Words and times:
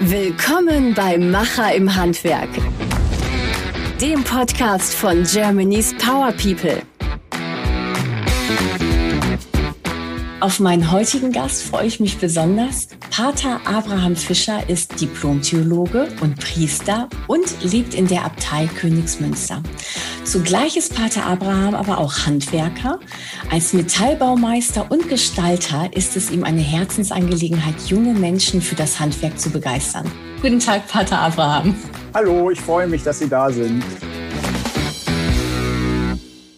Willkommen 0.00 0.94
bei 0.94 1.18
Macher 1.18 1.74
im 1.74 1.94
Handwerk, 1.94 2.48
dem 4.00 4.24
Podcast 4.24 4.94
von 4.94 5.24
Germany's 5.24 5.94
Power 5.98 6.32
People. 6.32 6.80
Auf 10.44 10.60
meinen 10.60 10.92
heutigen 10.92 11.32
Gast 11.32 11.62
freue 11.62 11.86
ich 11.86 12.00
mich 12.00 12.18
besonders. 12.18 12.88
Pater 13.10 13.62
Abraham 13.64 14.14
Fischer 14.14 14.68
ist 14.68 15.00
Diplomtheologe 15.00 16.08
und 16.20 16.38
Priester 16.38 17.08
und 17.28 17.46
lebt 17.62 17.94
in 17.94 18.08
der 18.08 18.26
Abtei 18.26 18.66
Königsmünster. 18.66 19.62
Zugleich 20.22 20.76
ist 20.76 20.94
Pater 20.94 21.24
Abraham 21.24 21.74
aber 21.74 21.96
auch 21.96 22.26
Handwerker. 22.26 23.00
Als 23.50 23.72
Metallbaumeister 23.72 24.90
und 24.90 25.08
Gestalter 25.08 25.88
ist 25.94 26.14
es 26.14 26.30
ihm 26.30 26.44
eine 26.44 26.60
Herzensangelegenheit, 26.60 27.80
junge 27.86 28.12
Menschen 28.12 28.60
für 28.60 28.74
das 28.74 29.00
Handwerk 29.00 29.40
zu 29.40 29.48
begeistern. 29.48 30.12
Guten 30.42 30.60
Tag, 30.60 30.86
Pater 30.88 31.20
Abraham. 31.20 31.74
Hallo, 32.12 32.50
ich 32.50 32.60
freue 32.60 32.86
mich, 32.86 33.02
dass 33.02 33.18
Sie 33.18 33.30
da 33.30 33.50
sind. 33.50 33.82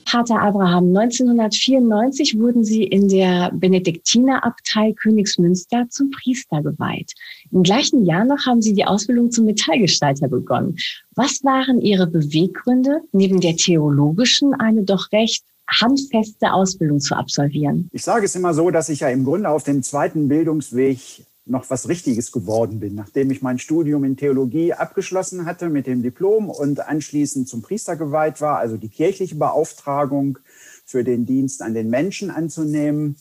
Pater 0.06 0.40
Abraham, 0.40 0.96
1994 0.96 2.38
wurden 2.38 2.64
Sie 2.64 2.84
in 2.84 3.08
der 3.08 3.50
Benediktinerabtei 3.52 4.92
Königsmünster 4.92 5.88
zum 5.90 6.10
Priester 6.10 6.62
geweiht. 6.62 7.12
Im 7.50 7.64
gleichen 7.64 8.06
Jahr 8.06 8.24
noch 8.24 8.46
haben 8.46 8.62
Sie 8.62 8.72
die 8.72 8.84
Ausbildung 8.84 9.32
zum 9.32 9.46
Metallgestalter 9.46 10.28
begonnen. 10.28 10.76
Was 11.16 11.42
waren 11.42 11.80
Ihre 11.80 12.06
Beweggründe, 12.06 13.00
neben 13.10 13.40
der 13.40 13.56
theologischen 13.56 14.54
eine 14.54 14.84
doch 14.84 15.10
recht 15.10 15.44
handfeste 15.68 16.52
Ausbildung 16.52 17.00
zu 17.00 17.16
absolvieren? 17.16 17.88
Ich 17.92 18.04
sage 18.04 18.26
es 18.26 18.36
immer 18.36 18.54
so, 18.54 18.70
dass 18.70 18.88
ich 18.88 19.00
ja 19.00 19.08
im 19.08 19.24
Grunde 19.24 19.48
auf 19.48 19.64
dem 19.64 19.82
zweiten 19.82 20.28
Bildungsweg 20.28 20.98
noch 21.46 21.70
was 21.70 21.88
Richtiges 21.88 22.32
geworden 22.32 22.80
bin, 22.80 22.94
nachdem 22.96 23.30
ich 23.30 23.40
mein 23.40 23.58
Studium 23.58 24.02
in 24.04 24.16
Theologie 24.16 24.72
abgeschlossen 24.72 25.46
hatte 25.46 25.68
mit 25.68 25.86
dem 25.86 26.02
Diplom 26.02 26.50
und 26.50 26.80
anschließend 26.80 27.48
zum 27.48 27.62
Priester 27.62 27.96
geweiht 27.96 28.40
war, 28.40 28.58
also 28.58 28.76
die 28.76 28.88
kirchliche 28.88 29.36
Beauftragung 29.36 30.38
für 30.84 31.04
den 31.04 31.24
Dienst 31.24 31.62
an 31.62 31.72
den 31.72 31.88
Menschen 31.88 32.30
anzunehmen, 32.30 33.16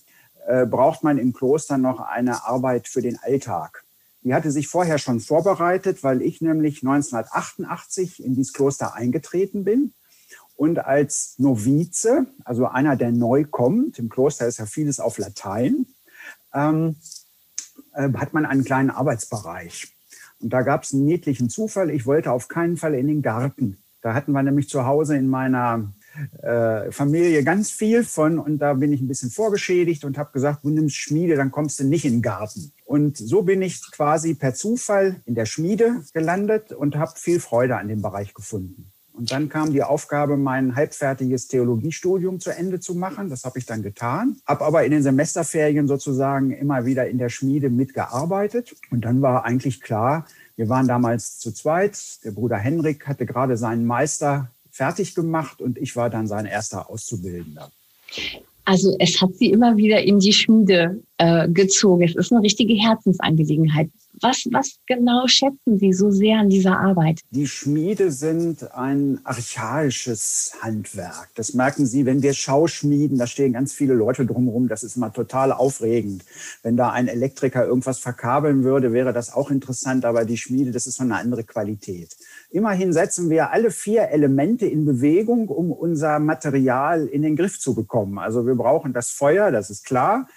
äh, 0.47 0.65
braucht 0.65 1.03
man 1.03 1.19
im 1.19 1.33
Kloster 1.33 1.77
noch 1.77 1.99
eine 1.99 2.45
Arbeit 2.45 2.87
für 2.87 3.01
den 3.01 3.17
Alltag. 3.17 3.83
Die 4.23 4.33
hatte 4.33 4.49
sich 4.49 4.67
vorher 4.67 4.97
schon 4.97 5.19
vorbereitet, 5.19 6.03
weil 6.03 6.23
ich 6.23 6.41
nämlich 6.41 6.81
1988 6.81 8.23
in 8.23 8.33
dieses 8.33 8.53
Kloster 8.53 8.95
eingetreten 8.95 9.63
bin 9.63 9.93
und 10.55 10.79
als 10.79 11.35
Novize, 11.37 12.25
also 12.43 12.65
einer, 12.65 12.95
der 12.95 13.11
neu 13.11 13.45
kommt, 13.45 13.99
im 13.99 14.09
Kloster 14.09 14.47
ist 14.47 14.57
ja 14.57 14.65
vieles 14.65 14.99
auf 14.99 15.19
Latein, 15.19 15.85
ähm, 16.55 16.95
äh, 17.95 18.09
hat 18.13 18.33
man 18.33 18.45
einen 18.45 18.63
kleinen 18.63 18.89
Arbeitsbereich. 18.89 19.87
Und 20.39 20.53
da 20.53 20.61
gab 20.61 20.83
es 20.83 20.93
einen 20.93 21.05
niedlichen 21.05 21.49
Zufall. 21.49 21.89
Ich 21.89 22.05
wollte 22.05 22.31
auf 22.31 22.47
keinen 22.47 22.77
Fall 22.77 22.93
in 22.93 23.07
den 23.07 23.21
Garten. 23.21 23.77
Da 24.01 24.13
hatten 24.13 24.33
wir 24.33 24.43
nämlich 24.43 24.69
zu 24.69 24.85
Hause 24.85 25.17
in 25.17 25.27
meiner 25.27 25.91
äh, 26.41 26.91
Familie 26.91 27.43
ganz 27.43 27.71
viel 27.71 28.03
von 28.03 28.39
und 28.39 28.59
da 28.59 28.73
bin 28.73 28.93
ich 28.93 29.01
ein 29.01 29.07
bisschen 29.07 29.31
vorgeschädigt 29.31 30.05
und 30.05 30.17
habe 30.17 30.31
gesagt, 30.31 30.63
du 30.63 30.69
nimmst 30.69 30.95
Schmiede, 30.95 31.35
dann 31.35 31.51
kommst 31.51 31.79
du 31.79 31.83
nicht 31.83 32.05
in 32.05 32.17
den 32.17 32.21
Garten. 32.21 32.71
Und 32.85 33.17
so 33.17 33.41
bin 33.41 33.61
ich 33.61 33.81
quasi 33.91 34.35
per 34.35 34.53
Zufall 34.53 35.21
in 35.25 35.35
der 35.35 35.45
Schmiede 35.45 36.03
gelandet 36.13 36.71
und 36.71 36.95
habe 36.95 37.13
viel 37.15 37.39
Freude 37.39 37.77
an 37.77 37.87
dem 37.87 38.01
Bereich 38.01 38.33
gefunden. 38.33 38.91
Und 39.17 39.31
dann 39.31 39.49
kam 39.49 39.71
die 39.71 39.83
Aufgabe, 39.83 40.35
mein 40.35 40.75
halbfertiges 40.75 41.47
Theologiestudium 41.47 42.39
zu 42.39 42.49
Ende 42.51 42.79
zu 42.79 42.95
machen. 42.95 43.29
Das 43.29 43.45
habe 43.45 43.59
ich 43.59 43.65
dann 43.65 43.81
getan. 43.81 44.37
Habe 44.45 44.65
aber 44.65 44.83
in 44.83 44.91
den 44.91 45.03
Semesterferien 45.03 45.87
sozusagen 45.87 46.51
immer 46.51 46.85
wieder 46.85 47.07
in 47.07 47.17
der 47.17 47.29
Schmiede 47.29 47.69
mitgearbeitet. 47.69 48.75
Und 48.91 49.05
dann 49.05 49.21
war 49.21 49.45
eigentlich 49.45 49.81
klar, 49.81 50.27
wir 50.57 50.69
waren 50.69 50.87
damals 50.87 51.39
zu 51.39 51.51
zweit. 51.51 51.97
Der 52.23 52.31
Bruder 52.31 52.57
Henrik 52.57 53.07
hatte 53.07 53.25
gerade 53.25 53.57
seinen 53.57 53.85
Meister 53.85 54.49
fertig 54.69 55.15
gemacht 55.15 55.61
und 55.61 55.77
ich 55.77 55.95
war 55.95 56.09
dann 56.09 56.27
sein 56.27 56.45
erster 56.45 56.89
Auszubildender. 56.89 57.71
Also 58.65 58.95
es 58.99 59.21
hat 59.21 59.35
sie 59.35 59.51
immer 59.51 59.77
wieder 59.77 60.01
in 60.01 60.19
die 60.19 60.33
Schmiede 60.33 60.99
äh, 61.17 61.47
gezogen. 61.49 62.03
Es 62.03 62.15
ist 62.15 62.31
eine 62.31 62.41
richtige 62.41 62.73
Herzensangelegenheit. 62.73 63.89
Was, 64.21 64.45
was 64.51 64.79
genau 64.85 65.27
schätzen 65.27 65.77
Sie 65.77 65.91
so 65.91 66.09
sehr 66.09 66.39
an 66.39 66.49
dieser 66.49 66.79
Arbeit? 66.79 67.19
Die 67.31 67.47
Schmiede 67.47 68.11
sind 68.11 68.73
ein 68.73 69.19
archaisches 69.25 70.53
Handwerk. 70.61 71.29
Das 71.35 71.53
merken 71.53 71.85
Sie, 71.85 72.05
wenn 72.05 72.21
wir 72.21 72.33
Schauschmieden, 72.33 73.17
da 73.17 73.27
stehen 73.27 73.53
ganz 73.53 73.73
viele 73.73 73.93
Leute 73.93 74.25
drumherum. 74.25 74.69
Das 74.69 74.83
ist 74.83 74.95
immer 74.95 75.11
total 75.11 75.51
aufregend. 75.51 76.23
Wenn 76.63 76.77
da 76.77 76.91
ein 76.91 77.07
Elektriker 77.07 77.65
irgendwas 77.65 77.99
verkabeln 77.99 78.63
würde, 78.63 78.93
wäre 78.93 79.11
das 79.11 79.33
auch 79.33 79.51
interessant. 79.51 80.05
Aber 80.05 80.23
die 80.23 80.37
Schmiede, 80.37 80.71
das 80.71 80.87
ist 80.87 80.97
so 80.97 81.03
eine 81.03 81.15
andere 81.15 81.43
Qualität. 81.43 82.15
Immerhin 82.51 82.93
setzen 82.93 83.29
wir 83.29 83.51
alle 83.51 83.71
vier 83.71 84.09
Elemente 84.09 84.65
in 84.65 84.85
Bewegung, 84.85 85.49
um 85.49 85.71
unser 85.71 86.19
Material 86.19 87.05
in 87.07 87.21
den 87.21 87.35
Griff 87.35 87.59
zu 87.59 87.75
bekommen. 87.75 88.17
Also 88.17 88.47
wir 88.47 88.55
brauchen 88.55 88.93
das 88.93 89.09
Feuer, 89.09 89.51
das 89.51 89.69
ist 89.69 89.85
klar. 89.85 90.29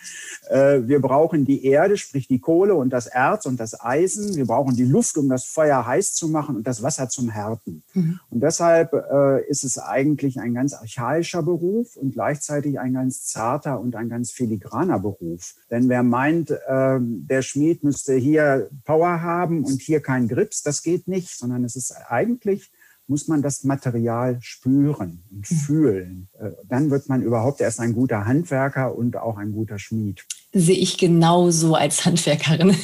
Äh, 0.51 0.68
wir 0.87 1.01
brauchen 1.01 1.45
die 1.45 1.65
Erde, 1.65 1.97
sprich 1.97 2.29
die 2.29 2.41
Kohle 2.41 2.75
und 2.75 2.91
das 2.91 3.07
Erz 3.07 3.47
und 3.47 3.59
das 3.59 3.81
Eisen. 3.81 4.37
Wir 4.37 4.47
brauchen 4.47 4.77
die 4.77 4.85
Luft, 4.85 5.17
um 5.17 5.29
das 5.29 5.45
Feuer 5.45 5.87
heiß 5.87 6.15
zu 6.15 6.29
machen 6.29 6.57
und 6.57 6.67
das 6.67 6.83
Wasser 6.83 7.09
zum 7.09 7.29
Härten. 7.29 7.83
Mhm. 7.95 8.21
Und 8.31 8.41
deshalb 8.43 8.93
äh, 8.93 9.47
ist 9.49 9.65
es 9.65 9.79
eigentlich 9.79 10.41
ein 10.41 10.55
ganz 10.55 10.75
archaischer 10.75 11.43
Beruf 11.43 11.97
und 11.97 12.13
gleichzeitig 12.13 12.79
ein 12.79 12.95
ganz 12.95 13.27
zarter 13.27 13.81
und 13.81 13.97
ein 13.97 14.09
ganz 14.09 14.31
filigraner 14.31 14.99
Beruf. 14.99 15.55
Denn 15.71 15.89
wer 15.89 16.03
meint, 16.03 16.51
äh, 16.51 16.99
der 17.01 17.43
Schmied 17.43 17.85
müsste 17.85 18.15
hier 18.15 18.69
Power 18.85 19.23
haben 19.23 19.65
und 19.65 19.81
hier 19.81 20.01
kein 20.01 20.29
Grips, 20.29 20.63
das 20.63 20.83
geht 20.83 21.09
nicht, 21.09 21.37
sondern 21.37 21.65
es 21.65 21.77
ist 21.77 21.95
eigentlich 22.09 22.71
muss 23.09 23.27
man 23.27 23.43
das 23.43 23.65
Material 23.65 24.39
spüren 24.41 25.25
und 25.31 25.51
mhm. 25.51 25.57
fühlen. 25.57 26.29
Äh, 26.39 26.51
dann 26.69 26.91
wird 26.91 27.09
man 27.09 27.23
überhaupt 27.23 27.61
erst 27.61 27.81
ein 27.81 27.95
guter 27.95 28.27
Handwerker 28.27 28.95
und 28.95 29.17
auch 29.17 29.39
ein 29.39 29.53
guter 29.53 29.79
Schmied. 29.79 30.25
Sehe 30.53 30.77
ich 30.77 30.97
genauso 30.99 31.75
als 31.75 32.05
Handwerkerin. 32.05 32.77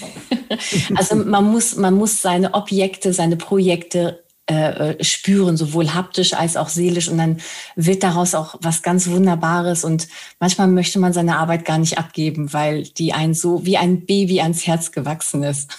also 0.97 1.17
man 1.17 1.45
muss, 1.45 1.77
man 1.77 1.95
muss 1.95 2.21
seine 2.21 2.55
Objekte, 2.55 3.13
seine 3.13 3.37
Projekte 3.37 4.25
äh, 4.47 4.91
äh, 4.91 5.05
spüren, 5.05 5.57
sowohl 5.57 5.95
haptisch 5.95 6.35
als 6.35 6.59
auch 6.59 6.69
seelisch. 6.69 7.09
Und 7.09 7.17
dann 7.17 7.41
wird 7.77 8.03
daraus 8.03 8.35
auch 8.35 8.57
was 8.61 8.83
ganz 8.83 9.09
Wunderbares. 9.09 9.85
Und 9.85 10.07
manchmal 10.39 10.69
möchte 10.69 10.99
man 10.99 11.15
seine 11.15 11.39
Arbeit 11.39 11.65
gar 11.65 11.79
nicht 11.79 11.97
abgeben, 11.97 12.53
weil 12.53 12.83
die 12.83 13.15
ein 13.15 13.33
so 13.33 13.65
wie 13.65 13.79
ein 13.79 14.05
Baby 14.05 14.43
ans 14.43 14.67
Herz 14.67 14.93
gewachsen 14.93 15.43
ist. 15.45 15.71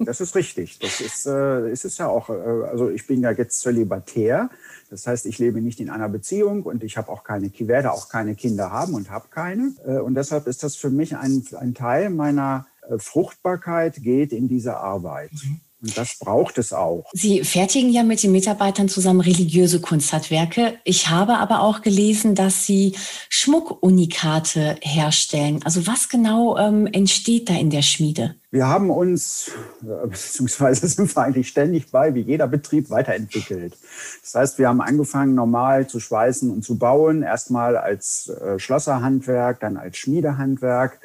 Das 0.00 0.20
ist 0.20 0.34
richtig. 0.34 0.80
Das 0.80 1.00
ist, 1.00 1.26
äh, 1.26 1.70
ist 1.70 1.84
es 1.84 1.98
ja 1.98 2.08
auch. 2.08 2.30
Äh, 2.30 2.68
also 2.68 2.90
ich 2.90 3.06
bin 3.06 3.22
ja 3.22 3.30
jetzt 3.30 3.60
zölibatär. 3.60 4.50
Das 4.90 5.06
heißt, 5.06 5.24
ich 5.26 5.38
lebe 5.38 5.60
nicht 5.60 5.80
in 5.80 5.88
einer 5.88 6.08
Beziehung 6.08 6.64
und 6.64 6.82
ich 6.82 6.96
habe 6.96 7.08
auch 7.10 7.22
keine, 7.22 7.50
werde 7.60 7.92
auch 7.92 8.08
keine 8.08 8.34
Kinder 8.34 8.72
haben 8.72 8.94
und 8.94 9.08
habe 9.08 9.28
keine. 9.30 9.74
Äh, 9.86 10.00
und 10.00 10.14
deshalb 10.14 10.46
ist 10.46 10.62
das 10.62 10.76
für 10.76 10.90
mich 10.90 11.16
ein, 11.16 11.44
ein 11.58 11.74
Teil 11.74 12.10
meiner 12.10 12.66
äh, 12.88 12.98
Fruchtbarkeit 12.98 14.02
geht 14.02 14.32
in 14.32 14.48
diese 14.48 14.76
Arbeit. 14.76 15.30
Mhm. 15.32 15.60
Und 15.82 15.96
das 15.96 16.18
braucht 16.18 16.58
es 16.58 16.72
auch. 16.72 17.04
Sie 17.12 17.42
fertigen 17.44 17.90
ja 17.90 18.02
mit 18.02 18.22
den 18.22 18.32
Mitarbeitern 18.32 18.88
zusammen 18.88 19.20
religiöse 19.20 19.80
Kunsthandwerke. 19.80 20.78
Ich 20.84 21.08
habe 21.08 21.38
aber 21.38 21.60
auch 21.60 21.80
gelesen, 21.80 22.34
dass 22.34 22.66
Sie 22.66 22.96
Schmuckunikate 23.28 24.76
herstellen. 24.82 25.60
Also 25.64 25.86
was 25.86 26.08
genau 26.08 26.58
ähm, 26.58 26.86
entsteht 26.86 27.48
da 27.48 27.54
in 27.54 27.70
der 27.70 27.82
Schmiede? 27.82 28.34
Wir 28.50 28.66
haben 28.66 28.90
uns, 28.90 29.52
äh, 29.82 30.06
beziehungsweise 30.06 30.86
sind 30.88 31.14
wir 31.14 31.22
eigentlich 31.22 31.48
ständig 31.48 31.90
bei, 31.90 32.14
wie 32.14 32.20
jeder 32.20 32.48
Betrieb 32.48 32.90
weiterentwickelt. 32.90 33.76
Das 34.22 34.34
heißt, 34.34 34.58
wir 34.58 34.68
haben 34.68 34.80
angefangen, 34.80 35.34
normal 35.34 35.86
zu 35.86 36.00
schweißen 36.00 36.50
und 36.50 36.62
zu 36.62 36.76
bauen. 36.76 37.22
Erstmal 37.22 37.76
als 37.76 38.28
äh, 38.28 38.58
Schlosserhandwerk, 38.58 39.60
dann 39.60 39.76
als 39.76 39.96
Schmiedehandwerk 39.96 41.00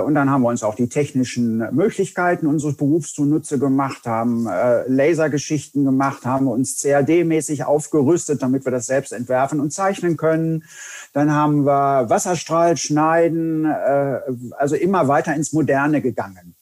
und 0.00 0.14
dann 0.14 0.30
haben 0.30 0.42
wir 0.42 0.48
uns 0.48 0.62
auch 0.62 0.74
die 0.74 0.88
technischen 0.88 1.58
Möglichkeiten 1.74 2.46
unseres 2.46 2.76
Berufs 2.76 3.12
zunutze 3.12 3.58
gemacht, 3.58 4.06
haben 4.06 4.46
äh, 4.46 4.88
Lasergeschichten 4.88 5.84
gemacht, 5.84 6.24
haben 6.24 6.48
uns 6.48 6.80
CAD-mäßig 6.80 7.64
aufgerüstet, 7.64 8.42
damit 8.42 8.64
wir 8.64 8.72
das 8.72 8.86
selbst 8.86 9.12
entwerfen 9.12 9.60
und 9.60 9.72
zeichnen 9.72 10.16
können. 10.16 10.64
Dann 11.12 11.32
haben 11.32 11.64
wir 11.64 12.08
Wasserstrahl 12.08 12.76
schneiden, 12.76 13.64
äh, 13.64 14.20
also 14.56 14.76
immer 14.76 15.08
weiter 15.08 15.34
ins 15.34 15.52
Moderne 15.52 16.00
gegangen. 16.00 16.54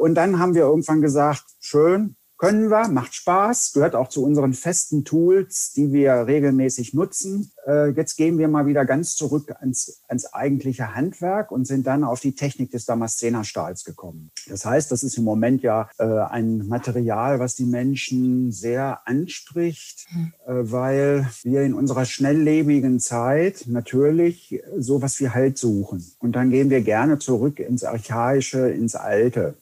Und 0.00 0.14
dann 0.14 0.38
haben 0.38 0.54
wir 0.54 0.62
irgendwann 0.62 1.02
gesagt, 1.02 1.44
schön, 1.60 2.16
können 2.38 2.70
wir, 2.70 2.86
macht 2.88 3.16
Spaß, 3.16 3.72
gehört 3.72 3.96
auch 3.96 4.08
zu 4.08 4.24
unseren 4.24 4.54
festen 4.54 5.04
Tools, 5.04 5.72
die 5.72 5.92
wir 5.92 6.28
regelmäßig 6.28 6.94
nutzen. 6.94 7.50
Äh, 7.66 7.90
jetzt 7.90 8.16
gehen 8.16 8.38
wir 8.38 8.46
mal 8.46 8.66
wieder 8.66 8.84
ganz 8.84 9.16
zurück 9.16 9.52
ans, 9.58 10.02
ans 10.06 10.32
eigentliche 10.32 10.94
Handwerk 10.94 11.50
und 11.50 11.66
sind 11.66 11.86
dann 11.88 12.04
auf 12.04 12.20
die 12.20 12.36
Technik 12.36 12.70
des 12.70 12.84
Damaszenerstahls 12.84 13.84
gekommen. 13.84 14.30
Das 14.48 14.64
heißt, 14.64 14.92
das 14.92 15.02
ist 15.02 15.18
im 15.18 15.24
Moment 15.24 15.62
ja 15.62 15.90
äh, 15.98 16.04
ein 16.04 16.68
Material, 16.68 17.40
was 17.40 17.56
die 17.56 17.66
Menschen 17.66 18.52
sehr 18.52 19.00
anspricht, 19.04 20.06
hm. 20.10 20.32
äh, 20.46 20.70
weil 20.70 21.28
wir 21.42 21.62
in 21.62 21.74
unserer 21.74 22.04
schnelllebigen 22.04 23.00
Zeit 23.00 23.64
natürlich 23.66 24.62
sowas 24.76 25.18
wie 25.18 25.30
Halt 25.30 25.58
suchen. 25.58 26.06
Und 26.20 26.36
dann 26.36 26.50
gehen 26.50 26.70
wir 26.70 26.82
gerne 26.82 27.18
zurück 27.18 27.58
ins 27.58 27.82
Archaische, 27.82 28.68
ins 28.70 28.94
Alte. 28.94 29.56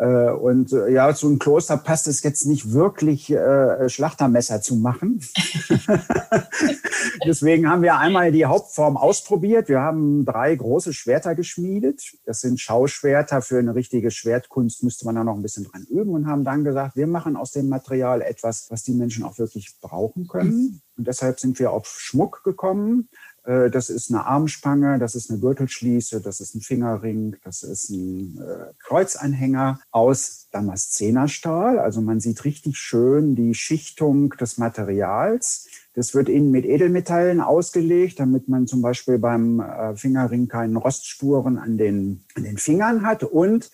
Äh, 0.00 0.30
und 0.30 0.72
äh, 0.72 0.90
ja, 0.90 1.14
zu 1.14 1.26
einem 1.26 1.38
Kloster 1.38 1.76
passt 1.76 2.08
es 2.08 2.22
jetzt 2.22 2.46
nicht 2.46 2.72
wirklich, 2.72 3.30
äh, 3.30 3.86
Schlachtermesser 3.90 4.62
zu 4.62 4.76
machen. 4.76 5.20
Deswegen 7.26 7.68
haben 7.68 7.82
wir 7.82 7.98
einmal 7.98 8.32
die 8.32 8.46
Hauptform 8.46 8.96
ausprobiert. 8.96 9.68
Wir 9.68 9.80
haben 9.80 10.24
drei 10.24 10.56
große 10.56 10.94
Schwerter 10.94 11.34
geschmiedet. 11.34 12.16
Das 12.24 12.40
sind 12.40 12.58
Schauschwerter. 12.58 13.42
Für 13.42 13.58
eine 13.58 13.74
richtige 13.74 14.10
Schwertkunst 14.10 14.82
müsste 14.82 15.04
man 15.04 15.16
da 15.16 15.24
noch 15.24 15.34
ein 15.34 15.42
bisschen 15.42 15.64
dran 15.64 15.84
üben 15.90 16.14
und 16.14 16.26
haben 16.26 16.44
dann 16.44 16.64
gesagt, 16.64 16.96
wir 16.96 17.06
machen 17.06 17.36
aus 17.36 17.50
dem 17.50 17.68
Material 17.68 18.22
etwas, 18.22 18.68
was 18.70 18.82
die 18.82 18.94
Menschen 18.94 19.22
auch 19.24 19.36
wirklich 19.36 19.76
brauchen 19.82 20.28
können. 20.28 20.80
Und 20.96 21.06
deshalb 21.06 21.40
sind 21.40 21.58
wir 21.58 21.72
auf 21.72 21.86
Schmuck 21.98 22.42
gekommen. 22.42 23.10
Äh, 23.44 23.70
das 23.70 23.90
ist 23.90 24.10
eine 24.10 24.26
Armspange, 24.26 24.98
das 24.98 25.14
ist 25.14 25.30
eine 25.30 25.40
Gürtelschließe, 25.40 26.20
das 26.20 26.40
ist 26.40 26.54
ein 26.54 26.60
Fingerring, 26.60 27.36
das 27.44 27.62
ist 27.62 27.90
ein 27.90 28.38
äh, 28.38 28.72
Kreuzanhänger 28.78 29.80
aus 29.90 30.48
Damaszenerstahl. 30.52 31.78
Also 31.78 32.00
man 32.00 32.20
sieht 32.20 32.44
richtig 32.44 32.76
schön 32.76 33.34
die 33.34 33.54
Schichtung 33.54 34.30
des 34.30 34.58
Materials. 34.58 35.68
Das 35.94 36.14
wird 36.14 36.28
innen 36.28 36.50
mit 36.50 36.64
Edelmetallen 36.64 37.40
ausgelegt, 37.40 38.20
damit 38.20 38.48
man 38.48 38.66
zum 38.66 38.80
Beispiel 38.80 39.18
beim 39.18 39.60
äh, 39.60 39.96
Fingerring 39.96 40.48
keine 40.48 40.78
Rostspuren 40.78 41.58
an 41.58 41.78
den, 41.78 42.24
an 42.36 42.44
den 42.44 42.58
Fingern 42.58 43.04
hat. 43.04 43.24
Und 43.24 43.70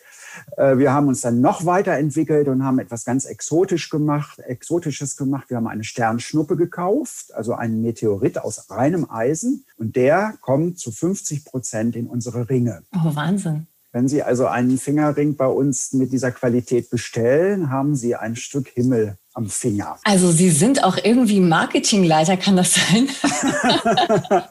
wir 0.56 0.92
haben 0.92 1.08
uns 1.08 1.20
dann 1.20 1.40
noch 1.40 1.66
weiterentwickelt 1.66 2.48
und 2.48 2.64
haben 2.64 2.78
etwas 2.78 3.04
ganz 3.04 3.24
exotisch 3.24 3.90
gemacht, 3.90 4.38
exotisches 4.40 5.16
gemacht. 5.16 5.50
Wir 5.50 5.56
haben 5.56 5.66
eine 5.66 5.84
Sternschnuppe 5.84 6.56
gekauft, 6.56 7.34
also 7.34 7.54
einen 7.54 7.82
Meteorit 7.82 8.38
aus 8.38 8.70
reinem 8.70 9.10
Eisen. 9.10 9.64
Und 9.76 9.96
der 9.96 10.34
kommt 10.40 10.78
zu 10.78 10.90
50 10.90 11.44
Prozent 11.44 11.96
in 11.96 12.06
unsere 12.06 12.48
Ringe. 12.48 12.82
Oh, 12.94 13.14
Wahnsinn. 13.14 13.66
Wenn 13.92 14.08
Sie 14.08 14.22
also 14.22 14.46
einen 14.46 14.76
Fingerring 14.76 15.36
bei 15.36 15.46
uns 15.46 15.92
mit 15.94 16.12
dieser 16.12 16.30
Qualität 16.30 16.90
bestellen, 16.90 17.70
haben 17.70 17.96
Sie 17.96 18.14
ein 18.14 18.36
Stück 18.36 18.68
Himmel 18.68 19.16
am 19.36 19.48
Finger. 19.48 19.98
Also 20.04 20.30
Sie 20.30 20.50
sind 20.50 20.82
auch 20.82 20.96
irgendwie 21.02 21.40
Marketingleiter, 21.40 22.38
kann 22.38 22.56
das 22.56 22.74
sein? 22.74 23.08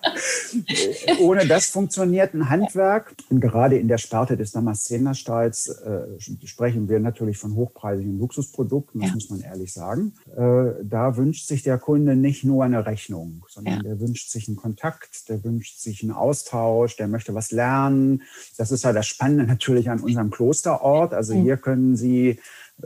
Ohne 1.19 1.47
das 1.47 1.67
funktioniert 1.67 2.35
ein 2.35 2.49
Handwerk. 2.49 3.15
Und 3.31 3.41
gerade 3.41 3.77
in 3.77 3.87
der 3.87 3.97
Sparte 3.97 4.37
des 4.37 4.51
Damaszenerstahls 4.51 5.69
äh, 5.69 6.19
sprechen 6.45 6.87
wir 6.87 6.99
natürlich 6.99 7.37
von 7.37 7.55
hochpreisigen 7.55 8.19
Luxusprodukten, 8.19 9.01
das 9.01 9.09
ja. 9.09 9.15
muss 9.15 9.29
man 9.31 9.41
ehrlich 9.41 9.73
sagen. 9.73 10.13
Äh, 10.35 10.83
da 10.83 11.17
wünscht 11.17 11.47
sich 11.47 11.63
der 11.63 11.79
Kunde 11.79 12.15
nicht 12.15 12.43
nur 12.43 12.63
eine 12.63 12.85
Rechnung, 12.85 13.43
sondern 13.49 13.77
ja. 13.77 13.81
der 13.81 13.99
wünscht 13.99 14.29
sich 14.29 14.47
einen 14.47 14.57
Kontakt, 14.57 15.29
der 15.29 15.43
wünscht 15.43 15.79
sich 15.79 16.03
einen 16.03 16.11
Austausch, 16.11 16.95
der 16.95 17.07
möchte 17.07 17.33
was 17.33 17.49
lernen. 17.49 18.21
Das 18.57 18.71
ist 18.71 18.83
ja 18.83 18.93
das 18.93 19.07
Spannende 19.07 19.45
natürlich 19.45 19.89
an 19.89 19.99
unserem 19.99 20.29
Klosterort. 20.29 21.15
Also 21.15 21.33
hier 21.33 21.57
können 21.57 21.95
Sie 21.95 22.39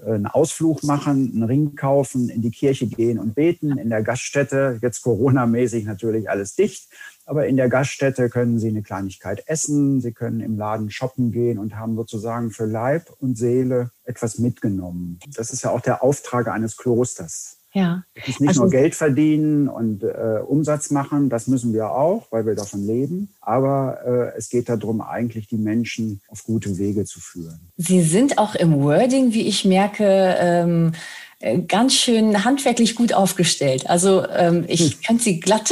einen 0.06 0.28
Ausflug 0.28 0.84
machen, 0.84 1.32
einen 1.34 1.44
Ring 1.44 1.76
kaufen, 1.76 2.30
in 2.30 2.42
die 2.42 2.52
Kirche 2.52 2.88
gehen 2.88 3.20
und 3.20 3.36
beten, 3.36 3.78
in 3.78 3.90
der 3.90 4.04
Gaststätte, 4.04 4.80
jetzt 4.82 5.02
Corona-mäßig 5.02 5.86
natürlich 5.86 6.30
alles 6.30 6.56
dicht, 6.56 6.90
aber 7.26 7.48
in 7.48 7.58
der 7.58 7.70
Gaststätte 7.70 8.30
können 8.30 8.60
Sie 8.60 8.70
eine 8.70 8.82
Kleinigkeit 8.82 9.44
essen, 9.48 10.02
Sie 10.02 10.14
können 10.14 10.42
im 10.42 10.58
Laden 10.58 10.90
shoppen 10.90 11.32
gehen 11.32 11.60
und 11.60 11.76
haben 11.76 11.96
sozusagen 11.96 12.52
für 12.52 12.66
Leib 12.66 13.12
und 13.20 13.38
Seele 13.38 13.92
etwas 14.04 14.40
mitgenommen. 14.40 15.20
Das 15.36 15.52
ist 15.52 15.64
ja 15.64 15.72
auch 15.72 15.82
der 15.82 16.04
Auftrag 16.04 16.48
eines 16.48 16.78
Klosters. 16.78 17.59
Ja. 17.72 18.04
Es 18.16 18.28
ist 18.28 18.42
nicht 18.42 18.50
also, 18.50 18.62
nur 18.62 18.72
Geld 18.72 18.96
verdienen 18.96 19.70
und 19.70 20.04
äh, 20.04 20.40
Umsatz 20.46 20.90
machen, 20.90 21.30
das 21.30 21.48
müssen 21.48 21.74
wir 21.74 21.92
auch, 21.92 22.28
weil 22.32 22.46
wir 22.46 22.56
davon 22.56 22.86
leben. 22.86 23.30
Aber 23.42 24.00
äh, 24.06 24.38
es 24.38 24.50
geht 24.50 24.70
darum, 24.70 25.02
eigentlich 25.02 25.48
die 25.48 25.58
Menschen 25.58 26.22
auf 26.30 26.44
gute 26.44 26.78
Wege 26.78 27.06
zu 27.06 27.20
führen. 27.20 27.60
Sie 27.78 28.02
sind 28.02 28.38
auch 28.38 28.56
im 28.56 28.82
Wording, 28.82 29.34
wie 29.34 29.48
ich 29.48 29.66
merke, 29.66 30.36
ähm, 30.40 30.94
äh, 31.40 31.60
ganz 31.60 31.94
schön 31.94 32.44
handwerklich 32.44 32.96
gut 32.96 33.14
aufgestellt. 33.14 33.88
Also 33.90 34.28
ähm, 34.28 34.66
ich 34.68 34.82
hm. 34.82 35.02
könnte 35.06 35.24
Sie 35.24 35.40
glatt 35.40 35.72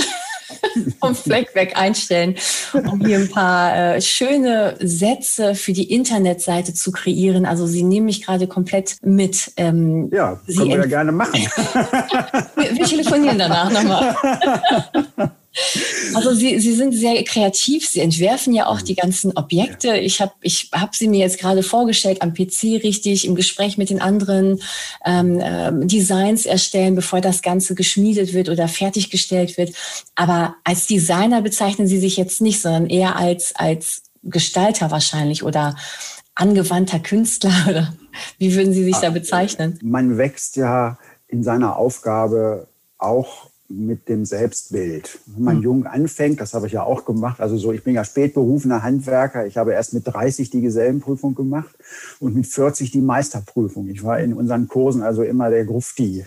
vom 0.99 1.15
Fleck 1.15 1.53
weg 1.55 1.73
einstellen, 1.75 2.35
um 2.73 3.05
hier 3.05 3.17
ein 3.17 3.29
paar 3.29 3.95
äh, 3.95 4.01
schöne 4.01 4.75
Sätze 4.79 5.55
für 5.55 5.73
die 5.73 5.91
Internetseite 5.93 6.73
zu 6.73 6.91
kreieren. 6.91 7.45
Also 7.45 7.67
Sie 7.67 7.83
nehmen 7.83 8.05
mich 8.05 8.25
gerade 8.25 8.47
komplett 8.47 8.97
mit. 9.01 9.51
Ähm, 9.57 10.09
ja, 10.11 10.39
Sie 10.47 10.57
können 10.57 10.69
wir 10.69 10.77
ja 10.77 10.85
gerne 10.85 11.11
machen. 11.11 11.33
wir, 12.55 12.77
wir 12.77 12.85
telefonieren 12.85 13.39
danach 13.39 13.71
nochmal. 13.71 14.15
Also 16.13 16.33
Sie, 16.33 16.59
Sie 16.59 16.73
sind 16.73 16.93
sehr 16.93 17.23
kreativ. 17.23 17.87
Sie 17.87 17.99
entwerfen 17.99 18.53
ja 18.53 18.67
auch 18.67 18.81
die 18.81 18.95
ganzen 18.95 19.35
Objekte. 19.35 19.97
Ich 19.97 20.21
habe 20.21 20.33
ich 20.41 20.69
hab 20.73 20.95
sie 20.95 21.07
mir 21.07 21.19
jetzt 21.19 21.39
gerade 21.39 21.63
vorgestellt 21.63 22.21
am 22.21 22.33
PC 22.33 22.83
richtig, 22.83 23.25
im 23.25 23.35
Gespräch 23.35 23.77
mit 23.77 23.89
den 23.89 24.01
anderen 24.01 24.61
ähm, 25.05 25.39
ähm, 25.41 25.87
Designs 25.87 26.45
erstellen, 26.45 26.95
bevor 26.95 27.21
das 27.21 27.41
Ganze 27.41 27.75
geschmiedet 27.75 28.33
wird 28.33 28.49
oder 28.49 28.67
fertiggestellt 28.67 29.57
wird. 29.57 29.73
Aber 30.15 30.55
als 30.63 30.87
Designer 30.87 31.41
bezeichnen 31.41 31.87
Sie 31.87 31.99
sich 31.99 32.17
jetzt 32.17 32.41
nicht, 32.41 32.61
sondern 32.61 32.87
eher 32.87 33.15
als, 33.15 33.53
als 33.55 34.03
Gestalter 34.23 34.91
wahrscheinlich 34.91 35.43
oder 35.43 35.75
angewandter 36.35 36.99
Künstler 36.99 37.51
oder 37.69 37.93
wie 38.37 38.55
würden 38.55 38.73
Sie 38.73 38.83
sich 38.83 38.97
da 38.97 39.09
bezeichnen? 39.09 39.79
Man 39.81 40.17
wächst 40.17 40.55
ja 40.55 40.97
in 41.27 41.43
seiner 41.43 41.77
Aufgabe 41.77 42.67
auch 42.97 43.49
mit 43.69 44.07
dem 44.07 44.25
Selbstbild. 44.25 45.19
Wenn 45.25 45.43
man 45.43 45.57
mhm. 45.57 45.63
jung 45.63 45.85
anfängt, 45.85 46.39
das 46.39 46.53
habe 46.53 46.67
ich 46.67 46.73
ja 46.73 46.83
auch 46.83 47.05
gemacht, 47.05 47.41
also 47.41 47.57
so, 47.57 47.71
ich 47.71 47.83
bin 47.83 47.95
ja 47.95 48.03
spätberufener 48.03 48.83
Handwerker, 48.83 49.45
ich 49.45 49.57
habe 49.57 49.73
erst 49.73 49.93
mit 49.93 50.07
30 50.07 50.49
die 50.49 50.61
Gesellenprüfung 50.61 51.35
gemacht 51.35 51.75
und 52.19 52.35
mit 52.35 52.47
40 52.47 52.91
die 52.91 53.01
Meisterprüfung. 53.01 53.87
Ich 53.87 54.03
war 54.03 54.19
in 54.19 54.33
unseren 54.33 54.67
Kursen 54.67 55.01
also 55.01 55.23
immer 55.23 55.49
der 55.49 55.65
Grufti, 55.65 56.25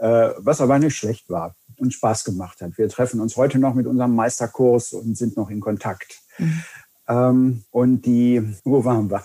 äh, 0.00 0.30
was 0.38 0.60
aber 0.60 0.78
nicht 0.78 0.96
schlecht 0.96 1.30
war 1.30 1.54
und 1.78 1.94
Spaß 1.94 2.24
gemacht 2.24 2.60
hat. 2.60 2.76
Wir 2.76 2.88
treffen 2.88 3.20
uns 3.20 3.36
heute 3.36 3.58
noch 3.58 3.74
mit 3.74 3.86
unserem 3.86 4.14
Meisterkurs 4.14 4.92
und 4.92 5.16
sind 5.16 5.36
noch 5.36 5.50
in 5.50 5.60
Kontakt. 5.60 6.20
Mhm. 6.38 6.62
Ähm, 7.08 7.64
und 7.70 8.06
die, 8.06 8.42
wo 8.64 8.84
waren 8.84 9.10
wir? 9.10 9.22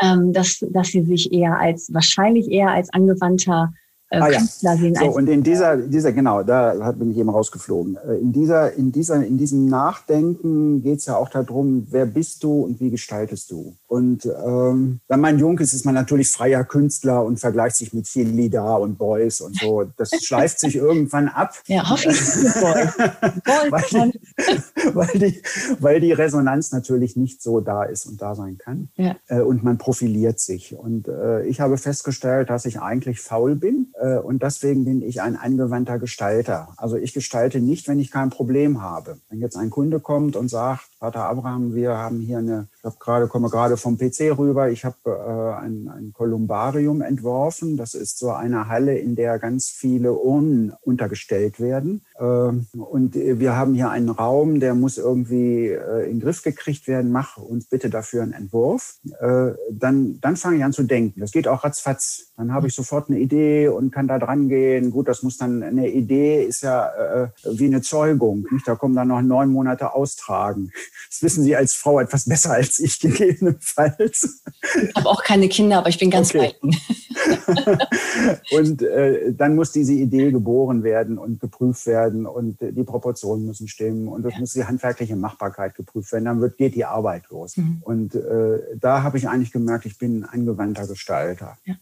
Ähm, 0.00 0.32
dass, 0.32 0.64
dass 0.70 0.88
sie 0.88 1.02
sich 1.02 1.32
eher 1.32 1.58
als, 1.58 1.92
wahrscheinlich 1.92 2.50
eher 2.50 2.70
als 2.70 2.90
angewandter 2.92 3.72
äh, 4.18 4.20
ah, 4.20 4.28
Künstler 4.28 4.76
sehen. 4.76 4.94
So, 4.94 5.06
und 5.06 5.28
in 5.28 5.42
dieser, 5.42 5.76
dieser, 5.76 6.12
genau, 6.12 6.42
da 6.42 6.92
bin 6.92 7.10
ich 7.10 7.18
eben 7.18 7.30
rausgeflogen. 7.30 7.96
Äh, 7.96 8.16
in, 8.16 8.32
dieser, 8.32 8.72
in, 8.72 8.92
dieser, 8.92 9.24
in 9.24 9.38
diesem 9.38 9.66
Nachdenken 9.66 10.82
geht 10.82 10.98
es 10.98 11.06
ja 11.06 11.16
auch 11.16 11.28
darum, 11.28 11.86
wer 11.90 12.06
bist 12.06 12.42
du 12.44 12.62
und 12.62 12.80
wie 12.80 12.90
gestaltest 12.90 13.50
du? 13.50 13.74
Und 13.94 14.26
ähm, 14.26 14.98
wenn 15.06 15.20
man 15.20 15.38
jung 15.38 15.56
ist, 15.60 15.72
ist 15.72 15.84
man 15.84 15.94
natürlich 15.94 16.28
freier 16.28 16.64
Künstler 16.64 17.24
und 17.24 17.38
vergleicht 17.38 17.76
sich 17.76 17.92
mit 17.92 18.08
viel 18.08 18.26
Lieder 18.26 18.80
und 18.80 18.98
Boys 18.98 19.40
und 19.40 19.56
so. 19.56 19.84
Das 19.96 20.10
schleift 20.20 20.58
sich 20.58 20.74
irgendwann 20.74 21.28
ab. 21.28 21.54
Ja, 21.68 21.88
hoffentlich. 21.88 22.20
weil, 23.70 23.82
die, 23.92 24.20
weil, 24.94 25.18
die, 25.20 25.42
weil 25.78 26.00
die 26.00 26.10
Resonanz 26.10 26.72
natürlich 26.72 27.14
nicht 27.14 27.40
so 27.40 27.60
da 27.60 27.84
ist 27.84 28.06
und 28.06 28.20
da 28.20 28.34
sein 28.34 28.58
kann. 28.58 28.88
Ja. 28.96 29.14
Äh, 29.28 29.42
und 29.42 29.62
man 29.62 29.78
profiliert 29.78 30.40
sich. 30.40 30.74
Und 30.74 31.06
äh, 31.06 31.46
ich 31.46 31.60
habe 31.60 31.78
festgestellt, 31.78 32.50
dass 32.50 32.64
ich 32.64 32.80
eigentlich 32.80 33.20
faul 33.20 33.54
bin 33.54 33.92
äh, 34.00 34.16
und 34.16 34.42
deswegen 34.42 34.84
bin 34.84 35.02
ich 35.02 35.22
ein 35.22 35.36
angewandter 35.36 36.00
Gestalter. 36.00 36.74
Also 36.78 36.96
ich 36.96 37.14
gestalte 37.14 37.60
nicht, 37.60 37.86
wenn 37.86 38.00
ich 38.00 38.10
kein 38.10 38.30
Problem 38.30 38.82
habe. 38.82 39.18
Wenn 39.28 39.38
jetzt 39.38 39.56
ein 39.56 39.70
Kunde 39.70 40.00
kommt 40.00 40.34
und 40.34 40.48
sagt, 40.48 40.82
Vater 41.04 41.24
Abraham, 41.26 41.74
wir 41.74 41.98
haben 41.98 42.20
hier 42.20 42.38
eine, 42.38 42.68
ich 42.78 42.84
habe 42.84 42.96
gerade, 42.98 43.28
komme 43.28 43.50
gerade 43.50 43.76
vom 43.76 43.98
PC 43.98 44.38
rüber, 44.38 44.70
ich 44.70 44.86
habe 44.86 44.96
äh, 45.04 45.62
ein, 45.62 45.86
ein 45.86 46.12
Kolumbarium 46.14 47.02
entworfen. 47.02 47.76
Das 47.76 47.92
ist 47.92 48.18
so 48.18 48.30
eine 48.30 48.68
Halle, 48.68 48.96
in 48.96 49.14
der 49.14 49.38
ganz 49.38 49.68
viele 49.68 50.14
Urnen 50.14 50.72
untergestellt 50.80 51.60
werden. 51.60 52.06
Äh, 52.18 52.22
und 52.22 53.14
wir 53.14 53.56
haben 53.56 53.74
hier 53.74 53.90
einen 53.90 54.08
Raum, 54.08 54.60
der 54.60 54.74
muss 54.74 54.98
irgendwie 54.98 55.68
äh, 55.68 56.04
in 56.04 56.18
den 56.18 56.20
Griff 56.20 56.42
gekriegt 56.42 56.86
werden. 56.86 57.10
Mach 57.10 57.36
uns 57.36 57.66
bitte 57.66 57.90
dafür 57.90 58.22
einen 58.22 58.32
Entwurf. 58.32 58.96
Äh, 59.20 59.52
dann, 59.70 60.20
dann 60.20 60.36
fange 60.36 60.58
ich 60.58 60.64
an 60.64 60.72
zu 60.72 60.84
denken. 60.84 61.20
Das 61.20 61.32
geht 61.32 61.48
auch 61.48 61.64
ratzfatz. 61.64 62.32
Dann 62.36 62.52
habe 62.52 62.68
ich 62.68 62.74
sofort 62.74 63.08
eine 63.08 63.18
Idee 63.18 63.68
und 63.68 63.90
kann 63.90 64.08
da 64.08 64.18
dran 64.18 64.48
gehen. 64.48 64.90
Gut, 64.90 65.08
das 65.08 65.22
muss 65.22 65.38
dann, 65.38 65.62
eine 65.62 65.88
Idee 65.88 66.44
ist 66.44 66.62
ja 66.62 66.88
äh, 67.24 67.28
wie 67.44 67.66
eine 67.66 67.82
Zeugung. 67.82 68.46
Nicht? 68.50 68.66
Da 68.66 68.74
kommen 68.76 68.94
dann 68.94 69.08
noch 69.08 69.22
neun 69.22 69.50
Monate 69.50 69.94
austragen. 69.94 70.70
Das 71.10 71.22
wissen 71.22 71.44
Sie 71.44 71.56
als 71.56 71.74
Frau 71.74 72.00
etwas 72.00 72.26
besser 72.26 72.52
als 72.52 72.78
ich 72.78 73.00
gegebenenfalls. 73.00 74.42
Ich 74.82 74.94
habe 74.94 75.08
auch 75.08 75.22
keine 75.22 75.48
Kinder, 75.48 75.78
aber 75.78 75.88
ich 75.88 75.98
bin 75.98 76.10
ganz 76.10 76.34
okay. 76.34 76.54
und 78.50 78.82
äh, 78.82 79.32
dann 79.32 79.54
muss 79.54 79.72
diese 79.72 79.92
Idee 79.92 80.30
geboren 80.30 80.82
werden 80.82 81.18
und 81.18 81.40
geprüft 81.40 81.86
werden 81.86 82.03
und 82.12 82.60
äh, 82.62 82.72
die 82.72 82.84
Proportionen 82.84 83.46
müssen 83.46 83.68
stimmen 83.68 84.08
und 84.08 84.24
es 84.24 84.34
ja. 84.34 84.40
muss 84.40 84.52
die 84.52 84.64
handwerkliche 84.64 85.16
Machbarkeit 85.16 85.74
geprüft 85.74 86.12
werden. 86.12 86.24
Dann 86.24 86.40
wird, 86.40 86.56
geht 86.56 86.74
die 86.74 86.84
Arbeit 86.84 87.24
los. 87.30 87.56
Mhm. 87.56 87.78
Und 87.82 88.14
äh, 88.14 88.76
da 88.78 89.02
habe 89.02 89.18
ich 89.18 89.28
eigentlich 89.28 89.52
gemerkt, 89.52 89.86
ich 89.86 89.98
bin 89.98 90.24
ein 90.24 90.28
angewandter 90.28 90.86
Gestalter. 90.86 91.58
Ja. 91.64 91.74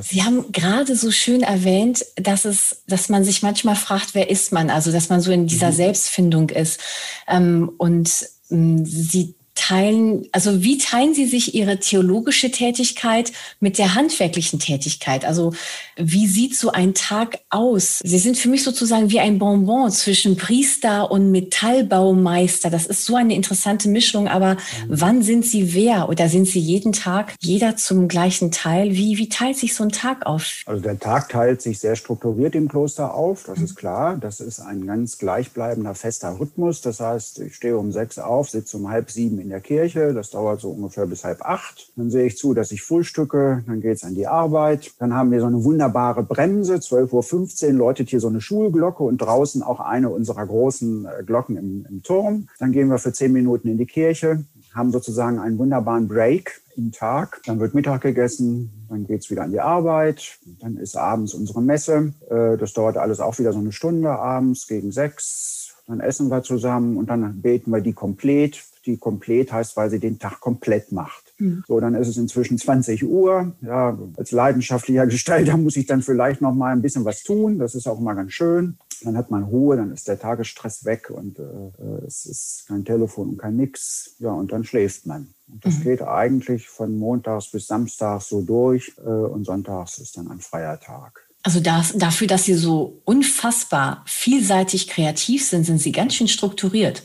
Sie 0.00 0.22
haben 0.22 0.52
gerade 0.52 0.96
so 0.96 1.10
schön 1.10 1.42
erwähnt, 1.42 2.06
dass 2.16 2.46
es, 2.46 2.82
dass 2.86 3.10
man 3.10 3.24
sich 3.24 3.42
manchmal 3.42 3.76
fragt, 3.76 4.14
wer 4.14 4.30
ist 4.30 4.52
man? 4.52 4.70
Also, 4.70 4.90
dass 4.90 5.10
man 5.10 5.20
so 5.20 5.30
in 5.32 5.46
dieser 5.46 5.70
mhm. 5.70 5.74
Selbstfindung 5.74 6.48
ist. 6.48 6.80
Ähm, 7.28 7.70
und 7.76 8.26
ähm, 8.50 8.86
Sie 8.86 9.34
teilen, 9.70 10.26
also 10.32 10.62
wie 10.62 10.78
teilen 10.78 11.14
Sie 11.14 11.26
sich 11.26 11.54
Ihre 11.54 11.78
theologische 11.78 12.50
Tätigkeit 12.50 13.32
mit 13.60 13.78
der 13.78 13.94
handwerklichen 13.94 14.58
Tätigkeit? 14.58 15.24
Also 15.24 15.52
wie 15.96 16.26
sieht 16.26 16.56
so 16.56 16.72
ein 16.72 16.94
Tag 16.94 17.38
aus? 17.50 18.00
Sie 18.02 18.18
sind 18.18 18.36
für 18.36 18.48
mich 18.48 18.64
sozusagen 18.64 19.10
wie 19.10 19.20
ein 19.20 19.38
Bonbon 19.38 19.90
zwischen 19.90 20.36
Priester 20.36 21.10
und 21.10 21.30
Metallbaumeister. 21.30 22.70
Das 22.70 22.86
ist 22.86 23.04
so 23.04 23.14
eine 23.14 23.34
interessante 23.34 23.88
Mischung, 23.88 24.26
aber 24.26 24.54
mhm. 24.54 24.56
wann 24.88 25.22
sind 25.22 25.46
Sie 25.46 25.72
wer? 25.72 26.08
Oder 26.08 26.28
sind 26.28 26.48
Sie 26.48 26.58
jeden 26.58 26.92
Tag 26.92 27.34
jeder 27.40 27.76
zum 27.76 28.08
gleichen 28.08 28.50
Teil? 28.50 28.92
Wie, 28.92 29.18
wie 29.18 29.28
teilt 29.28 29.56
sich 29.56 29.74
so 29.74 29.84
ein 29.84 29.92
Tag 29.92 30.26
auf? 30.26 30.62
Also 30.66 30.82
der 30.82 30.98
Tag 30.98 31.28
teilt 31.28 31.62
sich 31.62 31.78
sehr 31.78 31.94
strukturiert 31.94 32.56
im 32.56 32.68
Kloster 32.68 33.14
auf, 33.14 33.44
das 33.44 33.60
ist 33.60 33.76
klar. 33.76 34.16
Das 34.16 34.40
ist 34.40 34.58
ein 34.58 34.86
ganz 34.86 35.18
gleichbleibender, 35.18 35.94
fester 35.94 36.40
Rhythmus. 36.40 36.80
Das 36.80 36.98
heißt, 36.98 37.38
ich 37.38 37.54
stehe 37.54 37.78
um 37.78 37.92
sechs 37.92 38.18
auf, 38.18 38.50
sitze 38.50 38.76
um 38.76 38.90
halb 38.90 39.10
sieben 39.10 39.38
in 39.38 39.48
der 39.48 39.59
Kirche. 39.60 40.12
Das 40.12 40.30
dauert 40.30 40.60
so 40.60 40.70
ungefähr 40.70 41.06
bis 41.06 41.24
halb 41.24 41.42
acht. 41.42 41.92
Dann 41.96 42.10
sehe 42.10 42.26
ich 42.26 42.36
zu, 42.36 42.54
dass 42.54 42.72
ich 42.72 42.82
frühstücke. 42.82 43.62
Dann 43.66 43.80
geht 43.80 43.96
es 43.96 44.04
an 44.04 44.14
die 44.14 44.26
Arbeit. 44.26 44.92
Dann 44.98 45.14
haben 45.14 45.30
wir 45.30 45.40
so 45.40 45.46
eine 45.46 45.62
wunderbare 45.64 46.22
Bremse. 46.22 46.74
12.15 46.76 47.66
Uhr 47.66 47.72
läutet 47.72 48.10
hier 48.10 48.20
so 48.20 48.28
eine 48.28 48.40
Schulglocke 48.40 49.02
und 49.02 49.18
draußen 49.18 49.62
auch 49.62 49.80
eine 49.80 50.10
unserer 50.10 50.46
großen 50.46 51.06
äh, 51.06 51.24
Glocken 51.24 51.56
im, 51.56 51.86
im 51.88 52.02
Turm. 52.02 52.48
Dann 52.58 52.72
gehen 52.72 52.88
wir 52.88 52.98
für 52.98 53.12
zehn 53.12 53.32
Minuten 53.32 53.68
in 53.68 53.78
die 53.78 53.86
Kirche, 53.86 54.44
haben 54.74 54.90
sozusagen 54.90 55.38
einen 55.38 55.58
wunderbaren 55.58 56.08
Break 56.08 56.60
im 56.76 56.92
Tag. 56.92 57.40
Dann 57.46 57.60
wird 57.60 57.74
Mittag 57.74 58.00
gegessen, 58.02 58.86
dann 58.88 59.06
geht 59.06 59.22
es 59.22 59.30
wieder 59.30 59.42
an 59.42 59.52
die 59.52 59.60
Arbeit, 59.60 60.38
dann 60.60 60.76
ist 60.76 60.96
abends 60.96 61.34
unsere 61.34 61.62
Messe. 61.62 62.14
Äh, 62.28 62.56
das 62.56 62.72
dauert 62.72 62.96
alles 62.96 63.20
auch 63.20 63.38
wieder 63.38 63.52
so 63.52 63.58
eine 63.58 63.72
Stunde 63.72 64.10
abends 64.10 64.66
gegen 64.66 64.90
sechs. 64.90 65.74
Dann 65.86 66.00
essen 66.00 66.28
wir 66.28 66.42
zusammen 66.42 66.96
und 66.96 67.10
dann 67.10 67.42
beten 67.42 67.72
wir 67.72 67.80
die 67.80 67.92
komplett. 67.92 68.62
Die 68.86 68.96
komplett 68.96 69.52
heißt, 69.52 69.76
weil 69.76 69.90
sie 69.90 69.98
den 69.98 70.18
Tag 70.18 70.40
komplett 70.40 70.90
macht. 70.92 71.34
Mhm. 71.38 71.64
So, 71.68 71.80
dann 71.80 71.94
ist 71.94 72.08
es 72.08 72.16
inzwischen 72.16 72.58
20 72.58 73.04
Uhr. 73.04 73.54
Ja, 73.60 73.98
als 74.16 74.30
leidenschaftlicher 74.30 75.06
Gestalter 75.06 75.56
muss 75.58 75.76
ich 75.76 75.86
dann 75.86 76.02
vielleicht 76.02 76.40
noch 76.40 76.54
mal 76.54 76.72
ein 76.72 76.82
bisschen 76.82 77.04
was 77.04 77.22
tun. 77.22 77.58
Das 77.58 77.74
ist 77.74 77.86
auch 77.86 78.00
mal 78.00 78.14
ganz 78.14 78.32
schön. 78.32 78.78
Dann 79.02 79.16
hat 79.16 79.30
man 79.30 79.44
Ruhe, 79.44 79.76
dann 79.76 79.92
ist 79.92 80.08
der 80.08 80.18
Tagesstress 80.18 80.84
weg 80.84 81.10
und 81.10 81.38
äh, 81.38 81.42
äh 81.42 82.06
es 82.06 82.26
ist 82.26 82.64
kein 82.68 82.84
Telefon 82.84 83.30
und 83.30 83.38
kein 83.38 83.56
Nix. 83.56 84.16
Ja, 84.18 84.32
und 84.32 84.52
dann 84.52 84.64
schläft 84.64 85.06
man. 85.06 85.28
Und 85.48 85.64
das 85.64 85.78
mhm. 85.78 85.82
geht 85.84 86.02
eigentlich 86.02 86.68
von 86.68 86.96
montags 86.96 87.50
bis 87.50 87.66
samstags 87.66 88.28
so 88.28 88.42
durch 88.42 88.92
äh, 88.98 89.08
und 89.08 89.44
sonntags 89.44 89.98
ist 89.98 90.16
dann 90.16 90.28
ein 90.28 90.40
freier 90.40 90.78
Tag. 90.78 91.26
Also 91.42 91.60
das, 91.60 91.94
dafür, 91.96 92.26
dass 92.26 92.44
Sie 92.44 92.54
so 92.54 93.00
unfassbar 93.04 94.02
vielseitig 94.06 94.88
kreativ 94.88 95.46
sind, 95.46 95.64
sind 95.64 95.78
Sie 95.78 95.92
ganz 95.92 96.14
schön 96.14 96.28
strukturiert. 96.28 97.02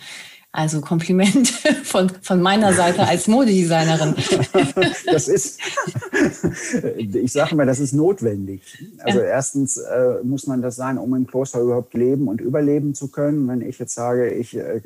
Also 0.55 0.79
Kompliment 0.79 1.49
von, 1.83 2.09
von 2.21 2.41
meiner 2.41 2.71
Seite 2.71 3.05
als 3.05 3.27
Modedesignerin. 3.27 4.15
Das 5.05 5.27
ist, 5.27 5.59
ich 6.97 7.31
sage 7.31 7.55
mal, 7.55 7.65
das 7.65 7.79
ist 7.79 7.93
notwendig. 7.93 8.61
Also 8.99 9.19
ja. 9.19 9.25
erstens 9.25 9.77
äh, 9.77 10.23
muss 10.23 10.47
man 10.47 10.61
das 10.61 10.75
sein, 10.75 10.97
um 10.97 11.13
im 11.15 11.27
Kloster 11.27 11.59
überhaupt 11.59 11.93
leben 11.93 12.27
und 12.27 12.41
überleben 12.41 12.93
zu 12.93 13.09
können. 13.09 13.47
Wenn 13.47 13.61
ich 13.61 13.79
jetzt 13.79 13.93
sage, 13.93 14.29
ich, 14.29 14.55
äh, 14.57 14.81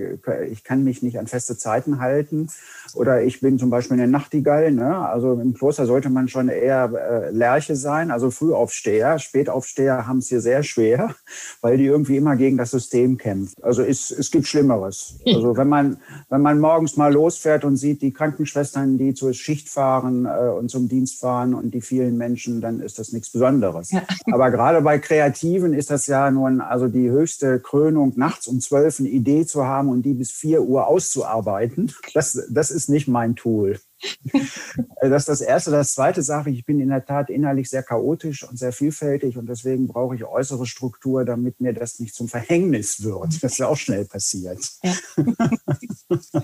ich 0.52 0.64
kann 0.64 0.84
mich 0.84 1.02
nicht 1.02 1.20
an 1.20 1.28
feste 1.28 1.58
Zeiten 1.58 2.00
halten 2.00 2.50
oder 2.96 3.24
ich 3.24 3.40
bin 3.42 3.60
zum 3.60 3.70
Beispiel 3.70 4.00
eine 4.00 4.08
Nachtigall. 4.08 4.72
Ne? 4.72 4.98
Also 4.98 5.34
im 5.34 5.54
Kloster 5.54 5.86
sollte 5.86 6.10
man 6.10 6.28
schon 6.28 6.50
eher 6.50 6.92
äh, 6.94 7.32
Lerche 7.32 7.76
sein, 7.76 8.12
also 8.12 8.32
Frühaufsteher. 8.32 9.20
Spätaufsteher 9.20 10.08
haben 10.08 10.20
es 10.20 10.30
hier 10.30 10.42
sehr 10.42 10.64
schwer, 10.64 11.16
weil 11.62 11.78
die 11.78 11.86
irgendwie 11.86 12.18
immer 12.18 12.36
gegen 12.36 12.58
das 12.58 12.72
System 12.72 13.18
kämpfen. 13.18 13.62
Also 13.62 13.84
es, 13.84 14.12
es 14.12 14.32
gibt 14.32 14.48
Schlimmeres. 14.48 15.16
Also 15.26 15.54
wenn 15.60 15.70
man, 15.70 15.98
wenn 16.30 16.42
man 16.42 16.60
morgens 16.60 16.98
mal 16.98 17.14
losfährt 17.14 17.64
und 17.64 17.78
sieht 17.78 18.02
die 18.02 18.12
Krankenschwestern, 18.12 18.98
die 18.98 19.14
zur 19.14 19.34
Schicht 19.34 19.70
fahren 19.70 20.26
äh, 20.26 20.50
und 20.50 20.72
zum 20.72 20.88
Dienst 20.90 21.20
fahren 21.20 21.54
und 21.54 21.74
die 21.74 21.82
vielen 21.82 22.18
Menschen, 22.18 22.62
dann 22.62 22.80
ist 22.80 22.98
das 22.98 23.12
nichts 23.12 23.30
Besonderes. 23.32 23.92
Ja. 23.92 24.04
Aber 24.32 24.50
gerade 24.50 24.82
bei 24.82 24.98
Kreativen 24.98 25.74
ist 25.74 25.92
das 25.92 26.08
ja 26.08 26.32
nun 26.32 26.62
also 26.62 26.88
die 26.88 27.12
höchste 27.12 27.60
Krönung, 27.60 28.14
nachts 28.16 28.48
um 28.48 28.60
zwölf 28.60 29.00
eine 29.00 29.10
Idee 29.10 29.46
zu 29.46 29.66
haben 29.66 29.90
und 29.90 30.02
die 30.02 30.14
bis 30.14 30.32
vier 30.32 30.64
Uhr 30.64 30.88
auszuarbeiten. 30.88 31.94
Das, 32.14 32.48
das 32.50 32.72
ist 32.72 32.90
nicht 32.90 33.08
mein 33.08 33.36
Tool. 33.36 33.80
Das 35.02 35.24
ist 35.24 35.30
das 35.30 35.42
Erste. 35.42 35.72
Das 35.72 35.94
Zweite 35.94 36.22
sage 36.22 36.52
ich, 36.52 36.60
ich 36.60 36.66
bin 36.66 36.80
in 36.80 36.90
der 36.90 37.06
Tat 37.06 37.30
innerlich 37.30 37.70
sehr 37.70 37.84
chaotisch 37.84 38.44
und 38.44 38.58
sehr 38.58 38.72
vielfältig 38.72 39.38
und 39.38 39.48
deswegen 39.48 39.88
brauche 39.88 40.16
ich 40.16 40.24
äußere 40.24 40.66
Struktur, 40.66 41.26
damit 41.26 41.60
mir 41.60 41.74
das 41.74 42.00
nicht 42.00 42.16
zum 42.16 42.28
Verhängnis 42.28 43.04
wird. 43.04 43.44
Das 43.44 43.52
ist 43.52 43.58
ja 43.58 43.68
auch 43.68 43.78
schnell 43.78 44.06
passiert. 44.06 44.60
Ja. 44.84 44.94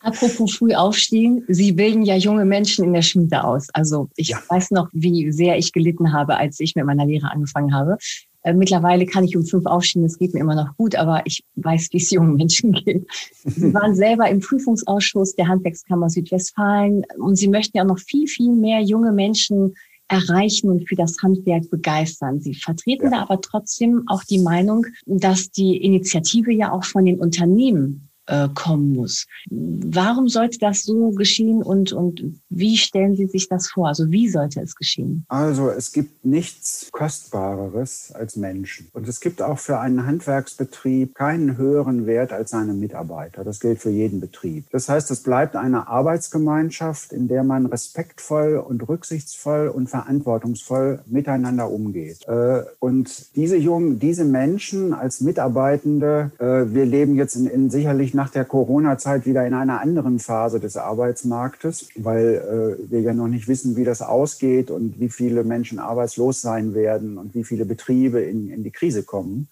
Apropos 0.00 0.56
früh 0.56 0.74
aufstehen, 0.74 1.44
Sie 1.48 1.72
bilden 1.72 2.02
ja 2.02 2.16
junge 2.16 2.44
Menschen 2.44 2.84
in 2.84 2.92
der 2.92 3.02
Schmiede 3.02 3.44
aus. 3.44 3.68
Also 3.72 4.10
ich 4.16 4.28
ja. 4.28 4.42
weiß 4.48 4.70
noch, 4.70 4.88
wie 4.92 5.32
sehr 5.32 5.56
ich 5.56 5.72
gelitten 5.72 6.12
habe, 6.12 6.36
als 6.36 6.60
ich 6.60 6.74
mit 6.74 6.84
meiner 6.84 7.06
Lehre 7.06 7.30
angefangen 7.30 7.74
habe. 7.74 7.96
Äh, 8.44 8.52
mittlerweile 8.52 9.06
kann 9.06 9.24
ich 9.24 9.36
um 9.36 9.44
fünf 9.44 9.66
aufstehen, 9.66 10.02
das 10.02 10.18
geht 10.18 10.34
mir 10.34 10.40
immer 10.40 10.54
noch 10.54 10.76
gut, 10.76 10.94
aber 10.94 11.22
ich 11.24 11.42
weiß, 11.56 11.88
wie 11.90 11.96
es 11.96 12.10
jungen 12.10 12.36
Menschen 12.36 12.72
geht. 12.72 13.06
Sie 13.44 13.74
waren 13.74 13.94
selber 13.96 14.28
im 14.28 14.40
Prüfungsausschuss 14.40 15.34
der 15.34 15.48
Handwerkskammer 15.48 16.10
Südwestfalen 16.10 17.04
und 17.18 17.36
Sie 17.36 17.48
möchten 17.48 17.76
ja 17.76 17.84
noch 17.84 17.98
viel, 17.98 18.28
viel 18.28 18.52
mehr 18.52 18.80
junge 18.80 19.12
Menschen 19.12 19.74
erreichen 20.08 20.70
und 20.70 20.86
für 20.86 20.94
das 20.94 21.16
Handwerk 21.22 21.70
begeistern. 21.70 22.40
Sie 22.40 22.54
vertreten 22.54 23.04
ja. 23.04 23.10
da 23.10 23.22
aber 23.22 23.40
trotzdem 23.40 24.04
auch 24.06 24.22
die 24.22 24.38
Meinung, 24.38 24.86
dass 25.06 25.50
die 25.50 25.78
Initiative 25.78 26.52
ja 26.52 26.72
auch 26.72 26.84
von 26.84 27.06
den 27.06 27.18
Unternehmen 27.18 28.10
äh, 28.26 28.48
kommen 28.54 28.92
muss. 28.92 29.26
Warum 29.50 30.28
sollte 30.28 30.58
das 30.58 30.84
so 30.84 31.10
geschehen 31.10 31.62
und, 31.62 31.92
und 31.92 32.24
wie 32.48 32.76
stellen 32.76 33.16
Sie 33.16 33.26
sich 33.26 33.48
das 33.48 33.68
vor? 33.68 33.88
Also 33.88 34.10
wie 34.10 34.28
sollte 34.28 34.60
es 34.60 34.74
geschehen? 34.74 35.24
Also 35.28 35.70
es 35.70 35.92
gibt 35.92 36.24
nichts 36.24 36.88
Kostbareres 36.92 38.12
als 38.12 38.36
Menschen. 38.36 38.88
Und 38.92 39.08
es 39.08 39.20
gibt 39.20 39.42
auch 39.42 39.58
für 39.58 39.78
einen 39.78 40.06
Handwerksbetrieb 40.06 41.14
keinen 41.14 41.56
höheren 41.56 42.06
Wert 42.06 42.32
als 42.32 42.50
seine 42.50 42.72
Mitarbeiter. 42.72 43.44
Das 43.44 43.60
gilt 43.60 43.80
für 43.80 43.90
jeden 43.90 44.20
Betrieb. 44.20 44.70
Das 44.70 44.88
heißt, 44.88 45.10
es 45.10 45.22
bleibt 45.22 45.56
eine 45.56 45.88
Arbeitsgemeinschaft, 45.88 47.12
in 47.12 47.28
der 47.28 47.44
man 47.44 47.66
respektvoll 47.66 48.56
und 48.56 48.88
rücksichtsvoll 48.88 49.68
und 49.68 49.88
verantwortungsvoll 49.88 51.00
miteinander 51.06 51.70
umgeht. 51.70 52.26
Äh, 52.26 52.62
und 52.78 53.36
diese 53.36 53.56
jungen, 53.56 53.98
diese 53.98 54.24
Menschen 54.24 54.94
als 54.94 55.20
Mitarbeitende, 55.20 56.30
äh, 56.38 56.72
wir 56.74 56.86
leben 56.86 57.16
jetzt 57.16 57.36
in, 57.36 57.46
in 57.46 57.70
sicherlich 57.70 58.13
nach 58.14 58.30
der 58.30 58.44
Corona-Zeit 58.44 59.26
wieder 59.26 59.46
in 59.46 59.54
einer 59.54 59.80
anderen 59.80 60.18
Phase 60.18 60.60
des 60.60 60.76
Arbeitsmarktes, 60.76 61.88
weil 61.96 62.78
äh, 62.80 62.90
wir 62.90 63.00
ja 63.00 63.12
noch 63.12 63.28
nicht 63.28 63.48
wissen, 63.48 63.76
wie 63.76 63.84
das 63.84 64.02
ausgeht 64.02 64.70
und 64.70 65.00
wie 65.00 65.08
viele 65.08 65.44
Menschen 65.44 65.78
arbeitslos 65.78 66.40
sein 66.40 66.74
werden 66.74 67.18
und 67.18 67.34
wie 67.34 67.44
viele 67.44 67.64
Betriebe 67.64 68.20
in, 68.20 68.50
in 68.50 68.62
die 68.62 68.70
Krise 68.70 69.02
kommen. 69.02 69.48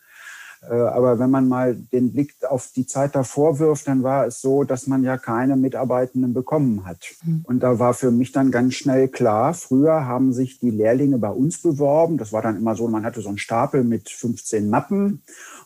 Äh, 0.68 0.74
aber 0.74 1.18
wenn 1.18 1.30
man 1.30 1.48
mal 1.48 1.74
den 1.74 2.12
Blick 2.12 2.34
auf 2.48 2.70
die 2.74 2.86
Zeit 2.86 3.14
davor 3.14 3.58
wirft, 3.58 3.88
dann 3.88 4.02
war 4.02 4.26
es 4.26 4.40
so, 4.40 4.64
dass 4.64 4.86
man 4.86 5.02
ja 5.02 5.18
keine 5.18 5.56
Mitarbeitenden 5.56 6.32
bekommen 6.34 6.84
hat. 6.84 7.14
Mhm. 7.24 7.40
Und 7.44 7.62
da 7.62 7.78
war 7.78 7.94
für 7.94 8.10
mich 8.10 8.32
dann 8.32 8.50
ganz 8.50 8.74
schnell 8.74 9.08
klar, 9.08 9.54
früher 9.54 10.06
haben 10.06 10.32
sich 10.32 10.60
die 10.60 10.70
Lehrlinge 10.70 11.18
bei 11.18 11.30
uns 11.30 11.60
beworben. 11.60 12.18
Das 12.18 12.32
war 12.32 12.42
dann 12.42 12.56
immer 12.56 12.74
so, 12.74 12.86
man 12.88 13.04
hatte 13.04 13.20
so 13.20 13.28
einen 13.28 13.38
Stapel 13.38 13.82
mit 13.84 14.08
15 14.08 14.68
Mappen 14.68 15.22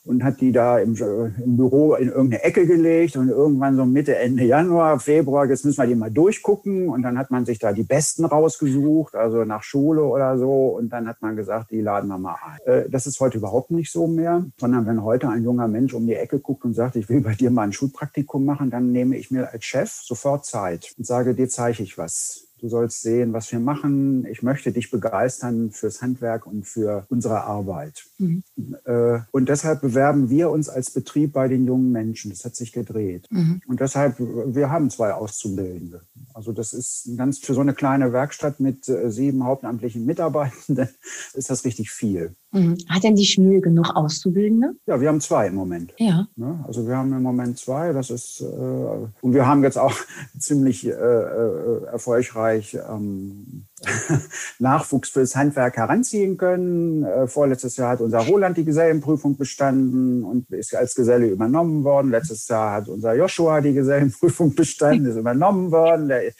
und 0.07 0.23
hat 0.23 0.41
die 0.41 0.53
da 0.53 0.79
im, 0.79 0.95
äh, 0.95 1.43
im, 1.43 1.57
Büro 1.57 1.95
in 1.95 2.09
irgendeine 2.09 2.45
Ecke 2.45 2.67
gelegt 2.67 3.17
und 3.17 3.29
irgendwann 3.29 3.77
so 3.77 3.85
Mitte, 3.85 4.17
Ende 4.17 4.45
Januar, 4.45 5.01
Februar, 5.01 5.47
jetzt 5.47 5.65
müssen 5.65 5.79
wir 5.79 5.87
die 5.87 5.95
mal 5.95 6.11
durchgucken 6.11 6.89
und 6.89 7.03
dann 7.03 7.19
hat 7.19 7.31
man 7.31 7.45
sich 7.45 7.59
da 7.59 7.73
die 7.73 7.83
Besten 7.83 8.25
rausgesucht, 8.25 9.15
also 9.15 9.45
nach 9.45 9.63
Schule 9.63 10.05
oder 10.05 10.39
so 10.39 10.69
und 10.69 10.91
dann 10.91 11.09
hat 11.09 11.21
man 11.23 11.37
gesagt, 11.37 11.71
die 11.71 11.81
laden 11.81 12.09
wir 12.09 12.19
mal 12.19 12.37
ein. 12.45 12.73
Äh, 12.73 12.89
das 12.89 13.07
ist 13.07 13.21
heute 13.21 13.39
überhaupt 13.39 13.71
nicht 13.71 13.91
so 13.91 14.07
mehr, 14.07 14.45
sondern 14.59 14.86
wenn 14.87 15.03
heute 15.03 15.29
ein 15.29 15.45
junger 15.45 15.69
Mensch 15.69 15.95
um 15.95 16.07
die 16.07 16.15
Ecke 16.15 16.39
guckt 16.39 16.65
und 16.65 16.75
sagt, 16.75 16.97
ich 16.97 17.09
will 17.09 17.21
bei 17.21 17.35
dir 17.35 17.51
mal 17.51 17.63
ein 17.63 17.73
Schulpraktikum 17.73 18.45
machen, 18.45 18.71
dann 18.71 18.93
nehme 18.93 19.17
ich 19.17 19.31
mir 19.31 19.53
als 19.53 19.65
Chef 19.65 19.91
sofort 19.91 20.47
Zeit 20.47 20.95
und 20.97 21.07
sage, 21.07 21.35
dir 21.35 21.49
zeige 21.49 21.83
ich 21.83 21.99
was 21.99 22.46
Du 22.61 22.69
sollst 22.69 23.03
sehen, 23.03 23.33
was 23.33 23.53
wir 23.53 23.61
machen. 23.61 24.27
Ich 24.31 24.43
möchte 24.43 24.73
dich 24.73 24.91
begeistern 24.91 25.71
fürs 25.71 26.01
Handwerk 26.01 26.47
und 26.47 26.67
für 26.67 27.07
unsere 27.11 27.43
Arbeit. 27.43 28.05
Mhm. 28.19 28.43
Äh, 28.85 29.19
und 29.31 29.49
deshalb 29.49 29.83
bewerben 29.83 30.31
wir 30.31 30.51
uns 30.51 30.69
als 30.69 30.91
Betrieb 30.91 31.33
bei 31.33 31.49
den 31.49 31.67
jungen 31.67 31.93
Menschen. 31.93 32.31
Das 32.31 32.45
hat 32.45 32.57
sich 32.57 32.73
gedreht. 32.73 33.27
Mhm. 33.31 33.61
Und 33.67 33.81
deshalb, 33.81 34.19
wir 34.19 34.71
haben 34.71 34.89
zwei 34.91 35.13
Auszubildende. 35.13 36.03
Also 36.33 36.53
das 36.53 36.73
ist 36.73 37.11
ganz 37.17 37.39
für 37.39 37.55
so 37.55 37.61
eine 37.61 37.75
kleine 37.75 38.13
Werkstatt 38.13 38.61
mit 38.61 38.89
äh, 38.89 39.11
sieben 39.11 39.45
hauptamtlichen 39.45 40.07
Mitarbeitenden 40.07 40.89
ist 41.35 41.51
das 41.51 41.65
richtig 41.65 41.91
viel. 41.91 42.35
Mhm. 42.53 42.77
Hat 42.89 43.05
denn 43.05 43.17
die 43.17 43.25
Schmiede 43.25 43.61
genug 43.61 43.95
Auszubildende? 43.95 44.73
Ja, 44.87 45.01
wir 45.01 45.09
haben 45.09 45.21
zwei 45.21 45.49
im 45.49 45.55
Moment. 45.55 45.93
Ja. 45.99 46.27
Ne? 46.37 46.65
Also 46.67 46.87
wir 46.87 46.97
haben 46.97 47.13
im 47.13 47.23
Moment 47.23 47.59
zwei. 47.59 47.93
Das 47.93 48.11
ist 48.11 48.41
äh, 48.41 48.45
und 48.45 49.35
wir 49.35 49.47
haben 49.47 49.63
jetzt 49.63 49.79
auch 49.79 49.95
ziemlich 50.39 50.87
äh, 50.87 50.91
erfolgreich 52.47 52.75
ähm, 52.89 53.67
Nachwuchs 54.59 55.11
fürs 55.11 55.37
Handwerk 55.37 55.77
heranziehen 55.77 56.39
können. 56.39 57.05
Äh, 57.05 57.27
vorletztes 57.27 57.77
Jahr 57.77 57.91
hat 57.91 58.01
unser 58.01 58.21
Roland 58.21 58.57
die 58.57 58.65
Gesellenprüfung 58.65 59.37
bestanden 59.37 60.25
und 60.25 60.51
ist 60.51 60.75
als 60.75 60.95
Geselle 60.95 61.27
übernommen 61.27 61.85
worden. 61.85 62.11
Letztes 62.11 62.49
Jahr 62.49 62.73
hat 62.73 62.89
unser 62.89 63.15
Joshua 63.15 63.61
die 63.61 63.75
Gesellenprüfung 63.75 64.55
bestanden, 64.57 65.07
ist 65.07 65.17
übernommen 65.17 65.73
worden. 65.73 66.09
Der 66.09 66.33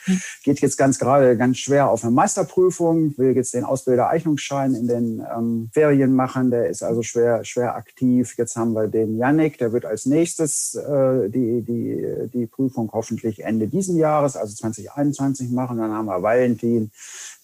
geht 0.45 0.61
jetzt 0.61 0.79
ganz 0.79 0.99
gerade 0.99 1.37
ganz 1.37 1.59
schwer 1.59 1.91
auf 1.91 2.05
eine 2.05 2.13
Meisterprüfung, 2.13 3.17
will 3.19 3.37
jetzt 3.37 3.53
den 3.53 3.65
Ausbilder-Eignungsschein 3.65 4.75
in 4.75 4.89
den 4.89 5.27
ähm, 5.37 5.71
Ferien 5.75 6.15
machen. 6.15 6.51
Der 6.51 6.71
ist 6.71 6.83
also 6.83 7.03
schwer, 7.03 7.45
schwer 7.45 7.77
aktiv. 7.77 8.35
Jetzt 8.39 8.57
haben 8.57 8.73
wir 8.73 8.89
den 8.89 9.19
Yannick, 9.19 9.59
der 9.59 9.75
wird 9.75 9.85
als 9.85 10.07
nächstes 10.07 10.75
äh, 10.75 11.29
die, 11.29 11.61
die, 11.61 12.31
die 12.33 12.47
Prüfung 12.47 12.91
hoffentlich 12.93 13.45
Ende 13.45 13.69
diesen 13.69 13.99
Jahres, 13.99 14.37
also 14.37 14.55
2021 14.55 15.51
machen. 15.51 15.77
Dann 15.77 15.93
haben 15.93 16.07
wir 16.07 16.23
Valentin, 16.23 16.91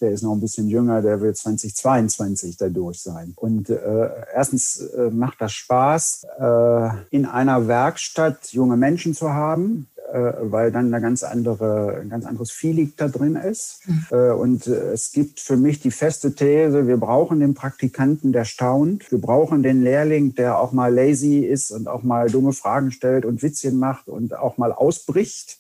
der 0.01 0.11
ist 0.11 0.23
noch 0.23 0.33
ein 0.33 0.41
bisschen 0.41 0.69
jünger, 0.69 1.03
der 1.03 1.21
will 1.21 1.35
2022 1.35 2.57
da 2.57 2.69
durch 2.69 3.01
sein. 3.01 3.33
Und 3.37 3.71
äh, 3.71 4.09
erstens 4.35 4.81
äh, 4.81 5.11
macht 5.11 5.41
das 5.41 5.53
Spaß, 5.53 6.27
äh, 6.39 6.89
in 7.11 7.27
einer 7.27 7.69
Werkstatt 7.69 8.53
junge 8.53 8.77
Menschen 8.77 9.15
zu 9.15 9.33
haben, 9.33 9.89
äh, 10.13 10.35
weil 10.43 10.71
dann 10.71 10.93
eine 10.93 11.01
ganz 11.01 11.23
andere, 11.23 12.01
ein 12.03 12.11
ganz 12.11 12.27
anderes 12.27 12.51
Feeling 12.51 12.93
da 12.99 13.09
drin 13.09 13.35
ist. 13.35 13.81
Mhm. 13.87 14.07
Äh, 14.11 14.31
und 14.33 14.67
äh, 14.67 14.93
es 14.93 15.13
gibt 15.13 15.41
für 15.41 15.57
mich 15.57 15.81
die 15.81 15.91
feste 15.91 16.35
These, 16.35 16.87
wir 16.87 16.99
brauchen 16.99 17.41
den 17.41 17.55
Praktikanten, 17.55 18.31
der 18.33 18.45
staunt. 18.45 19.11
Wir 19.11 19.21
brauchen 19.21 19.63
den 19.63 19.83
Lehrling, 19.83 20.35
der 20.35 20.59
auch 20.59 20.73
mal 20.73 20.93
lazy 20.93 21.39
ist 21.39 21.71
und 21.71 21.89
auch 21.89 22.03
mal 22.03 22.29
dumme 22.29 22.53
Fragen 22.53 22.91
stellt 22.91 23.25
und 23.25 23.43
Witzchen 23.43 23.79
macht 23.79 24.09
und 24.09 24.37
auch 24.37 24.59
mal 24.59 24.73
ausbricht, 24.73 25.59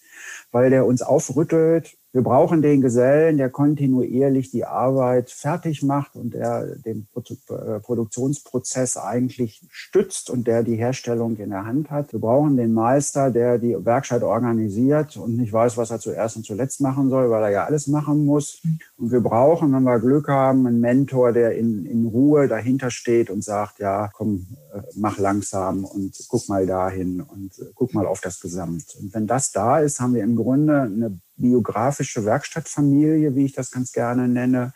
weil 0.52 0.70
der 0.70 0.86
uns 0.86 1.02
aufrüttelt 1.02 1.96
wir 2.14 2.22
brauchen 2.22 2.60
den 2.60 2.82
Gesellen, 2.82 3.38
der 3.38 3.48
kontinuierlich 3.48 4.50
die 4.50 4.66
Arbeit 4.66 5.30
fertig 5.30 5.82
macht 5.82 6.14
und 6.14 6.34
der 6.34 6.76
den 6.76 7.06
äh, 7.16 7.80
Produktionsprozess 7.80 8.98
eigentlich 8.98 9.62
stützt 9.70 10.28
und 10.28 10.46
der 10.46 10.62
die 10.62 10.76
Herstellung 10.76 11.38
in 11.38 11.48
der 11.48 11.64
Hand 11.64 11.90
hat. 11.90 12.12
Wir 12.12 12.20
brauchen 12.20 12.58
den 12.58 12.74
Meister, 12.74 13.30
der 13.30 13.58
die 13.58 13.74
Werkstatt 13.82 14.22
organisiert 14.22 15.16
und 15.16 15.38
nicht 15.38 15.54
weiß, 15.54 15.78
was 15.78 15.90
er 15.90 16.00
zuerst 16.00 16.36
und 16.36 16.44
zuletzt 16.44 16.82
machen 16.82 17.08
soll, 17.08 17.30
weil 17.30 17.44
er 17.44 17.50
ja 17.50 17.64
alles 17.64 17.86
machen 17.86 18.26
muss. 18.26 18.60
Und 18.98 19.10
wir 19.10 19.20
brauchen, 19.20 19.72
wenn 19.72 19.82
wir 19.82 19.98
Glück 19.98 20.28
haben, 20.28 20.66
einen 20.66 20.80
Mentor, 20.80 21.32
der 21.32 21.56
in, 21.56 21.86
in 21.86 22.04
Ruhe 22.04 22.46
dahinter 22.46 22.90
steht 22.90 23.30
und 23.30 23.42
sagt, 23.42 23.78
ja, 23.78 24.10
komm, 24.12 24.48
äh, 24.74 24.82
mach 24.96 25.16
langsam 25.16 25.86
und 25.86 26.14
guck 26.28 26.46
mal 26.50 26.66
dahin 26.66 27.22
und 27.22 27.58
äh, 27.58 27.70
guck 27.74 27.94
mal 27.94 28.06
auf 28.06 28.20
das 28.20 28.38
Gesamt. 28.38 28.96
Und 29.00 29.14
wenn 29.14 29.26
das 29.26 29.50
da 29.50 29.78
ist, 29.78 29.98
haben 29.98 30.12
wir 30.12 30.22
im 30.22 30.36
Grunde 30.42 30.82
eine 30.82 31.20
biografische 31.36 32.24
Werkstattfamilie, 32.24 33.34
wie 33.34 33.46
ich 33.46 33.52
das 33.52 33.70
ganz 33.70 33.92
gerne 33.92 34.28
nenne, 34.28 34.72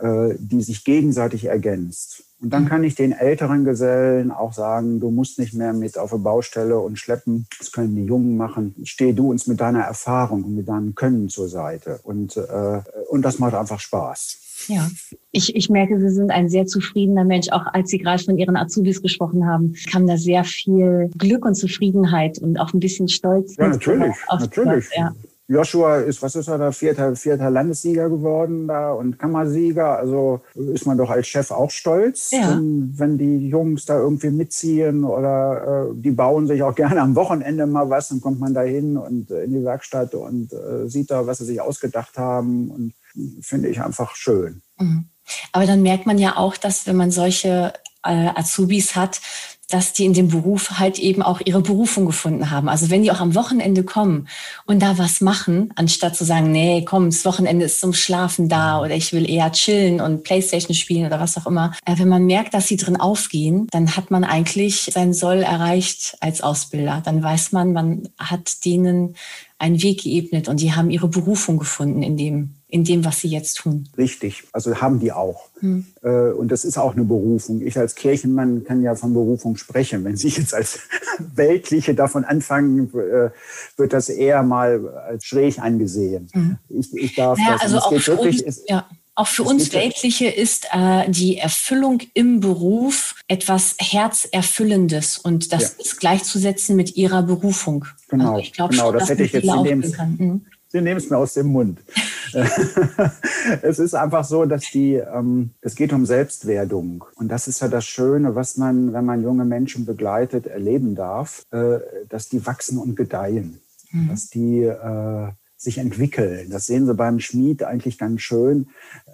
äh, 0.00 0.34
die 0.38 0.62
sich 0.62 0.84
gegenseitig 0.84 1.44
ergänzt. 1.44 2.25
Und 2.40 2.50
dann 2.50 2.68
kann 2.68 2.84
ich 2.84 2.94
den 2.94 3.12
älteren 3.12 3.64
Gesellen 3.64 4.30
auch 4.30 4.52
sagen, 4.52 5.00
du 5.00 5.10
musst 5.10 5.38
nicht 5.38 5.54
mehr 5.54 5.72
mit 5.72 5.96
auf 5.96 6.12
eine 6.12 6.22
Baustelle 6.22 6.78
und 6.78 6.98
schleppen. 6.98 7.46
Das 7.58 7.72
können 7.72 7.96
die 7.96 8.04
Jungen 8.04 8.36
machen. 8.36 8.74
Steh 8.84 9.14
du 9.14 9.30
uns 9.30 9.46
mit 9.46 9.60
deiner 9.60 9.80
Erfahrung 9.80 10.44
und 10.44 10.54
mit 10.54 10.68
deinem 10.68 10.94
Können 10.94 11.30
zur 11.30 11.48
Seite. 11.48 12.00
Und, 12.02 12.36
äh, 12.36 12.82
und 13.08 13.22
das 13.22 13.38
macht 13.38 13.54
einfach 13.54 13.80
Spaß. 13.80 14.42
Ja, 14.68 14.90
ich, 15.32 15.54
ich 15.54 15.70
merke, 15.70 15.98
Sie 16.00 16.10
sind 16.10 16.30
ein 16.30 16.48
sehr 16.48 16.66
zufriedener 16.66 17.24
Mensch. 17.24 17.48
Auch 17.50 17.66
als 17.66 17.90
Sie 17.90 17.98
gerade 17.98 18.22
von 18.22 18.38
Ihren 18.38 18.56
Azubis 18.56 19.00
gesprochen 19.00 19.46
haben, 19.46 19.74
kam 19.90 20.06
da 20.06 20.16
sehr 20.16 20.44
viel 20.44 21.10
Glück 21.16 21.44
und 21.44 21.54
Zufriedenheit 21.54 22.38
und 22.38 22.58
auch 22.58 22.72
ein 22.72 22.80
bisschen 22.80 23.08
Stolz. 23.08 23.56
Ja, 23.56 23.68
natürlich, 23.68 24.16
natürlich. 24.28 24.88
ja. 24.96 25.14
Joshua 25.48 25.98
ist, 25.98 26.22
was 26.22 26.34
ist 26.34 26.48
er 26.48 26.58
da, 26.58 26.72
vierter, 26.72 27.14
vierter 27.14 27.50
Landessieger 27.50 28.08
geworden 28.08 28.66
da 28.66 28.92
und 28.92 29.18
Kammersieger. 29.18 29.96
Also 29.96 30.40
ist 30.54 30.86
man 30.86 30.98
doch 30.98 31.10
als 31.10 31.28
Chef 31.28 31.52
auch 31.52 31.70
stolz, 31.70 32.32
ja. 32.32 32.50
wenn, 32.50 32.92
wenn, 32.96 33.18
die 33.18 33.48
Jungs 33.48 33.84
da 33.84 33.96
irgendwie 33.96 34.30
mitziehen 34.30 35.04
oder 35.04 35.90
äh, 35.90 35.94
die 35.94 36.10
bauen 36.10 36.48
sich 36.48 36.62
auch 36.62 36.74
gerne 36.74 37.00
am 37.00 37.14
Wochenende 37.14 37.66
mal 37.66 37.88
was, 37.88 38.08
dann 38.08 38.20
kommt 38.20 38.40
man 38.40 38.54
da 38.54 38.62
hin 38.62 38.96
und 38.96 39.30
äh, 39.30 39.44
in 39.44 39.52
die 39.52 39.64
Werkstatt 39.64 40.14
und 40.14 40.52
äh, 40.52 40.88
sieht 40.88 41.10
da, 41.10 41.26
was 41.26 41.38
sie 41.38 41.44
sich 41.44 41.60
ausgedacht 41.60 42.18
haben 42.18 42.70
und 42.70 42.94
finde 43.40 43.68
ich 43.68 43.80
einfach 43.80 44.16
schön. 44.16 44.62
Mhm. 44.78 45.06
Aber 45.52 45.66
dann 45.66 45.82
merkt 45.82 46.06
man 46.06 46.18
ja 46.18 46.36
auch, 46.36 46.56
dass 46.56 46.86
wenn 46.86 46.96
man 46.96 47.10
solche 47.10 47.72
äh, 48.04 48.28
Azubis 48.34 48.94
hat, 48.94 49.20
dass 49.68 49.92
die 49.92 50.04
in 50.04 50.14
dem 50.14 50.28
Beruf 50.28 50.78
halt 50.78 50.98
eben 50.98 51.22
auch 51.22 51.40
ihre 51.44 51.60
Berufung 51.60 52.06
gefunden 52.06 52.50
haben. 52.50 52.68
Also 52.68 52.90
wenn 52.90 53.02
die 53.02 53.10
auch 53.10 53.20
am 53.20 53.34
Wochenende 53.34 53.82
kommen 53.82 54.28
und 54.64 54.80
da 54.80 54.96
was 54.98 55.20
machen, 55.20 55.70
anstatt 55.74 56.16
zu 56.16 56.24
sagen, 56.24 56.52
nee, 56.52 56.84
komm, 56.84 57.06
das 57.06 57.24
Wochenende 57.24 57.64
ist 57.64 57.80
zum 57.80 57.92
Schlafen 57.92 58.48
da 58.48 58.80
oder 58.80 58.94
ich 58.94 59.12
will 59.12 59.28
eher 59.28 59.50
chillen 59.50 60.00
und 60.00 60.22
Playstation 60.22 60.74
spielen 60.74 61.06
oder 61.06 61.18
was 61.18 61.36
auch 61.36 61.46
immer. 61.46 61.72
Äh, 61.84 61.98
wenn 61.98 62.08
man 62.08 62.26
merkt, 62.26 62.54
dass 62.54 62.68
sie 62.68 62.76
drin 62.76 62.96
aufgehen, 62.96 63.66
dann 63.70 63.96
hat 63.96 64.10
man 64.10 64.24
eigentlich 64.24 64.90
sein 64.92 65.12
Soll 65.12 65.42
erreicht 65.42 66.16
als 66.20 66.42
Ausbilder. 66.42 67.02
Dann 67.04 67.22
weiß 67.22 67.52
man, 67.52 67.72
man 67.72 68.08
hat 68.18 68.64
denen 68.64 69.16
einen 69.58 69.82
Weg 69.82 70.02
geebnet 70.02 70.48
und 70.48 70.60
die 70.60 70.74
haben 70.74 70.90
ihre 70.90 71.08
Berufung 71.08 71.58
gefunden 71.58 72.02
in 72.02 72.16
dem, 72.16 72.55
in 72.68 72.82
dem, 72.82 73.04
was 73.04 73.20
sie 73.20 73.28
jetzt 73.28 73.58
tun. 73.58 73.88
Richtig, 73.96 74.44
also 74.52 74.80
haben 74.80 74.98
die 74.98 75.12
auch. 75.12 75.48
Hm. 75.60 75.86
Äh, 76.02 76.32
und 76.32 76.50
das 76.50 76.64
ist 76.64 76.78
auch 76.78 76.94
eine 76.94 77.04
Berufung. 77.04 77.62
Ich 77.62 77.78
als 77.78 77.94
Kirchenmann 77.94 78.64
kann 78.64 78.82
ja 78.82 78.96
von 78.96 79.14
Berufung 79.14 79.56
sprechen. 79.56 80.04
Wenn 80.04 80.16
Sie 80.16 80.28
jetzt 80.28 80.52
als 80.52 80.80
Weltliche 81.18 81.94
davon 81.94 82.24
anfangen, 82.24 82.90
äh, 82.94 83.30
wird 83.76 83.92
das 83.92 84.08
eher 84.08 84.42
mal 84.42 84.88
als 84.88 85.24
schräg 85.24 85.60
angesehen. 85.60 86.28
Hm. 86.32 86.58
Ich, 86.68 86.92
ich 86.94 87.14
darf 87.14 87.38
naja, 87.38 87.52
das. 87.52 87.62
Also 87.62 87.78
auch 87.78 87.94
für 87.94 88.06
wirklich, 88.06 88.44
uns, 88.44 88.62
ja. 88.66 88.86
Auch 89.18 89.28
für 89.28 89.44
uns 89.44 89.72
Weltliche 89.72 90.26
ist 90.26 90.66
äh, 90.72 91.10
die 91.10 91.38
Erfüllung 91.38 92.02
im 92.12 92.40
Beruf 92.40 93.14
etwas 93.28 93.74
Herzerfüllendes 93.78 95.16
und 95.16 95.54
das 95.54 95.62
ja. 95.62 95.84
ist 95.84 96.00
gleichzusetzen 96.00 96.76
mit 96.76 96.96
ihrer 96.96 97.22
Berufung. 97.22 97.86
Genau, 98.08 98.32
also 98.32 98.40
ich 98.40 98.52
glaub, 98.52 98.72
genau, 98.72 98.92
das 98.92 99.08
hätte 99.08 99.22
ich 99.22 99.32
jetzt 99.32 99.46
in 99.46 99.64
dem. 99.64 100.46
Sie 100.68 100.80
nehmen 100.80 100.98
es 100.98 101.10
mir 101.10 101.16
aus 101.16 101.34
dem 101.34 101.48
Mund. 101.48 101.80
es 103.62 103.78
ist 103.78 103.94
einfach 103.94 104.24
so, 104.24 104.44
dass 104.44 104.70
die, 104.70 104.94
ähm, 104.94 105.50
es 105.60 105.74
geht 105.74 105.92
um 105.92 106.06
Selbstwerdung. 106.06 107.04
Und 107.16 107.28
das 107.28 107.48
ist 107.48 107.60
ja 107.60 107.68
das 107.68 107.86
Schöne, 107.86 108.34
was 108.34 108.56
man, 108.56 108.92
wenn 108.92 109.04
man 109.04 109.22
junge 109.22 109.44
Menschen 109.44 109.86
begleitet, 109.86 110.46
erleben 110.46 110.94
darf, 110.94 111.44
äh, 111.50 111.78
dass 112.08 112.28
die 112.28 112.44
wachsen 112.44 112.78
und 112.78 112.96
gedeihen. 112.96 113.60
Mhm. 113.90 114.08
Dass 114.08 114.28
die 114.28 114.62
äh, 114.62 115.28
sich 115.66 115.78
entwickeln. 115.78 116.48
Das 116.50 116.66
sehen 116.66 116.86
Sie 116.86 116.94
beim 116.94 117.18
Schmied 117.18 117.62
eigentlich 117.64 117.98
ganz 117.98 118.22
schön. 118.22 118.68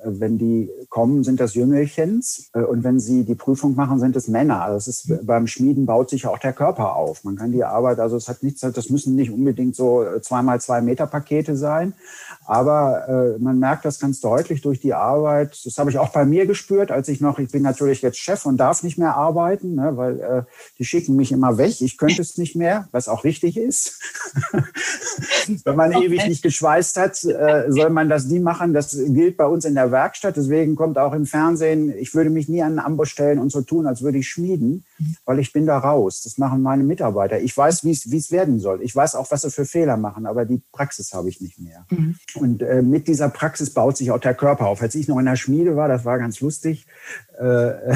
Äh, 0.04 0.20
wenn 0.20 0.38
die 0.38 0.70
kommen, 0.88 1.24
sind 1.24 1.40
das 1.40 1.54
Jüngelchens. 1.54 2.50
Äh, 2.52 2.60
und 2.60 2.84
wenn 2.84 3.00
sie 3.00 3.24
die 3.24 3.34
Prüfung 3.34 3.74
machen, 3.74 3.98
sind 3.98 4.14
es 4.16 4.28
Männer. 4.28 4.62
Also 4.62 4.76
es 4.76 4.88
ist, 4.88 5.26
beim 5.26 5.46
Schmieden 5.46 5.86
baut 5.86 6.10
sich 6.10 6.26
auch 6.26 6.38
der 6.38 6.52
Körper 6.52 6.94
auf. 6.94 7.24
Man 7.24 7.36
kann 7.36 7.52
die 7.52 7.64
Arbeit, 7.64 7.98
also 7.98 8.16
es 8.16 8.28
hat 8.28 8.42
nichts, 8.42 8.60
das 8.60 8.90
müssen 8.90 9.16
nicht 9.16 9.30
unbedingt 9.30 9.74
so 9.74 10.04
äh, 10.04 10.20
zweimal 10.20 10.60
zwei 10.60 10.82
Meter 10.82 11.06
Pakete 11.06 11.56
sein. 11.56 11.94
Aber 12.44 13.36
äh, 13.36 13.38
man 13.38 13.58
merkt 13.58 13.84
das 13.84 14.00
ganz 14.00 14.20
deutlich 14.20 14.62
durch 14.62 14.80
die 14.80 14.94
Arbeit. 14.94 15.58
Das 15.64 15.78
habe 15.78 15.90
ich 15.90 15.98
auch 15.98 16.10
bei 16.10 16.24
mir 16.24 16.46
gespürt, 16.46 16.90
als 16.90 17.08
ich 17.08 17.20
noch, 17.20 17.38
ich 17.38 17.50
bin 17.50 17.62
natürlich 17.62 18.02
jetzt 18.02 18.18
Chef 18.18 18.44
und 18.46 18.56
darf 18.56 18.82
nicht 18.82 18.98
mehr 18.98 19.16
arbeiten, 19.16 19.76
ne, 19.76 19.96
weil 19.96 20.20
äh, 20.20 20.42
die 20.78 20.84
schicken 20.84 21.14
mich 21.14 21.30
immer 21.30 21.58
weg. 21.58 21.80
Ich 21.80 21.96
könnte 21.96 22.20
es 22.20 22.36
nicht 22.38 22.56
mehr, 22.56 22.88
was 22.90 23.08
auch 23.08 23.24
richtig 23.24 23.56
ist. 23.56 24.00
Wenn 25.64 25.76
man 25.76 25.94
okay. 25.94 26.06
ewig 26.06 26.26
nicht 26.26 26.42
geschweißt 26.42 26.96
hat, 26.96 27.22
äh, 27.24 27.70
soll 27.70 27.90
man 27.90 28.08
das 28.08 28.26
nie 28.26 28.40
machen. 28.40 28.74
Das 28.74 28.96
gilt 28.96 29.36
bei 29.36 29.46
uns 29.46 29.64
in 29.64 29.74
der 29.74 29.90
Werkstatt. 29.90 30.36
Deswegen 30.36 30.74
kommt 30.74 30.98
auch 30.98 31.12
im 31.12 31.26
Fernsehen, 31.26 31.94
ich 31.96 32.14
würde 32.14 32.30
mich 32.30 32.48
nie 32.48 32.62
an 32.62 32.78
einen 32.78 32.78
Amboss 32.80 33.10
stellen 33.10 33.38
und 33.38 33.52
so 33.52 33.62
tun, 33.62 33.86
als 33.86 34.02
würde 34.02 34.18
ich 34.18 34.28
schmieden, 34.28 34.84
weil 35.24 35.38
ich 35.38 35.52
bin 35.52 35.66
da 35.66 35.78
raus. 35.78 36.22
Das 36.22 36.38
machen 36.38 36.62
meine 36.62 36.82
Mitarbeiter. 36.82 37.40
Ich 37.40 37.56
weiß, 37.56 37.84
wie 37.84 37.90
es 37.90 38.30
werden 38.30 38.58
soll. 38.58 38.82
Ich 38.82 38.94
weiß 38.94 39.14
auch, 39.14 39.30
was 39.30 39.42
sie 39.42 39.50
für 39.50 39.64
Fehler 39.64 39.96
machen, 39.96 40.26
aber 40.26 40.44
die 40.44 40.60
Praxis 40.72 41.12
habe 41.12 41.28
ich 41.28 41.40
nicht 41.40 41.58
mehr. 41.60 41.86
Mhm. 41.90 42.16
Und 42.34 42.62
äh, 42.62 42.82
mit 42.82 43.08
dieser 43.08 43.28
Praxis 43.28 43.70
baut 43.70 43.96
sich 43.96 44.10
auch 44.10 44.18
der 44.18 44.34
Körper 44.34 44.66
auf. 44.66 44.80
Als 44.82 44.94
ich 44.94 45.08
noch 45.08 45.18
in 45.18 45.26
der 45.26 45.36
Schmiede 45.36 45.76
war, 45.76 45.88
das 45.88 46.04
war 46.04 46.18
ganz 46.18 46.40
lustig, 46.40 46.86
äh, 47.38 47.42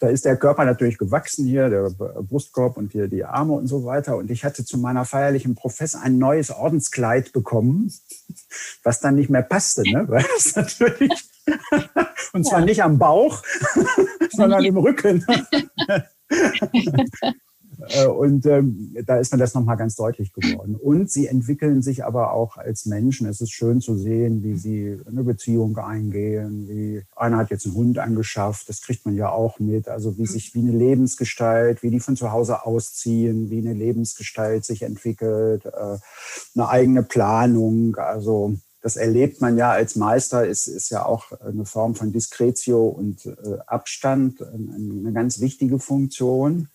da 0.00 0.08
ist 0.08 0.24
der 0.24 0.36
Körper 0.36 0.64
natürlich 0.64 0.98
gewachsen 0.98 1.46
hier, 1.46 1.68
der 1.68 1.90
Brustkorb 1.90 2.76
und 2.76 2.92
hier 2.92 3.08
die 3.08 3.24
Arme 3.24 3.52
und 3.52 3.66
so 3.66 3.84
weiter. 3.84 4.16
Und 4.16 4.30
ich 4.30 4.44
hatte 4.44 4.64
zu 4.64 4.78
meiner 4.78 5.04
feierlichen 5.04 5.54
Professor 5.54 6.02
ein 6.02 6.18
neues 6.18 6.50
Ordenskleid 6.50 7.32
bekommen, 7.32 7.92
was 8.82 9.00
dann 9.00 9.14
nicht 9.14 9.30
mehr 9.30 9.42
passte, 9.42 9.82
ne? 9.82 10.04
weil 10.08 10.24
das 10.34 10.56
natürlich 10.56 11.30
und 12.32 12.44
zwar 12.44 12.60
ja. 12.60 12.64
nicht 12.64 12.82
am 12.82 12.98
Bauch, 12.98 13.42
sondern 14.30 14.64
im 14.64 14.76
Rücken. 14.76 15.24
Äh, 17.88 18.06
und 18.06 18.46
ähm, 18.46 18.94
da 19.04 19.16
ist 19.16 19.32
mir 19.32 19.38
das 19.38 19.54
nochmal 19.54 19.76
ganz 19.76 19.96
deutlich 19.96 20.32
geworden. 20.32 20.76
Und 20.76 21.10
sie 21.10 21.26
entwickeln 21.26 21.82
sich 21.82 22.04
aber 22.04 22.32
auch 22.32 22.56
als 22.56 22.86
Menschen. 22.86 23.26
Es 23.26 23.40
ist 23.40 23.52
schön 23.52 23.80
zu 23.80 23.96
sehen, 23.96 24.42
wie 24.42 24.56
sie 24.56 24.98
eine 25.06 25.24
Beziehung 25.24 25.76
eingehen. 25.78 26.68
Wie 26.68 27.02
einer 27.14 27.38
hat 27.38 27.50
jetzt 27.50 27.66
einen 27.66 27.74
Hund 27.74 27.98
angeschafft, 27.98 28.68
das 28.68 28.80
kriegt 28.80 29.04
man 29.04 29.14
ja 29.14 29.30
auch 29.30 29.58
mit. 29.58 29.88
Also 29.88 30.18
wie 30.18 30.26
sich 30.26 30.54
wie 30.54 30.60
eine 30.60 30.72
Lebensgestalt, 30.76 31.82
wie 31.82 31.90
die 31.90 32.00
von 32.00 32.16
zu 32.16 32.32
Hause 32.32 32.64
ausziehen, 32.66 33.50
wie 33.50 33.58
eine 33.58 33.74
Lebensgestalt 33.74 34.64
sich 34.64 34.82
entwickelt, 34.82 35.64
äh, 35.66 35.98
eine 36.54 36.68
eigene 36.68 37.02
Planung. 37.02 37.96
Also 37.96 38.56
das 38.82 38.96
erlebt 38.96 39.40
man 39.40 39.56
ja 39.56 39.72
als 39.72 39.96
Meister, 39.96 40.46
ist, 40.46 40.68
ist 40.68 40.90
ja 40.90 41.04
auch 41.04 41.32
eine 41.40 41.64
Form 41.64 41.94
von 41.94 42.12
Diskretio 42.12 42.86
und 42.86 43.26
äh, 43.26 43.58
Abstand, 43.66 44.40
eine 44.42 45.12
ganz 45.12 45.40
wichtige 45.40 45.78
Funktion 45.80 46.68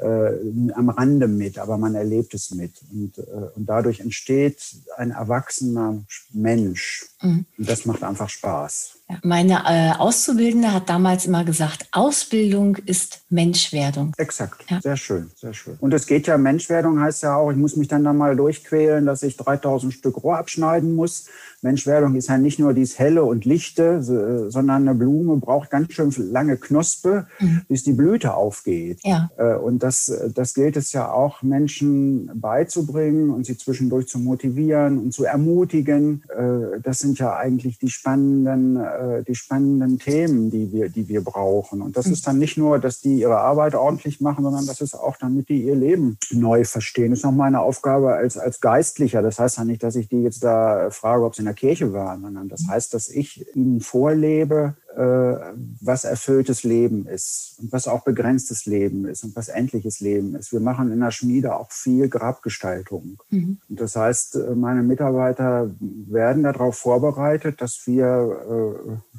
äh, 0.00 0.72
am 0.72 0.88
Rande 0.90 1.28
mit, 1.28 1.58
aber 1.58 1.78
man 1.78 1.94
erlebt 1.94 2.34
es 2.34 2.50
mit. 2.52 2.72
Und, 2.92 3.18
äh, 3.18 3.22
und 3.54 3.66
dadurch 3.66 4.00
entsteht 4.00 4.62
ein 4.96 5.10
erwachsener 5.10 6.02
Mensch. 6.32 7.06
Mhm. 7.22 7.46
Und 7.56 7.68
das 7.68 7.84
macht 7.84 8.02
einfach 8.02 8.28
Spaß. 8.28 8.98
Meine 9.22 9.62
äh, 9.66 9.98
Auszubildende 9.98 10.72
hat 10.72 10.90
damals 10.90 11.24
immer 11.24 11.42
gesagt, 11.42 11.88
Ausbildung 11.92 12.76
ist 12.76 13.22
Menschwerdung. 13.30 14.12
Exakt, 14.18 14.70
ja. 14.70 14.80
sehr 14.82 14.98
schön, 14.98 15.30
sehr 15.34 15.54
schön. 15.54 15.76
Und 15.80 15.94
es 15.94 16.06
geht 16.06 16.26
ja, 16.26 16.36
Menschwerdung 16.36 17.00
heißt 17.00 17.22
ja 17.22 17.36
auch, 17.36 17.50
ich 17.50 17.56
muss 17.56 17.76
mich 17.76 17.88
dann 17.88 18.04
da 18.04 18.12
mal 18.12 18.36
durchquälen, 18.36 19.06
dass 19.06 19.22
ich 19.22 19.38
3000 19.38 19.94
Stück 19.94 20.22
Rohr 20.22 20.36
abschneiden 20.36 20.94
muss. 20.94 21.26
Menschwerdung 21.62 22.14
ist 22.14 22.28
ja 22.28 22.38
nicht 22.38 22.58
nur 22.58 22.72
dies 22.72 22.98
Helle 22.98 23.24
und 23.24 23.44
Lichte, 23.44 24.02
so, 24.02 24.48
sondern 24.48 24.86
eine 24.88 24.94
Blume 24.94 25.36
braucht 25.38 25.70
ganz 25.70 25.92
schön 25.92 26.12
lange 26.30 26.56
Knospe, 26.56 27.26
mhm. 27.40 27.62
bis 27.66 27.82
die 27.82 27.94
Blüte 27.94 28.34
aufgeht. 28.34 29.00
Ja. 29.04 29.30
Äh, 29.38 29.54
und 29.54 29.82
das, 29.82 30.12
das 30.34 30.54
gilt 30.54 30.76
es 30.76 30.92
ja 30.92 31.10
auch, 31.10 31.42
Menschen 31.42 32.30
beizubringen 32.34 33.30
und 33.30 33.44
sie 33.46 33.56
zwischendurch 33.56 34.06
zu 34.06 34.18
motivieren 34.18 34.98
und 34.98 35.12
zu 35.12 35.24
ermutigen. 35.24 36.22
Äh, 36.28 36.80
das 36.82 37.00
sind 37.00 37.07
ja 37.16 37.36
eigentlich 37.36 37.78
die 37.78 37.88
spannenden 37.88 38.76
äh, 38.76 39.22
die 39.24 39.34
spannenden 39.34 39.98
Themen, 39.98 40.50
die 40.50 40.72
wir, 40.72 40.88
die 40.88 41.08
wir 41.08 41.22
brauchen. 41.22 41.82
Und 41.82 41.96
das 41.96 42.06
hm. 42.06 42.12
ist 42.12 42.26
dann 42.26 42.38
nicht 42.38 42.56
nur, 42.56 42.78
dass 42.78 43.00
die 43.00 43.20
ihre 43.20 43.38
Arbeit 43.38 43.74
ordentlich 43.74 44.20
machen, 44.20 44.44
sondern 44.44 44.66
das 44.66 44.80
ist 44.80 44.94
auch, 44.94 45.16
damit 45.16 45.48
die 45.48 45.62
ihr 45.62 45.76
Leben 45.76 46.18
neu 46.30 46.64
verstehen. 46.64 47.10
Das 47.10 47.20
ist 47.20 47.24
noch 47.24 47.32
meine 47.32 47.60
Aufgabe 47.60 48.14
als, 48.14 48.36
als 48.36 48.60
Geistlicher. 48.60 49.22
Das 49.22 49.38
heißt 49.38 49.58
ja 49.58 49.64
nicht, 49.64 49.82
dass 49.82 49.96
ich 49.96 50.08
die 50.08 50.22
jetzt 50.22 50.44
da 50.44 50.90
frage, 50.90 51.24
ob 51.24 51.34
sie 51.34 51.42
in 51.42 51.46
der 51.46 51.54
Kirche 51.54 51.92
waren, 51.92 52.22
sondern 52.22 52.48
das 52.48 52.62
hm. 52.62 52.70
heißt, 52.70 52.94
dass 52.94 53.08
ich 53.08 53.44
ihnen 53.54 53.80
vorlebe, 53.80 54.74
was 54.94 56.04
erfülltes 56.04 56.64
Leben 56.64 57.06
ist 57.06 57.56
und 57.58 57.72
was 57.72 57.86
auch 57.86 58.04
begrenztes 58.04 58.66
Leben 58.66 59.06
ist 59.06 59.22
und 59.22 59.36
was 59.36 59.48
endliches 59.48 60.00
Leben 60.00 60.34
ist. 60.34 60.52
Wir 60.52 60.60
machen 60.60 60.90
in 60.90 61.00
der 61.00 61.10
Schmiede 61.10 61.54
auch 61.56 61.70
viel 61.70 62.08
Grabgestaltung. 62.08 63.22
Mhm. 63.30 63.58
Das 63.68 63.96
heißt, 63.96 64.36
äh, 64.36 64.54
meine 64.54 64.82
Mitarbeiter 64.82 65.70
werden 65.78 66.42
darauf 66.42 66.76
vorbereitet, 66.78 67.60
dass 67.60 67.86
wir 67.86 68.06
äh, 68.06 69.18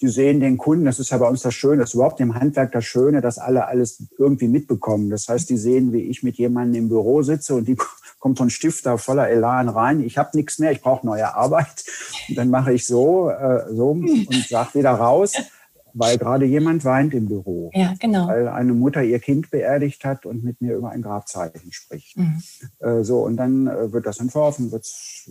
die 0.00 0.08
sehen 0.08 0.40
den 0.40 0.56
Kunden, 0.56 0.86
das 0.86 0.98
ist 0.98 1.10
ja 1.10 1.18
bei 1.18 1.28
uns 1.28 1.42
das 1.42 1.54
Schöne, 1.54 1.78
das 1.78 1.90
ist 1.90 1.94
überhaupt 1.94 2.20
im 2.20 2.34
Handwerk 2.34 2.72
das 2.72 2.84
Schöne, 2.84 3.20
dass 3.20 3.38
alle 3.38 3.66
alles 3.66 4.02
irgendwie 4.18 4.48
mitbekommen. 4.48 5.10
Das 5.10 5.28
heißt, 5.28 5.50
die 5.50 5.56
sehen, 5.56 5.92
wie 5.92 6.02
ich 6.02 6.22
mit 6.22 6.36
jemandem 6.36 6.84
im 6.84 6.88
Büro 6.88 7.22
sitze 7.22 7.54
und 7.54 7.68
die 7.68 7.76
kommt 8.18 8.38
so 8.38 8.44
ein 8.44 8.50
Stifter 8.50 8.98
voller 8.98 9.28
Elan 9.28 9.68
rein. 9.68 10.02
Ich 10.02 10.18
habe 10.18 10.36
nichts 10.36 10.58
mehr, 10.58 10.72
ich 10.72 10.80
brauche 10.80 11.06
neue 11.06 11.34
Arbeit. 11.34 11.84
Und 12.28 12.36
dann 12.36 12.50
mache 12.50 12.72
ich 12.72 12.86
so, 12.86 13.30
äh, 13.30 13.64
so 13.74 13.90
und 13.90 14.46
sage 14.48 14.78
wieder 14.78 14.92
raus 14.92 15.34
weil 15.94 16.18
gerade 16.18 16.44
jemand 16.44 16.84
weint 16.84 17.14
im 17.14 17.26
Büro. 17.26 17.70
Ja, 17.74 17.94
genau. 17.98 18.28
Weil 18.28 18.48
eine 18.48 18.72
Mutter 18.72 19.02
ihr 19.02 19.18
Kind 19.18 19.50
beerdigt 19.50 20.04
hat 20.04 20.26
und 20.26 20.44
mit 20.44 20.60
mir 20.60 20.76
über 20.76 20.90
ein 20.90 21.02
Grabzeichen 21.02 21.72
spricht. 21.72 22.16
Mhm. 22.16 22.42
Äh, 22.78 23.02
so, 23.02 23.20
und 23.20 23.36
dann 23.36 23.66
äh, 23.66 23.92
wird 23.92 24.06
das 24.06 24.20
entworfen, 24.20 24.72
wird 24.72 24.86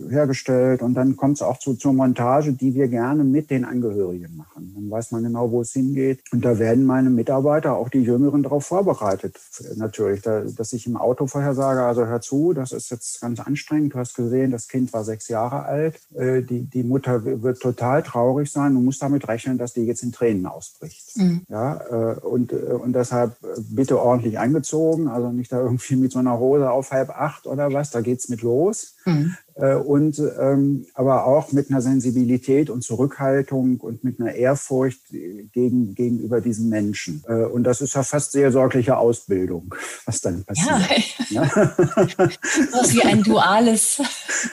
hergestellt 0.08 0.82
und 0.82 0.94
dann 0.94 1.16
kommt 1.16 1.36
es 1.36 1.42
auch 1.42 1.58
zu, 1.58 1.74
zur 1.74 1.92
Montage, 1.92 2.52
die 2.52 2.74
wir 2.74 2.88
gerne 2.88 3.24
mit 3.24 3.50
den 3.50 3.64
Angehörigen 3.64 4.36
machen. 4.36 4.72
Dann 4.74 4.90
weiß 4.90 5.12
man 5.12 5.22
genau, 5.22 5.50
wo 5.50 5.60
es 5.60 5.72
hingeht. 5.72 6.22
Und 6.32 6.44
da 6.44 6.58
werden 6.58 6.84
meine 6.84 7.10
Mitarbeiter, 7.10 7.76
auch 7.76 7.88
die 7.88 8.02
Jüngeren, 8.02 8.42
darauf 8.42 8.66
vorbereitet. 8.66 9.38
Natürlich, 9.76 10.22
da, 10.22 10.40
dass 10.40 10.72
ich 10.72 10.86
im 10.86 10.96
Auto 10.96 11.26
vorher 11.26 11.54
sage, 11.54 11.82
also 11.82 12.06
hör 12.06 12.20
zu, 12.20 12.52
das 12.52 12.72
ist 12.72 12.90
jetzt 12.90 13.20
ganz 13.20 13.40
anstrengend. 13.40 13.94
Du 13.94 13.98
hast 13.98 14.14
gesehen, 14.14 14.50
das 14.50 14.68
Kind 14.68 14.92
war 14.92 15.04
sechs 15.04 15.28
Jahre 15.28 15.64
alt. 15.64 16.00
Äh, 16.14 16.42
die, 16.42 16.64
die 16.64 16.82
Mutter 16.82 17.24
wird 17.24 17.60
total 17.60 18.02
traurig 18.02 18.50
sein. 18.50 18.74
Du 18.74 18.80
musst 18.80 19.02
damit 19.02 19.28
rechnen, 19.28 19.58
dass 19.58 19.72
die 19.72 19.82
jetzt 19.82 20.02
in 20.02 20.12
Tränen 20.12 20.46
ausbricht. 20.52 21.16
Mhm. 21.16 21.42
Ja, 21.48 21.80
äh, 21.90 22.20
und, 22.20 22.52
äh, 22.52 22.56
und 22.56 22.92
deshalb 22.92 23.36
bitte 23.58 24.00
ordentlich 24.00 24.38
angezogen, 24.38 25.08
also 25.08 25.30
nicht 25.30 25.52
da 25.52 25.60
irgendwie 25.60 25.96
mit 25.96 26.12
so 26.12 26.18
einer 26.18 26.38
Hose 26.38 26.70
auf 26.70 26.90
halb 26.90 27.10
acht 27.10 27.46
oder 27.46 27.72
was, 27.72 27.90
da 27.90 28.00
geht's 28.00 28.28
mit 28.28 28.42
los. 28.42 28.94
Mhm. 29.04 29.36
Äh, 29.60 29.74
und 29.74 30.18
ähm, 30.18 30.86
aber 30.94 31.26
auch 31.26 31.52
mit 31.52 31.70
einer 31.70 31.82
Sensibilität 31.82 32.70
und 32.70 32.82
Zurückhaltung 32.82 33.78
und 33.80 34.04
mit 34.04 34.20
einer 34.20 34.32
Ehrfurcht 34.32 35.00
gegen, 35.10 35.94
gegenüber 35.94 36.40
diesen 36.40 36.68
Menschen. 36.68 37.22
Äh, 37.28 37.44
und 37.44 37.64
das 37.64 37.80
ist 37.80 37.94
ja 37.94 38.02
fast 38.02 38.32
sehr 38.32 38.52
sorgliche 38.52 38.96
Ausbildung, 38.96 39.74
was 40.06 40.20
dann 40.20 40.44
passiert. 40.44 41.28
Ja, 41.30 41.42
ja. 41.42 41.50
was 42.72 42.94
wie 42.94 43.02
ein 43.02 43.22
duales. 43.22 44.00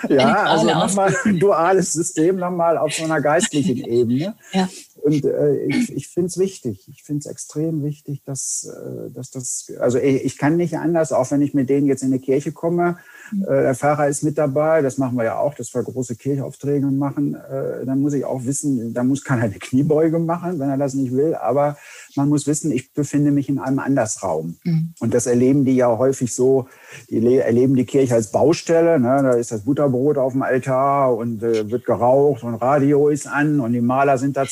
Ja, 0.10 0.44
also 0.44 0.68
nochmal 0.68 1.16
ein 1.26 1.40
duales 1.40 1.94
System 1.94 2.38
nochmal 2.38 2.78
auf 2.78 2.94
so 2.94 3.04
einer 3.04 3.22
geistlichen 3.22 3.78
Ebene. 3.86 4.36
Ja. 4.52 4.68
Und 5.08 5.24
äh, 5.24 5.64
ich, 5.68 5.96
ich 5.96 6.08
finde 6.10 6.28
es 6.28 6.38
wichtig. 6.38 6.86
Ich 6.92 7.04
finde 7.04 7.20
es 7.20 7.26
extrem 7.28 7.82
wichtig, 7.82 8.24
dass, 8.26 8.66
äh, 8.70 9.10
dass 9.10 9.32
das, 9.32 9.72
also 9.80 10.00
ich, 10.00 10.26
ich 10.26 10.38
kann 10.38 10.58
nicht 10.58 10.78
anders, 10.78 11.14
auch 11.14 11.32
wenn 11.32 11.42
ich 11.42 11.54
mit 11.54 11.70
denen 11.70 11.88
jetzt 11.88 12.04
in 12.04 12.12
die 12.12 12.20
Kirche 12.20 12.52
komme, 12.52 12.98
äh, 13.32 13.46
der 13.46 13.74
Pfarrer 13.74 14.10
ist 14.10 14.24
mit 14.24 14.38
dabei, 14.38 14.82
das 14.82 14.98
machen 14.98 15.16
wir 15.16 15.24
ja 15.24 15.40
auch, 15.40 15.54
dass 15.54 15.74
wir 15.74 15.82
große 15.82 16.18
Kirchaufträge 16.18 16.88
machen. 16.88 17.36
Äh, 17.36 17.86
dann 17.86 18.02
muss 18.02 18.14
ich 18.14 18.26
auch 18.26 18.44
wissen, 18.44 18.94
da 18.94 19.06
muss 19.06 19.24
keiner 19.24 19.44
eine 19.44 19.54
Kniebeuge 19.54 20.20
machen, 20.20 20.60
wenn 20.60 20.70
er 20.70 20.78
das 20.78 20.94
nicht 20.94 21.14
will. 21.14 21.36
Aber 21.36 21.78
man 22.18 22.28
muss 22.28 22.46
wissen, 22.46 22.72
ich 22.72 22.94
befinde 22.94 23.32
mich 23.32 23.48
in 23.48 23.60
einem 23.60 23.80
Andersraum. 23.80 24.58
Mhm. 24.66 24.94
Und 25.00 25.14
das 25.14 25.26
erleben 25.26 25.64
die 25.64 25.78
ja 25.78 25.98
häufig 25.98 26.34
so, 26.34 26.68
die 27.10 27.38
erleben 27.38 27.78
die 27.78 27.86
Kirche 27.86 28.16
als 28.16 28.32
Baustelle. 28.32 29.00
Ne? 29.00 29.22
Da 29.24 29.32
ist 29.32 29.54
das 29.54 29.62
Butterbrot 29.62 30.18
auf 30.18 30.34
dem 30.34 30.42
Altar 30.42 31.16
und 31.16 31.42
äh, 31.44 31.72
wird 31.72 31.86
geraucht 31.86 32.44
und 32.44 32.56
Radio 32.56 33.08
ist 33.08 33.26
an 33.26 33.62
und 33.62 33.72
die 33.72 33.80
Maler 33.80 34.18
sind 34.18 34.36
da 34.36 34.46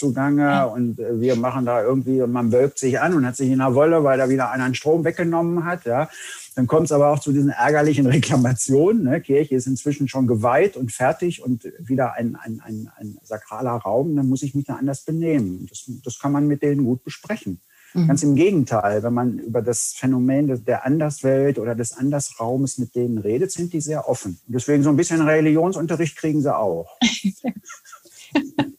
zugange 0.45 0.67
und 0.67 0.99
äh, 0.99 1.19
wir 1.19 1.35
machen 1.35 1.65
da 1.65 1.81
irgendwie 1.81 2.21
und 2.21 2.31
man 2.31 2.51
wölbt 2.51 2.79
sich 2.79 2.99
an 2.99 3.13
und 3.13 3.25
hat 3.25 3.35
sich 3.35 3.49
in 3.49 3.59
der 3.59 3.75
Wolle, 3.75 4.03
weil 4.03 4.17
da 4.17 4.29
wieder 4.29 4.51
einer 4.51 4.65
einen 4.65 4.75
Strom 4.75 5.03
weggenommen 5.03 5.65
hat. 5.65 5.85
Ja? 5.85 6.09
Dann 6.55 6.67
kommt 6.67 6.85
es 6.85 6.91
aber 6.91 7.11
auch 7.11 7.19
zu 7.19 7.31
diesen 7.31 7.49
ärgerlichen 7.49 8.05
Reklamationen. 8.07 9.03
Ne? 9.03 9.21
Kirche 9.21 9.55
ist 9.55 9.67
inzwischen 9.67 10.07
schon 10.07 10.27
geweiht 10.27 10.77
und 10.77 10.91
fertig 10.91 11.43
und 11.43 11.65
wieder 11.79 12.13
ein, 12.13 12.35
ein, 12.35 12.61
ein, 12.63 12.89
ein 12.97 13.17
sakraler 13.23 13.71
Raum. 13.71 14.15
Dann 14.15 14.27
muss 14.27 14.43
ich 14.43 14.55
mich 14.55 14.65
da 14.65 14.75
anders 14.75 15.03
benehmen. 15.03 15.65
Das, 15.69 15.89
das 16.03 16.19
kann 16.19 16.31
man 16.31 16.47
mit 16.47 16.61
denen 16.61 16.85
gut 16.85 17.03
besprechen. 17.03 17.61
Mhm. 17.93 18.07
Ganz 18.07 18.23
im 18.23 18.35
Gegenteil, 18.35 19.03
wenn 19.03 19.13
man 19.13 19.39
über 19.39 19.61
das 19.61 19.93
Phänomen 19.95 20.65
der 20.65 20.85
Anderswelt 20.85 21.57
oder 21.57 21.75
des 21.75 21.93
Andersraumes 21.93 22.77
mit 22.77 22.93
denen 22.93 23.17
redet, 23.17 23.51
sind 23.51 23.71
die 23.71 23.79
sehr 23.79 24.09
offen. 24.09 24.37
Deswegen 24.47 24.83
so 24.83 24.89
ein 24.89 24.97
bisschen 24.97 25.21
Religionsunterricht 25.21 26.17
kriegen 26.17 26.41
sie 26.41 26.53
auch. 26.53 26.97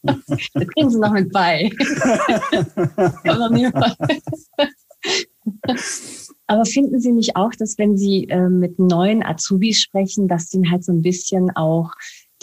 das 0.02 0.68
kriegen 0.74 0.90
sie 0.90 0.98
noch 0.98 1.12
mit 1.12 1.32
bei. 1.32 1.70
Aber 6.48 6.64
finden 6.64 7.00
Sie 7.00 7.12
nicht 7.12 7.36
auch, 7.36 7.50
dass 7.58 7.76
wenn 7.78 7.96
Sie 7.96 8.28
äh, 8.28 8.48
mit 8.48 8.78
neuen 8.78 9.24
Azubis 9.24 9.80
sprechen, 9.82 10.28
dass 10.28 10.52
ihnen 10.54 10.70
halt 10.70 10.84
so 10.84 10.92
ein 10.92 11.02
bisschen 11.02 11.50
auch 11.56 11.90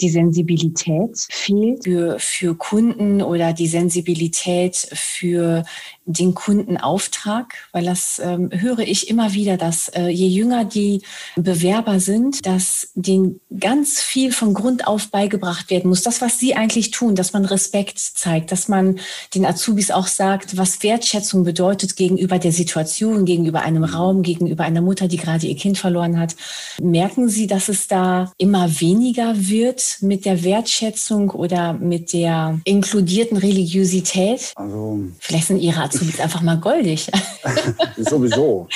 die 0.04 0.10
Sensibilität 0.10 1.16
fehlt 1.30 1.84
für, 1.84 2.18
für 2.18 2.54
Kunden 2.54 3.22
oder 3.22 3.54
die 3.54 3.66
Sensibilität 3.66 4.76
für 4.92 5.64
den 6.06 6.34
Kundenauftrag, 6.34 7.54
weil 7.72 7.86
das 7.86 8.20
ähm, 8.22 8.50
höre 8.52 8.80
ich 8.80 9.08
immer 9.08 9.32
wieder, 9.32 9.56
dass 9.56 9.88
äh, 9.88 10.08
je 10.08 10.26
jünger 10.26 10.66
die 10.66 11.00
Bewerber 11.36 11.98
sind, 12.00 12.44
dass 12.44 12.88
denen 12.94 13.40
ganz 13.58 14.02
viel 14.02 14.30
von 14.30 14.52
Grund 14.52 14.86
auf 14.86 15.08
beigebracht 15.08 15.70
werden 15.70 15.88
muss. 15.88 16.02
Das, 16.02 16.20
was 16.20 16.38
sie 16.38 16.54
eigentlich 16.54 16.90
tun, 16.90 17.14
dass 17.14 17.32
man 17.32 17.46
Respekt 17.46 17.98
zeigt, 17.98 18.52
dass 18.52 18.68
man 18.68 19.00
den 19.34 19.46
Azubis 19.46 19.90
auch 19.90 20.06
sagt, 20.06 20.58
was 20.58 20.82
Wertschätzung 20.82 21.44
bedeutet 21.44 21.96
gegenüber 21.96 22.38
der 22.38 22.52
Situation, 22.52 23.24
gegenüber 23.24 23.62
einem 23.62 23.84
Raum, 23.84 24.22
gegenüber 24.22 24.64
einer 24.64 24.82
Mutter, 24.82 25.08
die 25.08 25.16
gerade 25.16 25.46
ihr 25.46 25.56
Kind 25.56 25.78
verloren 25.78 26.18
hat. 26.18 26.36
Merken 26.82 27.30
Sie, 27.30 27.46
dass 27.46 27.70
es 27.70 27.88
da 27.88 28.30
immer 28.36 28.80
weniger 28.80 29.34
wird 29.36 29.93
mit 30.02 30.24
der 30.24 30.44
Wertschätzung 30.44 31.30
oder 31.30 31.72
mit 31.72 32.12
der 32.12 32.58
inkludierten 32.64 33.36
Religiosität? 33.36 34.52
Also, 34.56 35.00
Vielleicht 35.18 35.48
sind 35.48 35.58
Ihre 35.58 35.84
du 35.88 36.06
bist 36.06 36.20
einfach 36.20 36.42
mal 36.42 36.58
goldig. 36.58 37.10
sowieso, 37.96 38.68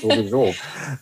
sowieso. 0.00 0.54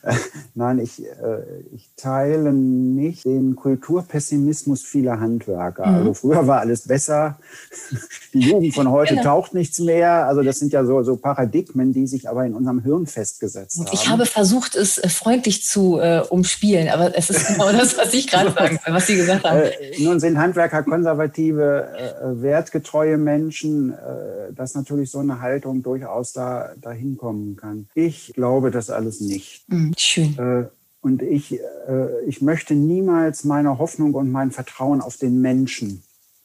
Nein, 0.54 0.78
ich, 0.78 1.02
äh, 1.02 1.42
ich 1.74 1.90
teile 1.96 2.52
nicht 2.52 3.24
den 3.24 3.56
Kulturpessimismus 3.56 4.82
vieler 4.82 5.20
Handwerker. 5.20 5.86
Mhm. 5.86 5.94
Also 5.94 6.14
früher 6.14 6.46
war 6.46 6.60
alles 6.60 6.86
besser. 6.86 7.38
Die 8.34 8.40
Jugend 8.40 8.74
von 8.74 8.90
heute 8.90 9.14
genau. 9.14 9.40
taucht 9.40 9.54
nichts 9.54 9.78
mehr. 9.78 10.26
Also 10.26 10.42
das 10.42 10.58
sind 10.58 10.72
ja 10.72 10.84
so, 10.84 11.02
so 11.02 11.16
Paradigmen, 11.16 11.92
die 11.92 12.06
sich 12.06 12.28
aber 12.28 12.44
in 12.44 12.54
unserem 12.54 12.82
Hirn 12.82 13.06
festgesetzt 13.06 13.78
haben. 13.78 13.88
Ich 13.92 14.08
habe 14.08 14.26
versucht, 14.26 14.74
es 14.74 14.98
äh, 14.98 15.08
freundlich 15.08 15.64
zu 15.64 15.98
äh, 15.98 16.20
umspielen, 16.28 16.88
aber 16.88 17.16
es 17.16 17.30
ist 17.30 17.46
genau 17.48 17.72
das, 17.72 17.96
was 17.96 18.12
ich 18.14 18.26
gerade 18.26 18.52
sagen 18.52 18.78
was 18.86 19.06
Sie 19.06 19.16
gesagt 19.16 19.44
haben. 19.44 19.53
Äh, 19.56 20.02
nun 20.02 20.20
sind 20.20 20.38
Handwerker 20.38 20.82
konservative, 20.82 21.88
äh, 21.96 22.42
wertgetreue 22.42 23.18
Menschen. 23.18 23.92
Äh, 23.92 24.52
das 24.54 24.70
ist 24.70 24.76
natürlich 24.76 25.10
so 25.10 25.18
eine 25.18 25.40
Haltung 25.40 25.82
durchaus 25.82 26.32
da 26.32 26.74
dahin 26.80 27.16
kommen 27.16 27.56
kann. 27.56 27.88
Ich 27.94 28.32
glaube 28.34 28.70
das 28.70 28.90
alles 28.90 29.20
nicht. 29.20 29.64
Mhm, 29.68 29.94
schön. 29.96 30.38
Äh, 30.38 30.64
und 31.00 31.22
ich, 31.22 31.52
äh, 31.52 32.24
ich 32.26 32.40
möchte 32.40 32.74
niemals 32.74 33.44
meine 33.44 33.78
Hoffnung 33.78 34.14
und 34.14 34.32
mein 34.32 34.50
Vertrauen 34.50 35.00
auf 35.00 35.18
den 35.18 35.40
Menschen 35.40 36.02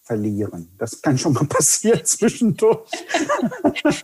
verlieren. 0.10 0.68
Das 0.78 1.02
kann 1.02 1.18
schon 1.18 1.34
mal 1.34 1.46
passieren 1.50 2.04
zwischendurch. 2.04 2.90
Das, 3.84 4.04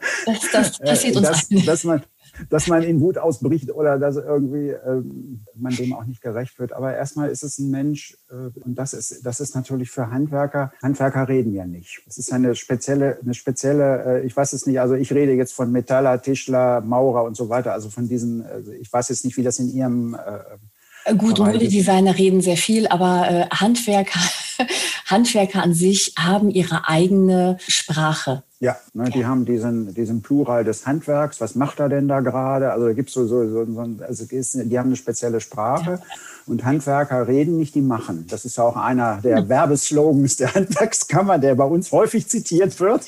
das 0.51 0.79
passiert 0.79 1.17
uns 1.17 1.27
dass, 1.27 1.65
dass 1.65 1.83
man, 1.83 2.03
dass 2.49 2.67
man 2.67 2.83
in 2.83 2.99
Wut 3.01 3.17
ausbricht 3.17 3.71
oder 3.71 3.97
dass 3.97 4.15
irgendwie 4.15 4.69
ähm, 4.69 5.45
man 5.55 5.75
dem 5.75 5.93
auch 5.93 6.05
nicht 6.05 6.21
gerecht 6.21 6.59
wird. 6.59 6.73
Aber 6.73 6.95
erstmal 6.95 7.29
ist 7.29 7.43
es 7.43 7.59
ein 7.59 7.69
Mensch 7.69 8.17
äh, 8.29 8.59
und 8.59 8.75
das 8.75 8.93
ist, 8.93 9.25
das 9.25 9.39
ist 9.39 9.55
natürlich 9.55 9.89
für 9.91 10.11
Handwerker. 10.11 10.71
Handwerker 10.81 11.27
reden 11.27 11.53
ja 11.53 11.65
nicht. 11.65 12.01
Es 12.07 12.17
ist 12.17 12.31
eine 12.31 12.55
spezielle, 12.55 13.19
eine 13.21 13.33
spezielle, 13.33 14.21
äh, 14.21 14.25
ich 14.25 14.35
weiß 14.35 14.53
es 14.53 14.65
nicht, 14.65 14.79
also 14.79 14.95
ich 14.95 15.11
rede 15.13 15.33
jetzt 15.33 15.53
von 15.53 15.71
Metaller, 15.71 16.21
Tischler, 16.21 16.81
Maurer 16.81 17.23
und 17.23 17.35
so 17.35 17.49
weiter. 17.49 17.73
Also 17.73 17.89
von 17.89 18.07
diesen, 18.07 18.45
also 18.45 18.71
ich 18.71 18.91
weiß 18.91 19.09
jetzt 19.09 19.25
nicht, 19.25 19.37
wie 19.37 19.43
das 19.43 19.59
in 19.59 19.73
Ihrem 19.73 20.15
äh, 20.15 20.57
Gut, 21.13 21.37
Modedesigner 21.37 22.17
reden 22.17 22.41
sehr 22.41 22.57
viel, 22.57 22.87
aber 22.87 23.27
äh, 23.29 23.45
Handwerker, 23.55 24.19
Handwerker 25.05 25.63
an 25.63 25.73
sich 25.73 26.13
haben 26.17 26.49
ihre 26.49 26.87
eigene 26.87 27.57
Sprache. 27.67 28.43
Ja, 28.59 28.77
ne, 28.93 29.09
die 29.09 29.25
haben 29.25 29.45
diesen, 29.45 29.93
diesen 29.93 30.21
Plural 30.21 30.63
des 30.63 30.87
Handwerks. 30.87 31.41
Was 31.41 31.55
macht 31.55 31.79
er 31.79 31.89
denn 31.89 32.07
da 32.07 32.21
gerade? 32.21 32.71
Also 32.71 32.87
da 32.87 32.93
gibt's 32.93 33.13
so, 33.13 33.27
so, 33.27 33.47
so, 33.47 33.65
so 33.65 34.03
also 34.03 34.25
die 34.25 34.79
haben 34.79 34.87
eine 34.87 34.95
spezielle 34.95 35.41
Sprache. 35.41 35.91
Ja. 35.91 35.99
Und 36.47 36.63
Handwerker 36.63 37.27
reden 37.27 37.57
nicht, 37.57 37.75
die 37.75 37.81
machen. 37.81 38.27
Das 38.29 38.45
ist 38.45 38.59
auch 38.59 38.77
einer 38.77 39.19
der 39.21 39.39
ja. 39.39 39.49
Werbeslogans 39.49 40.37
der 40.37 40.53
Handwerkskammer, 40.53 41.37
der 41.37 41.55
bei 41.55 41.65
uns 41.65 41.91
häufig 41.91 42.27
zitiert 42.27 42.79
wird. 42.79 43.05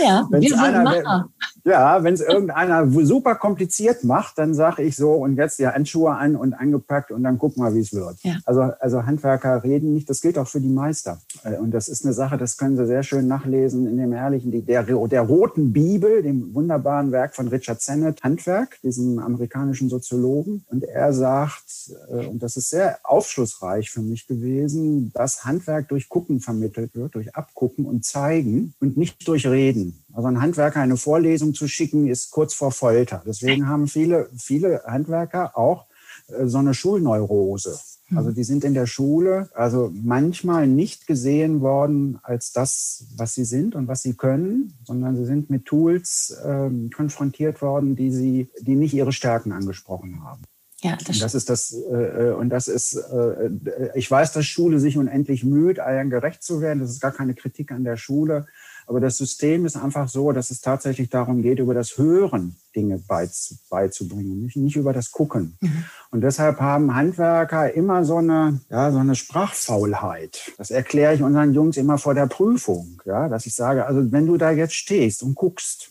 Ja, 0.00 0.28
wir 0.30 0.48
sind 0.48 0.58
einer, 0.58 0.82
Macher. 0.82 1.28
Ja, 1.68 2.02
wenn 2.02 2.14
es 2.14 2.22
irgendeiner 2.22 2.88
super 3.04 3.34
kompliziert 3.34 4.02
macht, 4.02 4.38
dann 4.38 4.54
sage 4.54 4.82
ich 4.82 4.96
so 4.96 5.12
und 5.12 5.36
jetzt 5.36 5.58
die 5.58 5.66
Handschuhe 5.66 6.12
an 6.12 6.34
und 6.34 6.54
angepackt 6.54 7.10
und 7.10 7.22
dann 7.22 7.36
guck 7.38 7.58
mal, 7.58 7.74
wie 7.74 7.80
es 7.80 7.92
wird. 7.92 8.16
Ja. 8.22 8.38
Also, 8.46 8.62
also 8.80 9.04
Handwerker 9.04 9.62
reden 9.62 9.92
nicht, 9.92 10.08
das 10.08 10.22
gilt 10.22 10.38
auch 10.38 10.48
für 10.48 10.62
die 10.62 10.70
Meister. 10.70 11.20
Äh, 11.44 11.58
und 11.58 11.72
das 11.72 11.88
ist 11.88 12.06
eine 12.06 12.14
Sache, 12.14 12.38
das 12.38 12.56
können 12.56 12.78
Sie 12.78 12.86
sehr 12.86 13.02
schön 13.02 13.28
nachlesen 13.28 13.86
in 13.86 13.98
dem 13.98 14.12
herrlichen, 14.12 14.50
der, 14.64 14.82
der 14.82 15.22
roten 15.22 15.74
Bibel, 15.74 16.22
dem 16.22 16.54
wunderbaren 16.54 17.12
Werk 17.12 17.34
von 17.34 17.48
Richard 17.48 17.82
Sennett, 17.82 18.22
Handwerk, 18.22 18.80
diesem 18.82 19.18
amerikanischen 19.18 19.90
Soziologen. 19.90 20.64
Und 20.70 20.84
er 20.84 21.12
sagt, 21.12 21.92
äh, 22.08 22.28
und 22.28 22.42
das 22.42 22.56
ist 22.56 22.70
sehr 22.70 22.98
aufschlussreich 23.02 23.90
für 23.90 24.00
mich 24.00 24.26
gewesen, 24.26 25.12
dass 25.12 25.44
Handwerk 25.44 25.88
durch 25.88 26.08
Gucken 26.08 26.40
vermittelt 26.40 26.94
wird, 26.94 27.14
durch 27.14 27.36
Abgucken 27.36 27.84
und 27.84 28.06
Zeigen 28.06 28.72
und 28.80 28.96
nicht 28.96 29.28
durch 29.28 29.46
Reden. 29.46 30.02
Also 30.18 30.26
ein 30.26 30.40
Handwerker 30.40 30.80
eine 30.80 30.96
Vorlesung 30.96 31.54
zu 31.54 31.68
schicken, 31.68 32.08
ist 32.08 32.32
kurz 32.32 32.52
vor 32.52 32.72
Folter. 32.72 33.22
Deswegen 33.24 33.68
haben 33.68 33.86
viele, 33.86 34.28
viele 34.36 34.82
Handwerker 34.84 35.56
auch 35.56 35.86
äh, 36.26 36.46
so 36.46 36.58
eine 36.58 36.74
Schulneurose. 36.74 37.78
Hm. 38.06 38.18
Also 38.18 38.32
die 38.32 38.42
sind 38.42 38.64
in 38.64 38.74
der 38.74 38.86
Schule 38.86 39.48
also 39.54 39.92
manchmal 39.94 40.66
nicht 40.66 41.06
gesehen 41.06 41.60
worden 41.60 42.18
als 42.24 42.50
das, 42.50 43.04
was 43.14 43.34
sie 43.34 43.44
sind 43.44 43.76
und 43.76 43.86
was 43.86 44.02
sie 44.02 44.14
können, 44.14 44.74
sondern 44.84 45.14
sie 45.14 45.24
sind 45.24 45.50
mit 45.50 45.66
Tools 45.66 46.36
äh, 46.44 46.68
konfrontiert 46.92 47.62
worden, 47.62 47.94
die 47.94 48.10
sie, 48.10 48.50
die 48.60 48.74
nicht 48.74 48.94
ihre 48.94 49.12
Stärken 49.12 49.52
angesprochen 49.52 50.24
haben. 50.24 50.42
Ja, 50.80 50.96
das, 50.96 51.16
und 51.16 51.22
das 51.22 51.34
ist 51.36 51.48
das 51.48 51.72
äh, 51.72 52.28
äh, 52.28 52.32
und 52.32 52.50
das 52.50 52.66
ist 52.66 52.94
äh, 52.94 53.50
ich 53.94 54.10
weiß, 54.10 54.32
dass 54.32 54.46
Schule 54.46 54.80
sich 54.80 54.96
unendlich 54.96 55.44
müht, 55.44 55.78
allen 55.78 56.10
gerecht 56.10 56.42
zu 56.42 56.60
werden. 56.60 56.80
Das 56.80 56.90
ist 56.90 57.00
gar 57.00 57.12
keine 57.12 57.34
Kritik 57.34 57.70
an 57.70 57.84
der 57.84 57.96
Schule, 57.96 58.46
aber 58.88 59.00
das 59.00 59.18
System 59.18 59.66
ist 59.66 59.76
einfach 59.76 60.08
so, 60.08 60.32
dass 60.32 60.50
es 60.50 60.60
tatsächlich 60.62 61.10
darum 61.10 61.42
geht, 61.42 61.58
über 61.58 61.74
das 61.74 61.98
Hören 61.98 62.56
Dinge 62.74 62.98
beizubringen, 62.98 64.42
nicht, 64.42 64.56
nicht 64.56 64.76
über 64.76 64.92
das 64.92 65.10
Gucken. 65.10 65.58
Mhm. 65.60 65.84
Und 66.10 66.22
deshalb 66.22 66.60
haben 66.60 66.94
Handwerker 66.94 67.74
immer 67.74 68.04
so 68.04 68.16
eine, 68.16 68.60
ja, 68.70 68.90
so 68.90 68.98
eine 68.98 69.14
Sprachfaulheit. 69.14 70.52
Das 70.56 70.70
erkläre 70.70 71.14
ich 71.14 71.22
unseren 71.22 71.52
Jungs 71.52 71.76
immer 71.76 71.98
vor 71.98 72.14
der 72.14 72.26
Prüfung, 72.26 73.02
ja, 73.04 73.28
dass 73.28 73.46
ich 73.46 73.54
sage, 73.54 73.84
also 73.84 74.10
wenn 74.10 74.26
du 74.26 74.38
da 74.38 74.50
jetzt 74.50 74.74
stehst 74.74 75.22
und 75.22 75.34
guckst, 75.34 75.90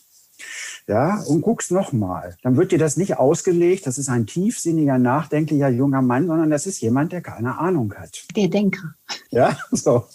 ja, 0.86 1.22
und 1.26 1.42
guckst 1.42 1.70
nochmal. 1.70 2.36
Dann 2.42 2.56
wird 2.56 2.72
dir 2.72 2.78
das 2.78 2.96
nicht 2.96 3.18
ausgelegt, 3.18 3.86
das 3.86 3.98
ist 3.98 4.08
ein 4.08 4.26
tiefsinniger, 4.26 4.98
nachdenklicher 4.98 5.68
junger 5.68 6.02
Mann, 6.02 6.26
sondern 6.26 6.50
das 6.50 6.66
ist 6.66 6.80
jemand, 6.80 7.12
der 7.12 7.20
keine 7.20 7.58
Ahnung 7.58 7.94
hat. 7.94 8.24
Der 8.34 8.48
Denker. 8.48 8.94
Ja, 9.30 9.58
so. 9.70 10.06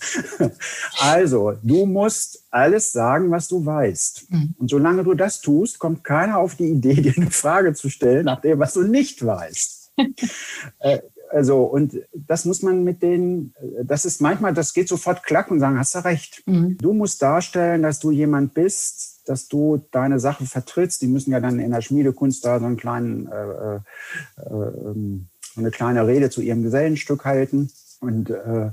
Also, 1.00 1.54
du 1.62 1.86
musst 1.86 2.46
alles 2.50 2.92
sagen, 2.92 3.32
was 3.32 3.48
du 3.48 3.66
weißt. 3.66 4.32
Mhm. 4.32 4.56
Und 4.58 4.70
solange 4.70 5.04
du 5.04 5.14
das 5.14 5.42
tust, 5.42 5.80
kommt 5.80 6.04
keiner 6.04 6.38
auf 6.40 6.56
die 6.56 6.70
Idee, 6.70 6.96
dir 7.02 7.14
eine 7.16 7.32
Frage 7.32 7.74
zu 7.74 7.90
stellen 7.90 8.26
nach 8.26 8.42
dem, 8.42 8.60
was 8.60 8.74
du 8.74 8.84
nicht 8.84 9.24
weißt. 9.26 9.92
äh, 10.80 11.00
also, 11.30 11.64
und 11.64 12.00
das 12.14 12.46
muss 12.46 12.62
man 12.62 12.84
mit 12.84 13.02
denen, 13.02 13.56
das 13.84 14.06
ist 14.06 14.22
manchmal, 14.22 14.54
das 14.54 14.74
geht 14.74 14.88
sofort 14.88 15.24
klack 15.24 15.50
und 15.50 15.60
sagen, 15.60 15.80
hast 15.80 15.96
du 15.96 16.00
recht. 16.06 16.44
Mhm. 16.46 16.78
Du 16.78 16.94
musst 16.94 17.22
darstellen, 17.22 17.82
dass 17.82 18.00
du 18.00 18.12
jemand 18.12 18.54
bist, 18.54 19.13
dass 19.26 19.48
du 19.48 19.86
deine 19.92 20.20
Sache 20.20 20.46
vertrittst. 20.46 21.02
Die 21.02 21.08
müssen 21.08 21.32
ja 21.32 21.40
dann 21.40 21.60
in 21.60 21.72
der 21.72 21.82
Schmiedekunst 21.82 22.46
da 22.46 22.60
so 22.60 22.66
einen 22.66 22.78
kleinen, 22.78 23.28
äh, 23.28 23.76
äh, 23.76 23.80
äh, 24.38 24.96
eine 25.56 25.72
kleine 25.72 26.08
Rede 26.08 26.30
zu 26.30 26.42
ihrem 26.42 26.64
Gesellenstück 26.64 27.26
halten. 27.26 27.72
Und 28.00 28.30
äh, 28.30 28.72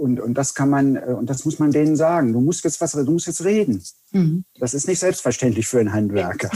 und, 0.00 0.18
und 0.18 0.32
das 0.32 0.54
kann 0.54 0.70
man, 0.70 0.96
äh, 0.96 1.14
und 1.18 1.28
das 1.28 1.44
muss 1.44 1.58
man 1.58 1.72
denen 1.72 1.94
sagen. 1.94 2.32
Du 2.32 2.40
musst 2.40 2.64
jetzt 2.64 2.80
was, 2.80 2.92
du 2.92 3.10
musst 3.10 3.26
jetzt 3.26 3.44
reden. 3.44 3.82
Mhm. 4.12 4.44
Das 4.58 4.74
ist 4.74 4.88
nicht 4.88 4.98
selbstverständlich 4.98 5.66
für 5.66 5.80
einen 5.80 5.92
Handwerker. 5.92 6.50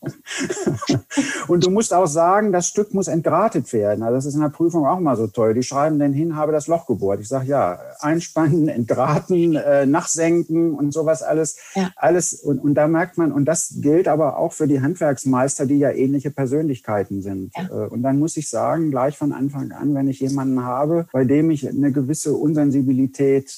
und 1.48 1.64
du 1.64 1.70
musst 1.70 1.92
auch 1.92 2.06
sagen, 2.06 2.52
das 2.52 2.68
Stück 2.68 2.94
muss 2.94 3.08
entgratet 3.08 3.72
werden. 3.72 4.02
Also 4.02 4.16
das 4.16 4.26
ist 4.26 4.34
in 4.34 4.40
der 4.40 4.48
Prüfung 4.48 4.86
auch 4.86 5.00
mal 5.00 5.16
so 5.16 5.26
toll. 5.26 5.54
Die 5.54 5.62
schreiben 5.62 5.98
dann 5.98 6.12
hin, 6.12 6.36
habe 6.36 6.52
das 6.52 6.66
Loch 6.66 6.86
gebohrt. 6.86 7.20
Ich 7.20 7.28
sage 7.28 7.46
ja, 7.46 7.78
einspannen, 7.98 8.68
entgraten, 8.68 9.56
äh, 9.56 9.86
nachsenken 9.86 10.74
und 10.74 10.92
sowas 10.92 11.22
alles. 11.22 11.56
Ja. 11.74 11.90
Alles. 11.96 12.34
Und, 12.34 12.60
und 12.60 12.74
da 12.74 12.88
merkt 12.88 13.18
man, 13.18 13.32
und 13.32 13.44
das 13.44 13.74
gilt 13.80 14.08
aber 14.08 14.38
auch 14.38 14.52
für 14.52 14.66
die 14.66 14.80
Handwerksmeister, 14.80 15.66
die 15.66 15.78
ja 15.78 15.90
ähnliche 15.90 16.30
Persönlichkeiten 16.30 17.22
sind. 17.22 17.52
Ja. 17.56 17.68
Äh, 17.68 17.88
und 17.88 18.02
dann 18.02 18.18
muss 18.18 18.36
ich 18.36 18.48
sagen, 18.48 18.90
gleich 18.90 19.18
von 19.18 19.32
Anfang 19.32 19.72
an, 19.72 19.94
wenn 19.94 20.08
ich 20.08 20.20
jemanden 20.20 20.64
habe, 20.64 21.06
bei 21.12 21.24
dem 21.24 21.50
ich 21.50 21.68
eine 21.68 21.92
gewisse 21.92 22.34
Unsensibilität 22.34 22.80
Sensibilität 22.80 23.50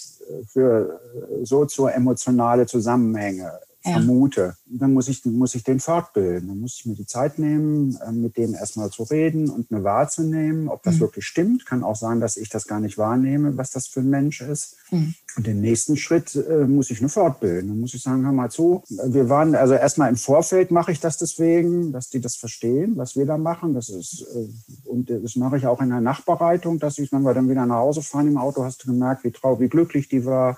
für 0.46 1.00
sozioemotionale 1.42 2.66
Zusammenhänge 2.66 3.52
ja. 3.84 3.92
vermute, 3.92 4.56
dann 4.66 4.92
muss 4.92 5.08
ich, 5.08 5.24
muss 5.24 5.54
ich 5.54 5.64
den 5.64 5.80
fortbilden. 5.80 6.48
Dann 6.48 6.60
muss 6.60 6.76
ich 6.78 6.86
mir 6.86 6.94
die 6.94 7.06
Zeit 7.06 7.38
nehmen, 7.38 7.98
äh, 8.06 8.12
mit 8.12 8.36
dem 8.36 8.54
erstmal 8.54 8.90
zu 8.90 9.02
reden 9.04 9.50
und 9.50 9.70
eine 9.70 9.84
wahrzunehmen, 9.84 10.68
ob 10.68 10.82
das 10.82 10.96
mhm. 10.96 11.00
wirklich 11.00 11.26
stimmt. 11.26 11.66
Kann 11.66 11.82
auch 11.82 11.96
sein, 11.96 12.20
dass 12.20 12.36
ich 12.36 12.48
das 12.48 12.66
gar 12.66 12.80
nicht 12.80 12.98
wahrnehme, 12.98 13.56
was 13.56 13.70
das 13.70 13.86
für 13.86 14.00
ein 14.00 14.10
Mensch 14.10 14.40
ist. 14.40 14.76
Mhm. 14.90 15.14
Und 15.36 15.46
den 15.46 15.60
nächsten 15.60 15.96
Schritt 15.96 16.34
äh, 16.34 16.66
muss 16.66 16.90
ich 16.90 17.00
nur 17.00 17.10
fortbilden. 17.10 17.68
Dann 17.68 17.80
muss 17.80 17.94
ich 17.94 18.02
sagen, 18.02 18.24
hör 18.24 18.32
mal 18.32 18.50
zu, 18.50 18.82
wir 18.88 19.28
waren, 19.28 19.54
also 19.54 19.74
erstmal 19.74 20.10
im 20.10 20.16
Vorfeld 20.16 20.70
mache 20.70 20.92
ich 20.92 21.00
das 21.00 21.16
deswegen, 21.16 21.92
dass 21.92 22.10
die 22.10 22.20
das 22.20 22.36
verstehen, 22.36 22.96
was 22.96 23.16
wir 23.16 23.26
da 23.26 23.38
machen. 23.38 23.74
Das 23.74 23.88
ist, 23.88 24.26
äh, 24.34 24.88
und 24.88 25.10
das 25.10 25.36
mache 25.36 25.56
ich 25.56 25.66
auch 25.66 25.80
in 25.80 25.88
der 25.88 26.00
Nachbereitung, 26.00 26.78
dass 26.78 26.98
ich, 26.98 27.12
wenn 27.12 27.22
wir 27.22 27.34
dann 27.34 27.48
wieder 27.48 27.66
nach 27.66 27.76
Hause 27.76 28.02
fahren 28.02 28.28
im 28.28 28.38
Auto, 28.38 28.62
hast 28.64 28.84
du 28.84 28.88
gemerkt, 28.92 29.24
wie 29.24 29.30
traurig, 29.30 29.60
wie 29.60 29.68
glücklich 29.68 30.08
die 30.08 30.24
war 30.24 30.56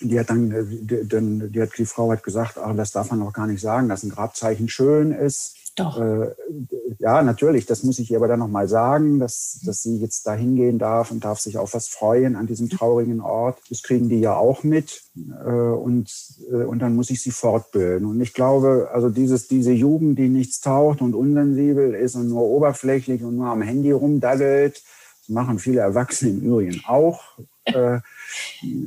die 0.00 0.18
hat 0.18 0.30
dann, 0.30 0.50
äh, 0.50 0.64
die, 0.64 1.50
die, 1.50 1.62
hat, 1.62 1.70
die 1.76 1.86
Frau 1.86 2.10
hat 2.10 2.22
gesagt, 2.22 2.58
ach, 2.58 2.74
das 2.76 2.92
darf 2.92 3.10
man 3.10 3.22
auch 3.22 3.32
gar 3.32 3.46
nicht 3.46 3.60
sagen, 3.60 3.88
dass 3.88 4.02
ein 4.02 4.10
Grabzeichen 4.10 4.68
schön 4.68 5.12
ist. 5.12 5.56
Doch. 5.76 6.00
Äh, 6.00 6.34
ja, 6.98 7.22
natürlich, 7.22 7.64
das 7.64 7.82
muss 7.82 7.98
ich 7.98 8.10
ihr 8.10 8.16
aber 8.18 8.28
dann 8.28 8.40
nochmal 8.40 8.68
sagen, 8.68 9.18
dass, 9.18 9.60
dass 9.64 9.82
sie 9.82 9.96
jetzt 9.98 10.26
da 10.26 10.34
hingehen 10.34 10.78
darf 10.78 11.10
und 11.10 11.24
darf 11.24 11.38
sich 11.38 11.58
auf 11.58 11.74
was 11.74 11.88
freuen 11.88 12.36
an 12.36 12.46
diesem 12.46 12.68
traurigen 12.68 13.20
Ort. 13.20 13.58
Das 13.70 13.82
kriegen 13.82 14.08
die 14.08 14.20
ja 14.20 14.36
auch 14.36 14.64
mit 14.64 15.02
äh, 15.16 15.50
und, 15.50 16.12
äh, 16.50 16.64
und 16.64 16.80
dann 16.80 16.96
muss 16.96 17.10
ich 17.10 17.22
sie 17.22 17.30
fortbilden. 17.30 18.06
Und 18.06 18.20
ich 18.20 18.34
glaube, 18.34 18.90
also 18.92 19.08
dieses, 19.08 19.48
diese 19.48 19.72
Jugend, 19.72 20.18
die 20.18 20.28
nichts 20.28 20.60
taucht 20.60 21.00
und 21.00 21.14
unsensibel 21.14 21.94
ist 21.94 22.16
und 22.16 22.28
nur 22.28 22.42
oberflächlich 22.42 23.22
und 23.22 23.36
nur 23.36 23.46
am 23.46 23.62
Handy 23.62 23.92
rumdaddelt, 23.92 24.82
das 25.20 25.28
machen 25.28 25.58
viele 25.58 25.80
Erwachsene 25.80 26.32
im 26.32 26.40
Übrigen 26.40 26.82
auch. 26.86 27.38
Äh, 27.74 28.00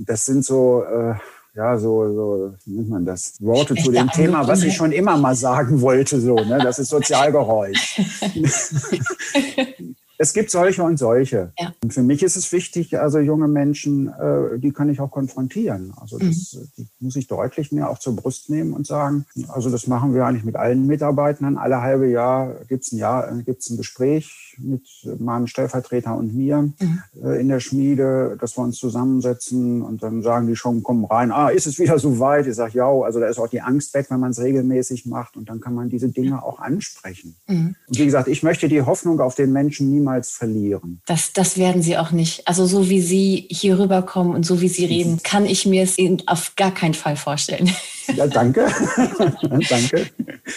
das 0.06 0.26
sind 0.26 0.46
so, 0.46 0.84
äh, 0.84 1.16
ja, 1.56 1.78
so, 1.78 2.14
so, 2.14 2.56
wie 2.66 2.76
nennt 2.78 2.90
man 2.90 3.06
das? 3.06 3.36
Worte 3.40 3.76
zu 3.76 3.92
dem 3.92 4.10
Thema, 4.10 4.48
was 4.48 4.64
ich 4.64 4.76
schon 4.76 4.92
immer 4.92 5.18
mal 5.18 5.36
sagen 5.36 5.82
wollte, 5.82 6.20
so, 6.20 6.36
ne? 6.36 6.60
Das 6.62 6.80
ist 6.80 6.90
Sozialgeräusch. 6.90 8.02
es 10.24 10.32
gibt 10.32 10.52
solche 10.52 10.84
und 10.84 10.98
solche. 10.98 11.52
Ja. 11.60 11.74
Und 11.84 11.94
für 11.94 12.02
mich 12.02 12.24
ist 12.24 12.38
es 12.38 12.50
wichtig, 12.54 12.98
also 12.98 13.20
junge 13.20 13.50
Menschen, 13.50 14.08
äh, 14.08 14.58
die 14.58 14.72
kann 14.72 14.90
ich 14.90 15.02
auch 15.02 15.12
konfrontieren. 15.12 15.94
Also 15.98 16.18
das, 16.18 16.54
mhm. 16.54 16.70
die 16.78 16.88
muss 17.02 17.18
ich 17.18 17.28
deutlich 17.28 17.74
mehr 17.74 17.90
auch 17.90 18.00
zur 18.00 18.16
Brust 18.16 18.50
nehmen 18.50 18.72
und 18.72 18.88
sagen, 18.88 19.26
also 19.50 19.70
das 19.70 19.86
machen 19.86 20.14
wir 20.14 20.26
eigentlich 20.26 20.46
mit 20.46 20.56
allen 20.56 20.88
Mitarbeitern. 20.88 21.58
Alle 21.58 21.82
halbe 21.82 22.08
Jahr 22.08 22.56
gibt 22.70 22.86
es 22.86 22.94
ein 22.94 23.00
Jahr, 23.00 23.34
gibt's 23.44 23.70
ein 23.70 23.76
Gespräch 23.76 24.56
mit 24.60 24.88
meinem 25.20 25.48
Stellvertreter 25.48 26.16
und 26.16 26.34
mir 26.34 26.62
mhm. 26.62 27.04
äh, 27.22 27.42
in 27.42 27.50
der 27.50 27.60
Schmiede, 27.60 28.38
dass 28.40 28.58
wir 28.58 28.64
uns 28.64 28.78
zusammensetzen 28.78 29.82
und 29.82 30.04
dann 30.04 30.22
sagen 30.22 30.48
die 30.48 30.56
schon, 30.56 30.84
komm 30.84 31.04
rein, 31.04 31.34
ah, 31.34 31.50
ist 31.50 31.68
es 31.68 31.80
wieder 31.80 32.00
so 32.00 32.20
weit? 32.20 32.48
Ich 32.48 32.56
sage, 32.56 32.78
ja, 32.78 32.88
also 32.88 33.20
da 33.20 33.28
ist 33.28 33.40
auch 33.40 33.50
die 33.50 33.60
Angst 33.60 33.94
weg, 33.94 34.06
wenn 34.08 34.22
man 34.22 34.32
es 34.32 34.40
regelmäßig 34.40 35.06
macht 35.06 35.36
und 35.36 35.50
dann 35.50 35.60
kann 35.60 35.74
man 35.74 35.90
diese 35.90 36.08
Dinge 36.08 36.42
auch 36.42 36.60
ansprechen. 36.60 37.36
Mhm. 37.48 37.76
Und 37.90 38.00
wie 38.00 38.06
gesagt, 38.06 38.30
ich 38.30 38.42
möchte 38.42 38.70
die 38.70 38.84
Hoffnung 38.84 39.20
auf 39.20 39.36
den 39.36 39.52
Menschen 39.52 39.92
niemals 39.92 40.13
verlieren. 40.22 41.02
Das, 41.06 41.34
das 41.34 41.58
werden 41.58 41.82
Sie 41.82 41.98
auch 41.98 42.12
nicht. 42.12 42.48
Also 42.48 42.66
so 42.66 42.90
wie 42.90 43.02
Sie 43.02 43.48
hier 43.50 43.80
rüberkommen 43.80 44.36
und 44.36 44.46
so 44.46 44.62
wie 44.62 44.68
Sie 44.68 44.86
reden, 44.86 45.22
kann 45.24 45.46
ich 45.46 45.66
mir 45.66 45.84
es 45.84 45.98
auf 46.28 46.56
gar 46.56 46.74
keinen 46.74 46.94
Fall 46.94 47.16
vorstellen. 47.16 47.70
Ja, 48.08 48.28
danke. 48.28 48.68
danke. 49.70 50.10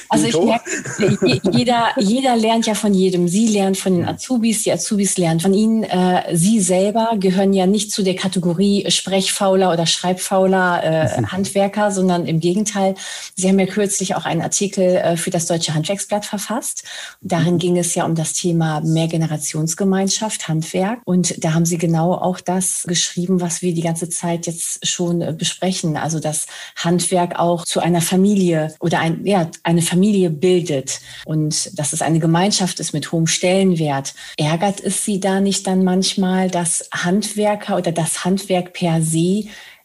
Also 0.09 0.27
ich 0.27 0.37
merke, 0.37 1.51
jeder, 1.53 1.89
jeder 1.97 2.37
lernt 2.37 2.67
ja 2.67 2.75
von 2.75 2.93
jedem. 2.93 3.29
Sie 3.29 3.47
lernt 3.49 3.77
von 3.77 3.95
den 3.95 4.09
Azubis, 4.09 4.65
die 4.65 4.73
Azubis 4.73 5.17
lernen 5.17 5.41
von 5.41 5.55
Ihnen. 5.55 5.85
Äh, 5.85 6.37
Sie 6.37 6.61
selber 6.61 7.13
gehören 7.19 7.53
ja 7.53 7.67
nicht 7.67 7.93
zu 7.93 8.03
der 8.03 8.17
Kategorie 8.17 8.91
Sprechfauler 8.91 9.73
oder 9.73 9.87
Schreibfauler 9.87 10.83
äh, 10.83 11.23
Handwerker, 11.27 11.91
sondern 11.91 12.27
im 12.27 12.41
Gegenteil. 12.41 12.95
Sie 13.37 13.49
haben 13.49 13.59
ja 13.59 13.67
kürzlich 13.67 14.17
auch 14.17 14.25
einen 14.25 14.43
Artikel 14.43 14.97
äh, 14.97 15.17
für 15.17 15.31
das 15.31 15.47
Deutsche 15.47 15.75
Handwerksblatt 15.75 16.25
verfasst. 16.25 16.85
Darin 17.21 17.59
ging 17.59 17.79
es 17.79 17.95
ja 17.95 18.05
um 18.05 18.15
das 18.15 18.33
Thema 18.33 18.81
Mehrgenerationsgemeinschaft, 18.81 20.49
Handwerk. 20.49 21.01
Und 21.05 21.45
da 21.45 21.55
haben 21.55 21.67
Sie 21.67 21.79
genau 21.79 22.15
auch 22.15 22.41
das 22.41 22.85
geschrieben, 22.89 23.41
was 23.41 23.63
wir 23.63 23.73
die 23.73 23.83
ganze 23.83 24.09
Zeit 24.09 24.47
jetzt 24.47 24.87
schon 24.87 25.23
äh, 25.23 25.33
besprechen. 25.33 25.97
Also 25.97 26.19
das 26.19 26.47
Handwerk 26.77 27.36
auch 27.39 27.65
zu 27.65 27.81
einer 27.81 28.01
Familie 28.01 28.75
oder 28.81 29.01
ein, 29.01 29.25
ja, 29.27 29.51
eine 29.63 29.83
Familie 29.83 30.31
bildet 30.31 31.01
und 31.25 31.79
dass 31.79 31.93
es 31.93 32.03
eine 32.03 32.19
Gemeinschaft 32.19 32.81
ist 32.81 32.93
mit 32.93 33.13
hohem 33.13 33.27
Stellenwert. 33.27 34.15
Ärgert 34.37 34.81
es 34.81 35.05
Sie 35.05 35.21
da 35.21 35.41
nicht 35.41 35.67
dann 35.67 35.85
manchmal, 35.85 36.51
dass 36.51 36.89
Handwerker 36.93 37.77
oder 37.77 37.93
das 37.93 38.25
Handwerk 38.25 38.73
per 38.73 39.03
se 39.03 39.45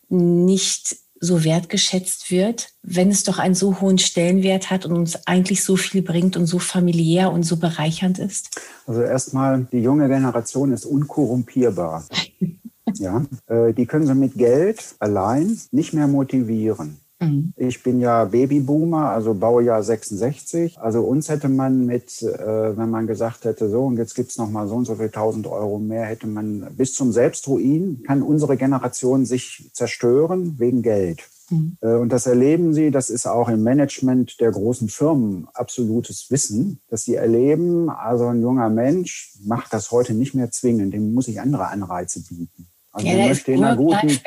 nicht 0.10 0.98
so 1.22 1.44
wertgeschätzt 1.44 2.32
wird, 2.32 2.70
wenn 2.82 3.10
es 3.10 3.24
doch 3.24 3.38
einen 3.38 3.54
so 3.54 3.80
hohen 3.80 4.00
Stellenwert 4.00 4.72
hat 4.72 4.88
und 4.88 4.94
uns 4.94 5.28
eigentlich 5.28 5.64
so 5.64 5.78
viel 5.78 6.02
bringt 6.02 6.36
und 6.36 6.48
so 6.48 6.58
familiär 6.58 7.32
und 7.32 7.44
so 7.44 7.58
bereichernd 7.58 8.18
ist? 8.18 8.50
Also 8.88 9.02
erstmal, 9.02 9.68
die 9.72 9.82
junge 9.84 10.08
Generation 10.08 10.74
ist 10.74 10.86
unkorrumpierbar. 10.86 12.06
ja, 12.96 13.24
äh, 13.48 13.72
die 13.74 13.86
können 13.86 14.08
sie 14.08 14.16
mit 14.16 14.34
Geld 14.34 14.96
allein 15.00 15.60
nicht 15.72 15.94
mehr 15.94 16.08
motivieren. 16.08 16.98
Mhm. 17.22 17.54
Ich 17.56 17.84
bin 17.84 18.00
ja 18.00 18.26
Babyboomer, 18.26 19.10
also 19.10 19.34
Baujahr 19.36 19.84
66. 19.84 20.80
Also 20.80 21.02
uns 21.02 21.30
hätte 21.30 21.50
man 21.50 21.86
mit, 21.86 22.22
äh, 22.24 22.78
wenn 22.78 22.90
man 22.90 23.08
gesagt 23.08 23.46
hätte, 23.46 23.70
so 23.70 23.86
und 23.86 23.98
jetzt 23.98 24.16
gibt's 24.16 24.38
noch 24.38 24.50
mal 24.50 24.68
so 24.68 24.76
und 24.76 24.86
so 24.86 24.96
viel 24.96 25.10
tausend 25.10 25.48
Euro 25.48 25.78
mehr, 25.78 26.06
hätte 26.06 26.28
man 26.28 26.68
bis 26.76 26.94
zum 26.94 27.12
Selbstruin, 27.12 28.04
kann 28.06 28.24
unsere 28.24 28.58
Generation 28.58 29.26
sich 29.26 29.70
zerstören 29.74 30.56
wegen 30.58 30.82
Geld. 30.82 31.30
Mhm. 31.52 31.78
Äh, 31.82 31.94
und 31.94 32.12
das 32.12 32.26
erleben 32.26 32.74
sie, 32.74 32.90
das 32.90 33.12
ist 33.12 33.28
auch 33.28 33.50
im 33.50 33.62
Management 33.62 34.40
der 34.42 34.52
großen 34.52 34.90
Firmen 34.90 35.48
absolutes 35.54 36.32
Wissen, 36.32 36.82
dass 36.90 37.04
sie 37.04 37.16
erleben, 37.16 37.90
also 37.90 38.28
ein 38.28 38.42
junger 38.42 38.70
Mensch 38.70 39.38
macht 39.44 39.74
das 39.74 39.92
heute 39.92 40.16
nicht 40.16 40.34
mehr 40.34 40.50
zwingend, 40.50 40.94
dem 40.94 41.14
muss 41.14 41.28
ich 41.28 41.40
andere 41.40 41.68
Anreize 41.68 42.24
bieten. 42.24 42.68
Also 42.94 43.08
ja, 43.08 43.16
der 43.16 43.28
möchte 43.28 43.52
in 43.54 43.64
einer 43.64 43.78
guten, 43.78 44.20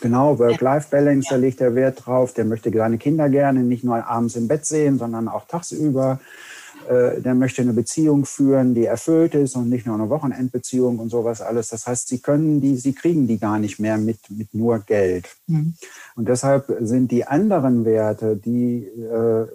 genau, 0.00 0.38
Work-Life-Balance, 0.38 1.28
ja. 1.30 1.36
da 1.36 1.40
legt 1.40 1.60
der 1.60 1.74
Wert 1.74 2.06
drauf. 2.06 2.32
Der 2.32 2.46
möchte 2.46 2.72
seine 2.72 2.96
Kinder 2.96 3.28
gerne 3.28 3.60
nicht 3.60 3.84
nur 3.84 4.02
abends 4.06 4.34
im 4.36 4.48
Bett 4.48 4.64
sehen, 4.64 4.98
sondern 4.98 5.28
auch 5.28 5.46
tagsüber. 5.46 6.18
Äh, 6.88 7.20
der 7.20 7.34
möchte 7.34 7.60
eine 7.60 7.74
Beziehung 7.74 8.24
führen, 8.24 8.74
die 8.74 8.86
erfüllt 8.86 9.34
ist 9.34 9.56
und 9.56 9.68
nicht 9.68 9.86
nur 9.86 9.94
eine 9.94 10.08
Wochenendbeziehung 10.08 10.98
und 10.98 11.10
sowas 11.10 11.42
alles. 11.42 11.68
Das 11.68 11.86
heißt, 11.86 12.08
sie 12.08 12.20
können 12.20 12.62
die, 12.62 12.76
sie 12.76 12.94
kriegen 12.94 13.28
die 13.28 13.38
gar 13.38 13.58
nicht 13.58 13.78
mehr 13.78 13.98
mit, 13.98 14.18
mit 14.30 14.54
nur 14.54 14.78
Geld. 14.80 15.28
Mhm. 15.46 15.74
Und 16.16 16.28
deshalb 16.28 16.74
sind 16.80 17.10
die 17.10 17.26
anderen 17.26 17.84
Werte, 17.84 18.36
die, 18.36 18.84
äh, 18.84 19.46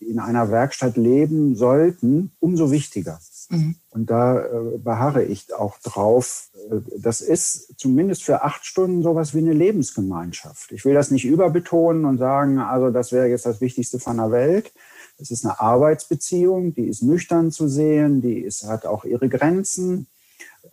in 0.00 0.18
einer 0.18 0.50
Werkstatt 0.50 0.96
leben 0.96 1.54
sollten, 1.56 2.32
umso 2.40 2.70
wichtiger. 2.70 3.20
Mhm. 3.52 3.76
Und 3.90 4.10
da 4.10 4.40
äh, 4.40 4.78
beharre 4.78 5.22
ich 5.24 5.52
auch 5.54 5.78
drauf. 5.78 6.48
Äh, 6.70 6.76
das 6.98 7.20
ist 7.20 7.78
zumindest 7.78 8.24
für 8.24 8.42
acht 8.42 8.64
Stunden 8.64 9.02
sowas 9.02 9.34
wie 9.34 9.38
eine 9.38 9.52
Lebensgemeinschaft. 9.52 10.72
Ich 10.72 10.86
will 10.86 10.94
das 10.94 11.10
nicht 11.10 11.26
überbetonen 11.26 12.06
und 12.06 12.16
sagen, 12.16 12.58
also 12.58 12.90
das 12.90 13.12
wäre 13.12 13.28
jetzt 13.28 13.44
das 13.44 13.60
Wichtigste 13.60 13.98
von 13.98 14.16
der 14.16 14.30
Welt. 14.30 14.72
Es 15.18 15.30
ist 15.30 15.44
eine 15.44 15.60
Arbeitsbeziehung, 15.60 16.74
die 16.74 16.86
ist 16.86 17.02
nüchtern 17.02 17.52
zu 17.52 17.68
sehen, 17.68 18.22
die 18.22 18.38
ist, 18.40 18.64
hat 18.64 18.86
auch 18.86 19.04
ihre 19.04 19.28
Grenzen. 19.28 20.06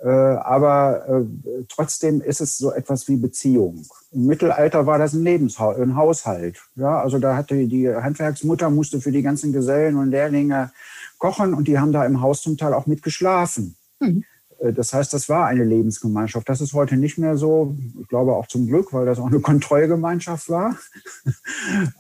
Äh, 0.02 0.08
aber 0.08 1.06
äh, 1.10 1.64
trotzdem 1.68 2.22
ist 2.22 2.40
es 2.40 2.58
so 2.58 2.72
etwas 2.72 3.10
wie 3.10 3.18
Beziehung. 3.18 3.86
Im 4.12 4.26
Mittelalter 4.28 4.86
war 4.86 4.98
das 4.98 5.14
ein 5.14 5.24
Lebenshaus, 5.24 5.78
ein 5.78 5.98
Haushalt. 5.98 6.62
Ja, 6.76 7.02
also 7.02 7.20
da 7.20 7.36
hatte 7.36 7.68
die 7.68 7.90
Handwerksmutter 7.90 8.70
musste 8.70 9.02
für 9.02 9.12
die 9.12 9.22
ganzen 9.22 9.52
Gesellen 9.52 9.98
und 9.98 10.12
Lehrlinge 10.12 10.72
kochen 11.20 11.54
und 11.54 11.68
die 11.68 11.78
haben 11.78 11.92
da 11.92 12.06
im 12.06 12.22
Haus 12.22 12.42
zum 12.42 12.58
Teil 12.58 12.74
auch 12.74 12.88
mit 12.88 13.04
geschlafen. 13.04 13.78
Mhm. 14.00 14.24
Das 14.62 14.94
heißt, 14.94 15.14
das 15.14 15.30
war 15.30 15.46
eine 15.46 15.64
Lebensgemeinschaft. 15.64 16.50
Das 16.50 16.60
ist 16.60 16.74
heute 16.74 16.98
nicht 16.98 17.18
mehr 17.18 17.38
so. 17.38 17.78
Ich 18.02 18.08
glaube 18.10 18.36
auch 18.36 18.48
zum 18.48 18.68
Glück, 18.68 18.92
weil 18.92 19.06
das 19.06 19.20
auch 19.20 19.28
eine 19.28 19.40
Kontrollgemeinschaft 19.42 20.50
war. 20.50 20.76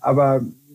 Aber 0.01 0.37
äh, 0.37 0.68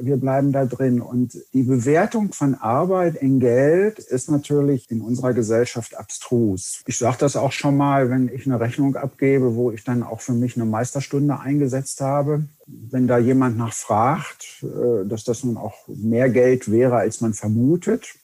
wir 0.00 0.16
bleiben 0.18 0.52
da 0.52 0.66
drin. 0.66 1.00
Und 1.00 1.36
die 1.52 1.64
Bewertung 1.64 2.32
von 2.32 2.54
Arbeit 2.54 3.16
in 3.16 3.40
Geld 3.40 3.98
ist 3.98 4.30
natürlich 4.30 4.90
in 4.90 5.00
unserer 5.00 5.32
Gesellschaft 5.32 5.96
abstrus. 5.96 6.82
Ich 6.86 6.98
sage 6.98 7.16
das 7.18 7.36
auch 7.36 7.52
schon 7.52 7.76
mal, 7.76 8.10
wenn 8.10 8.28
ich 8.28 8.46
eine 8.46 8.60
Rechnung 8.60 8.96
abgebe, 8.96 9.54
wo 9.54 9.70
ich 9.70 9.84
dann 9.84 10.02
auch 10.02 10.20
für 10.20 10.32
mich 10.32 10.56
eine 10.56 10.64
Meisterstunde 10.64 11.40
eingesetzt 11.40 12.00
habe. 12.00 12.44
Wenn 12.66 13.08
da 13.08 13.18
jemand 13.18 13.58
nachfragt, 13.58 14.62
äh, 14.62 15.06
dass 15.06 15.24
das 15.24 15.44
nun 15.44 15.56
auch 15.56 15.88
mehr 15.88 16.30
Geld 16.30 16.70
wäre, 16.70 16.96
als 16.96 17.20
man 17.20 17.34
vermutet, 17.34 18.14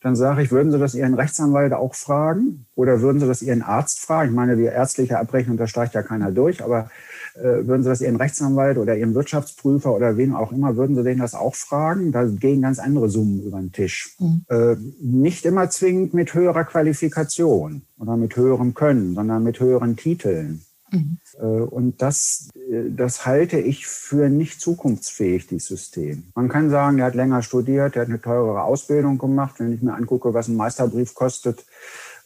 dann 0.00 0.14
sage 0.14 0.42
ich, 0.42 0.52
würden 0.52 0.70
Sie 0.70 0.78
das 0.78 0.94
Ihren 0.94 1.14
Rechtsanwalt 1.14 1.72
auch 1.72 1.94
fragen? 1.94 2.66
Oder 2.76 3.00
würden 3.00 3.18
Sie 3.18 3.26
das 3.26 3.42
Ihren 3.42 3.62
Arzt 3.62 4.00
fragen? 4.00 4.30
Ich 4.30 4.36
meine, 4.36 4.56
die 4.56 4.64
ärztliche 4.64 5.18
Abrechnung, 5.18 5.56
da 5.56 5.66
steigt 5.66 5.94
ja 5.94 6.02
keiner 6.02 6.30
durch, 6.30 6.62
aber 6.62 6.90
äh, 7.34 7.66
würden 7.66 7.82
Sie 7.82 7.88
das 7.88 8.00
Ihren 8.00 8.16
Rechtsanwalt 8.16 8.78
oder 8.78 8.96
Ihren 8.96 9.14
Wirtschaftsprüfer 9.14 9.92
oder 9.92 10.16
wen 10.16 10.34
auch 10.34 10.52
immer, 10.52 10.76
würden 10.76 10.94
Sie 10.94 11.02
denen 11.02 11.20
das 11.20 11.34
auch 11.34 11.54
fragen? 11.54 12.12
Da 12.12 12.24
gehen 12.24 12.62
ganz 12.62 12.78
andere 12.78 13.08
Summen 13.08 13.42
über 13.42 13.58
den 13.58 13.72
Tisch. 13.72 14.16
Mhm. 14.20 14.44
Äh, 14.48 14.76
nicht 15.00 15.44
immer 15.44 15.68
zwingend 15.68 16.14
mit 16.14 16.32
höherer 16.32 16.64
Qualifikation 16.64 17.82
oder 17.98 18.16
mit 18.16 18.36
höherem 18.36 18.74
Können, 18.74 19.14
sondern 19.14 19.42
mit 19.42 19.58
höheren 19.58 19.96
Titeln. 19.96 20.62
Mhm. 20.92 21.18
Äh, 21.38 21.44
und 21.44 22.00
das, 22.02 22.48
das 22.90 23.24
halte 23.24 23.58
ich 23.58 23.86
für 23.86 24.28
nicht 24.28 24.60
zukunftsfähig, 24.60 25.46
dieses 25.46 25.68
System. 25.68 26.24
Man 26.34 26.48
kann 26.48 26.70
sagen, 26.70 26.98
der 26.98 27.06
hat 27.06 27.14
länger 27.14 27.42
studiert, 27.42 27.94
der 27.94 28.02
hat 28.02 28.08
eine 28.08 28.20
teurere 28.20 28.62
Ausbildung 28.62 29.18
gemacht. 29.18 29.54
Wenn 29.58 29.72
ich 29.72 29.82
mir 29.82 29.94
angucke, 29.94 30.34
was 30.34 30.48
ein 30.48 30.56
Meisterbrief 30.56 31.14
kostet, 31.14 31.64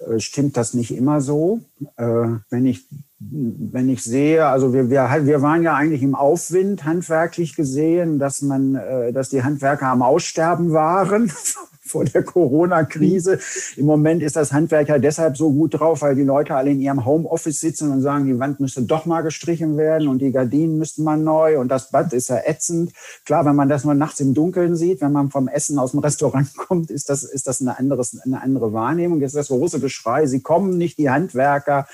äh, 0.01 0.19
stimmt 0.19 0.57
das 0.57 0.75
nicht 0.75 0.97
immer 0.97 1.21
so. 1.21 1.61
Wenn 1.97 2.67
ich, 2.67 2.87
wenn 3.19 3.89
ich 3.89 4.03
sehe, 4.03 4.47
also 4.47 4.73
wir, 4.73 4.91
wir, 4.91 5.09
wir 5.27 5.43
waren 5.43 5.63
ja 5.63 5.75
eigentlich 5.75 6.03
im 6.03 6.15
Aufwind 6.15 6.85
handwerklich 6.85 7.55
gesehen, 7.55 8.19
dass 8.19 8.43
man, 8.43 8.75
dass 9.13 9.31
die 9.31 9.43
Handwerker 9.43 9.87
am 9.87 10.03
Aussterben 10.03 10.73
waren 10.73 11.31
vor 11.93 12.05
der 12.05 12.23
Corona-Krise. 12.25 13.39
Im 13.77 13.87
Moment 13.87 14.23
ist 14.23 14.37
das 14.37 14.53
Handwerk 14.53 14.89
ja 14.89 14.99
deshalb 14.99 15.37
so 15.37 15.53
gut 15.53 15.79
drauf, 15.79 16.03
weil 16.03 16.15
die 16.15 16.23
Leute 16.23 16.57
alle 16.57 16.71
in 16.71 16.81
ihrem 16.81 17.05
Homeoffice 17.05 17.61
sitzen 17.61 17.93
und 17.93 18.01
sagen, 18.01 18.27
die 18.27 18.39
Wand 18.39 18.61
müsste 18.61 18.83
doch 18.83 19.07
mal 19.07 19.21
gestrichen 19.21 19.77
werden 19.77 20.09
und 20.09 20.21
die 20.21 20.33
Gardinen 20.33 20.79
müssten 20.79 21.05
mal 21.05 21.19
neu 21.19 21.59
und 21.59 21.69
das 21.69 21.91
Bad 21.91 22.13
ist 22.13 22.29
ja 22.29 22.41
ätzend. 22.45 22.93
Klar, 23.25 23.45
wenn 23.45 23.55
man 23.55 23.69
das 23.69 23.85
nur 23.85 23.95
nachts 23.95 24.21
im 24.21 24.35
Dunkeln 24.35 24.75
sieht, 24.75 25.01
wenn 25.03 25.13
man 25.13 25.31
vom 25.31 25.49
Essen 25.49 25.79
aus 25.79 25.93
dem 25.93 26.01
Restaurant 26.01 26.57
kommt, 26.57 26.91
ist 26.91 27.09
das, 27.09 27.23
ist 27.23 27.47
das 27.47 27.61
eine, 27.61 27.79
anderes, 27.79 28.19
eine 28.25 28.43
andere 28.43 28.73
Wahrnehmung. 28.73 29.21
Jetzt 29.21 29.37
das 29.37 29.49
große 29.49 29.79
Geschrei, 29.79 30.27
sie 30.27 30.41
kommen 30.41 30.79
nicht, 30.79 30.99
die 30.99 31.11
Handwerker 31.11 31.87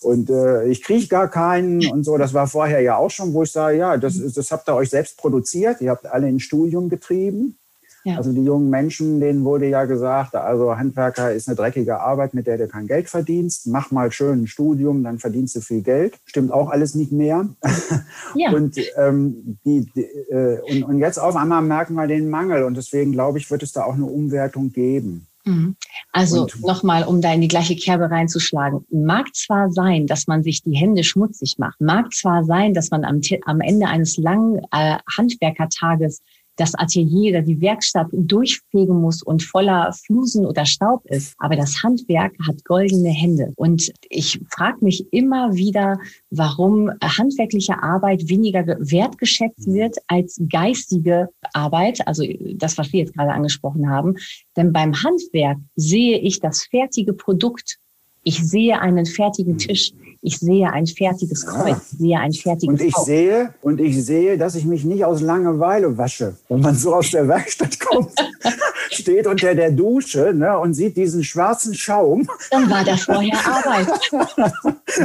und 0.00 0.30
äh, 0.30 0.66
ich 0.66 0.82
kriege 0.82 1.06
gar 1.06 1.28
keinen 1.28 1.86
und 1.86 2.04
so. 2.04 2.18
Das 2.18 2.34
war 2.34 2.46
vorher 2.48 2.80
ja 2.80 2.96
auch 2.96 3.10
schon, 3.10 3.32
wo 3.32 3.44
ich 3.44 3.52
sage, 3.52 3.78
ja, 3.78 3.96
das, 3.96 4.20
das 4.34 4.50
habt 4.50 4.68
ihr 4.68 4.74
euch 4.74 4.90
selbst 4.90 5.16
produziert, 5.16 5.80
ihr 5.80 5.90
habt 5.90 6.06
alle 6.06 6.26
ein 6.26 6.40
Studium 6.40 6.88
getrieben. 6.88 7.56
Ja. 8.04 8.18
Also 8.18 8.32
die 8.32 8.44
jungen 8.44 8.68
Menschen, 8.68 9.18
denen 9.18 9.44
wurde 9.44 9.66
ja 9.66 9.86
gesagt, 9.86 10.34
also 10.34 10.76
Handwerker 10.76 11.32
ist 11.32 11.48
eine 11.48 11.56
dreckige 11.56 12.00
Arbeit, 12.00 12.34
mit 12.34 12.46
der 12.46 12.58
du 12.58 12.68
kein 12.68 12.86
Geld 12.86 13.08
verdienst. 13.08 13.66
Mach 13.66 13.90
mal 13.90 14.12
schön 14.12 14.42
ein 14.42 14.46
Studium, 14.46 15.02
dann 15.02 15.18
verdienst 15.18 15.56
du 15.56 15.62
viel 15.62 15.80
Geld. 15.80 16.14
Stimmt 16.26 16.52
auch 16.52 16.70
alles 16.70 16.94
nicht 16.94 17.12
mehr. 17.12 17.48
Ja. 18.36 18.50
Und, 18.50 18.78
ähm, 18.96 19.58
die, 19.64 19.86
die, 19.94 20.02
äh, 20.02 20.60
und, 20.68 20.82
und 20.84 20.98
jetzt 20.98 21.18
auf 21.18 21.36
einmal 21.36 21.62
merken 21.62 21.94
wir 21.94 22.06
den 22.06 22.28
Mangel. 22.28 22.64
Und 22.64 22.76
deswegen 22.76 23.12
glaube 23.12 23.38
ich, 23.38 23.50
wird 23.50 23.62
es 23.62 23.72
da 23.72 23.84
auch 23.84 23.94
eine 23.94 24.06
Umwertung 24.06 24.72
geben. 24.72 25.26
Mhm. 25.44 25.76
Also 26.12 26.46
nochmal, 26.62 27.04
um 27.04 27.20
da 27.20 27.32
in 27.32 27.42
die 27.42 27.48
gleiche 27.48 27.76
Kerbe 27.76 28.10
reinzuschlagen. 28.10 28.84
Mag 28.90 29.34
zwar 29.34 29.70
sein, 29.70 30.06
dass 30.06 30.26
man 30.26 30.42
sich 30.42 30.62
die 30.62 30.74
Hände 30.74 31.04
schmutzig 31.04 31.56
macht. 31.58 31.80
Mag 31.80 32.12
zwar 32.12 32.44
sein, 32.44 32.74
dass 32.74 32.90
man 32.90 33.04
am, 33.04 33.20
am 33.44 33.60
Ende 33.60 33.86
eines 33.86 34.16
langen 34.16 34.60
äh, 34.72 34.98
Handwerkertages 35.16 36.22
das 36.56 36.74
Atelier 36.74 37.32
oder 37.32 37.42
die 37.42 37.60
Werkstatt 37.60 38.08
durchfegen 38.12 39.00
muss 39.00 39.22
und 39.22 39.42
voller 39.42 39.92
Flusen 39.92 40.46
oder 40.46 40.64
Staub 40.64 41.04
ist. 41.06 41.34
Aber 41.38 41.56
das 41.56 41.82
Handwerk 41.82 42.32
hat 42.46 42.64
goldene 42.64 43.10
Hände. 43.10 43.52
Und 43.56 43.92
ich 44.08 44.40
frage 44.50 44.84
mich 44.84 45.04
immer 45.12 45.54
wieder, 45.54 45.98
warum 46.30 46.90
handwerkliche 47.02 47.82
Arbeit 47.82 48.28
weniger 48.28 48.66
wertgeschätzt 48.66 49.66
wird 49.66 49.96
als 50.06 50.40
geistige 50.48 51.28
Arbeit, 51.52 52.06
also 52.06 52.24
das, 52.54 52.78
was 52.78 52.92
wir 52.92 53.00
jetzt 53.00 53.14
gerade 53.14 53.32
angesprochen 53.32 53.88
haben. 53.88 54.16
Denn 54.56 54.72
beim 54.72 54.94
Handwerk 55.02 55.58
sehe 55.76 56.18
ich 56.18 56.40
das 56.40 56.64
fertige 56.64 57.12
Produkt. 57.12 57.78
Ich 58.22 58.42
sehe 58.42 58.80
einen 58.80 59.06
fertigen 59.06 59.58
Tisch. 59.58 59.92
Ich 60.26 60.38
sehe 60.38 60.72
ein 60.72 60.86
fertiges 60.86 61.44
Kreuz, 61.44 61.66
ja. 61.66 61.76
ich 61.92 61.98
sehe 61.98 62.18
ein 62.18 62.32
fertiges 62.32 62.80
Und 62.80 62.80
ich 62.80 62.94
Haus. 62.94 63.04
sehe, 63.04 63.52
und 63.60 63.78
ich 63.78 64.02
sehe, 64.02 64.38
dass 64.38 64.54
ich 64.54 64.64
mich 64.64 64.82
nicht 64.82 65.04
aus 65.04 65.20
Langeweile 65.20 65.98
wasche. 65.98 66.34
Wenn 66.48 66.62
man 66.62 66.74
so 66.74 66.94
aus 66.94 67.10
der 67.10 67.28
Werkstatt 67.28 67.78
kommt, 67.78 68.10
steht 68.90 69.26
unter 69.26 69.54
der 69.54 69.70
Dusche 69.70 70.32
ne, 70.32 70.58
und 70.58 70.72
sieht 70.72 70.96
diesen 70.96 71.22
schwarzen 71.24 71.74
Schaum. 71.74 72.26
Dann 72.50 72.70
war 72.70 72.82
da 72.84 72.96
vorher 72.96 73.34
Arbeit. 73.46 74.00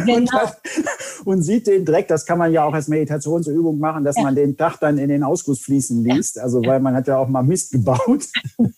genau. 0.05 0.15
und, 0.15 0.32
und, 1.26 1.41
sieht 1.41 1.67
den 1.67 1.84
Dreck, 1.84 2.07
das 2.07 2.26
kann 2.26 2.38
man 2.38 2.53
ja 2.53 2.63
auch 2.63 2.74
als 2.74 2.88
Meditationsübung 2.88 3.78
machen, 3.78 4.05
dass 4.05 4.15
ja. 4.15 4.24
man 4.24 4.36
den 4.36 4.55
Dach 4.55 4.78
dann 4.78 4.97
in 4.97 5.09
den 5.09 5.24
Ausguss 5.24 5.59
fließen 5.59 6.01
liest. 6.01 6.39
Also 6.39 6.61
weil 6.65 6.80
man 6.80 6.95
hat 6.95 7.07
ja 7.07 7.17
auch 7.17 7.28
mal 7.28 7.43
Mist 7.43 7.74
gebaut. 7.74 7.99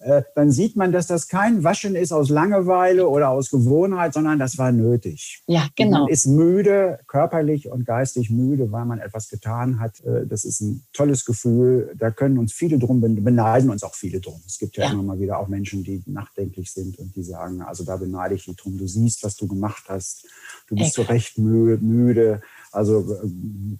Äh, 0.00 0.22
dann 0.34 0.50
sieht 0.50 0.76
man, 0.76 0.92
dass 0.92 1.06
das 1.06 1.28
kein 1.28 1.64
Waschen 1.64 1.94
ist 1.94 2.12
aus 2.12 2.28
Langeweile 2.28 3.08
oder 3.08 3.30
aus 3.30 3.50
Gewohnheit, 3.50 4.12
sondern 4.12 4.38
das 4.38 4.58
war 4.58 4.70
nötig 4.72 5.07
nötig. 5.08 5.42
Ja, 5.46 5.68
genau. 5.76 6.00
Man 6.00 6.08
ist 6.08 6.26
müde, 6.26 7.00
körperlich 7.06 7.70
und 7.70 7.84
geistig 7.84 8.30
müde, 8.30 8.70
weil 8.72 8.84
man 8.84 8.98
etwas 8.98 9.28
getan 9.28 9.80
hat. 9.80 10.00
Äh, 10.00 10.26
das 10.26 10.44
ist 10.44 10.60
ein 10.60 10.84
tolles 10.92 11.24
Gefühl. 11.24 11.94
Da 11.98 12.10
können 12.10 12.38
uns 12.38 12.52
viele 12.52 12.78
drum 12.78 13.00
beneiden, 13.00 13.70
uns 13.70 13.82
auch 13.82 13.94
viele 13.94 14.20
drum. 14.20 14.40
Es 14.46 14.58
gibt 14.58 14.76
ja, 14.76 14.84
ja, 14.84 14.92
immer 14.92 15.02
mal 15.02 15.20
wieder 15.20 15.38
auch 15.38 15.48
Menschen, 15.48 15.84
die 15.84 16.02
nachdenklich 16.06 16.72
sind 16.72 16.98
und 16.98 17.14
die 17.16 17.22
sagen, 17.22 17.62
also 17.62 17.84
da 17.84 17.96
beneide 17.96 18.34
ich 18.34 18.44
dich 18.44 18.56
drum. 18.56 18.78
Du 18.78 18.86
siehst, 18.86 19.22
was 19.22 19.36
du 19.36 19.46
gemacht 19.46 19.84
hast. 19.88 20.26
Du 20.68 20.74
bist 20.74 20.94
zu 20.94 21.02
Recht 21.02 21.38
müde. 21.38 22.42
Also 22.72 23.20
äh, 23.22 23.28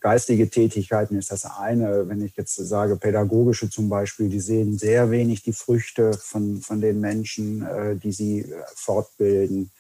geistige 0.01 0.49
Tätigkeiten 0.49 1.17
ist 1.17 1.31
das 1.31 1.45
eine. 1.45 2.09
Wenn 2.09 2.23
ich 2.23 2.37
jetzt 2.37 2.57
sage, 2.57 2.97
pädagogische 2.97 3.69
zum 3.71 3.89
Beispiel, 3.89 4.29
die 4.29 4.41
sehen 4.41 4.79
sehr 4.79 5.11
wenig 5.11 5.43
die 5.43 5.53
Früchte 5.53 6.13
von, 6.13 6.61
von 6.61 6.81
den 6.81 7.01
Menschen, 7.01 7.63
äh, 7.63 7.97
die 7.97 8.13
sie 8.13 8.53
fortbilden 8.75 9.71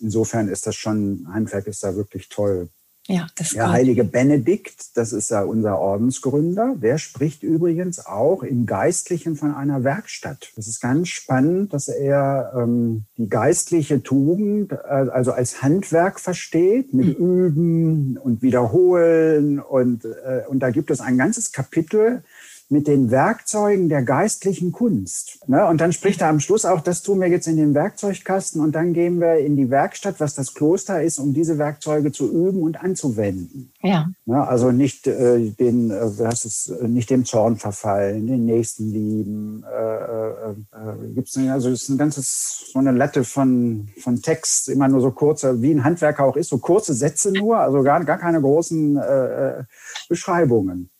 insofern 0.00 0.48
ist 0.48 0.66
das 0.66 0.76
schon, 0.76 1.26
Handwerk 1.32 1.66
ist 1.66 1.82
da 1.82 1.94
wirklich 1.96 2.28
toll. 2.28 2.68
Ja, 3.08 3.28
das 3.36 3.50
der 3.50 3.70
heilige 3.70 4.02
Benedikt, 4.02 4.96
das 4.96 5.12
ist 5.12 5.30
ja 5.30 5.42
unser 5.42 5.78
Ordensgründer, 5.78 6.74
der 6.76 6.98
spricht 6.98 7.44
übrigens 7.44 8.04
auch 8.04 8.42
im 8.42 8.66
Geistlichen 8.66 9.36
von 9.36 9.54
einer 9.54 9.84
Werkstatt. 9.84 10.50
Das 10.56 10.66
ist 10.66 10.80
ganz 10.80 11.08
spannend, 11.08 11.72
dass 11.72 11.86
er 11.86 12.52
ähm, 12.56 13.04
die 13.16 13.28
geistliche 13.28 14.02
Tugend 14.02 14.72
äh, 14.72 14.76
also 14.76 15.30
als 15.32 15.62
Handwerk 15.62 16.18
versteht, 16.18 16.94
mit 16.94 17.18
mhm. 17.20 17.26
Üben 17.26 18.16
und 18.18 18.42
Wiederholen. 18.42 19.60
Und, 19.60 20.04
äh, 20.04 20.42
und 20.48 20.58
da 20.58 20.70
gibt 20.70 20.90
es 20.90 21.00
ein 21.00 21.16
ganzes 21.16 21.52
Kapitel, 21.52 22.24
mit 22.68 22.88
den 22.88 23.10
Werkzeugen 23.10 23.88
der 23.88 24.02
geistlichen 24.02 24.72
Kunst. 24.72 25.38
Ne? 25.46 25.64
Und 25.66 25.80
dann 25.80 25.92
spricht 25.92 26.20
er 26.20 26.28
am 26.28 26.40
Schluss 26.40 26.64
auch, 26.64 26.80
das 26.80 27.02
tun 27.02 27.20
wir 27.20 27.28
jetzt 27.28 27.46
in 27.46 27.56
den 27.56 27.74
Werkzeugkasten 27.74 28.60
und 28.60 28.72
dann 28.72 28.92
gehen 28.92 29.20
wir 29.20 29.38
in 29.38 29.56
die 29.56 29.70
Werkstatt, 29.70 30.18
was 30.18 30.34
das 30.34 30.52
Kloster 30.52 31.00
ist, 31.00 31.18
um 31.20 31.32
diese 31.32 31.58
Werkzeuge 31.58 32.10
zu 32.10 32.28
üben 32.30 32.62
und 32.62 32.80
anzuwenden. 32.82 33.72
Ja. 33.82 34.08
Ne? 34.24 34.46
Also 34.46 34.72
nicht 34.72 35.06
äh, 35.06 35.50
den, 35.50 35.92
äh, 35.92 36.18
was 36.18 36.44
ist, 36.44 36.82
nicht 36.82 37.10
dem 37.10 37.24
Zorn 37.24 37.56
verfallen, 37.56 38.26
den 38.26 38.44
Nächsten 38.46 38.90
lieben. 38.90 39.64
Äh, 39.64 39.96
äh, 39.96 40.50
äh, 40.50 41.14
gibt's 41.14 41.36
also 41.36 41.70
es 41.70 41.82
ist 41.82 41.88
ein 41.90 41.98
ganzes 41.98 42.70
so 42.72 42.78
eine 42.78 42.92
Latte 42.92 43.22
von 43.22 43.88
von 44.00 44.22
Text, 44.22 44.68
immer 44.68 44.88
nur 44.88 45.00
so 45.00 45.10
kurze, 45.10 45.60
wie 45.62 45.70
ein 45.70 45.84
Handwerker 45.84 46.24
auch 46.24 46.36
ist, 46.36 46.48
so 46.48 46.58
kurze 46.58 46.94
Sätze 46.94 47.30
nur, 47.30 47.58
also 47.58 47.82
gar 47.82 48.02
gar 48.04 48.18
keine 48.18 48.40
großen 48.40 48.96
äh, 48.96 49.58
äh 49.60 49.64
Beschreibungen. 50.08 50.90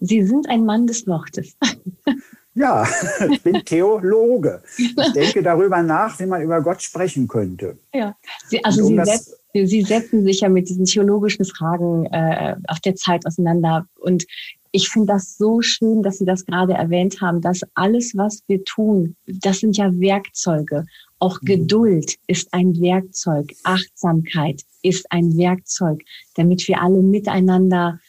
Sie 0.00 0.22
sind 0.22 0.48
ein 0.48 0.64
Mann 0.64 0.86
des 0.86 1.06
Wortes. 1.06 1.56
Ja, 2.58 2.88
ich 3.30 3.42
bin 3.42 3.64
Theologe. 3.64 4.62
Ich 4.76 5.12
denke 5.12 5.42
darüber 5.42 5.80
nach, 5.80 6.18
wie 6.18 6.26
man 6.26 6.42
über 6.42 6.60
Gott 6.60 6.82
sprechen 6.82 7.28
könnte. 7.28 7.78
Ja, 7.94 8.16
Sie, 8.48 8.64
also 8.64 8.86
um 8.86 8.96
Sie, 8.96 9.04
setz, 9.04 9.36
Sie, 9.52 9.82
setzen 9.82 10.24
sich 10.24 10.40
ja 10.40 10.48
mit 10.48 10.68
diesen 10.68 10.84
theologischen 10.84 11.44
Fragen 11.44 12.06
äh, 12.06 12.56
auf 12.66 12.80
der 12.80 12.96
Zeit 12.96 13.24
auseinander. 13.26 13.86
Und 14.00 14.26
ich 14.72 14.88
finde 14.88 15.12
das 15.12 15.36
so 15.38 15.62
schön, 15.62 16.02
dass 16.02 16.18
Sie 16.18 16.24
das 16.24 16.44
gerade 16.44 16.74
erwähnt 16.74 17.20
haben, 17.20 17.40
dass 17.40 17.60
alles, 17.74 18.16
was 18.16 18.42
wir 18.48 18.64
tun, 18.64 19.14
das 19.26 19.60
sind 19.60 19.76
ja 19.76 19.92
Werkzeuge. 19.92 20.84
Auch 21.20 21.40
mhm. 21.42 21.46
Geduld 21.46 22.16
ist 22.26 22.52
ein 22.52 22.80
Werkzeug. 22.80 23.54
Achtsamkeit 23.62 24.62
ist 24.82 25.06
ein 25.10 25.36
Werkzeug, 25.36 26.02
damit 26.34 26.66
wir 26.66 26.82
alle 26.82 27.02
miteinander 27.02 28.00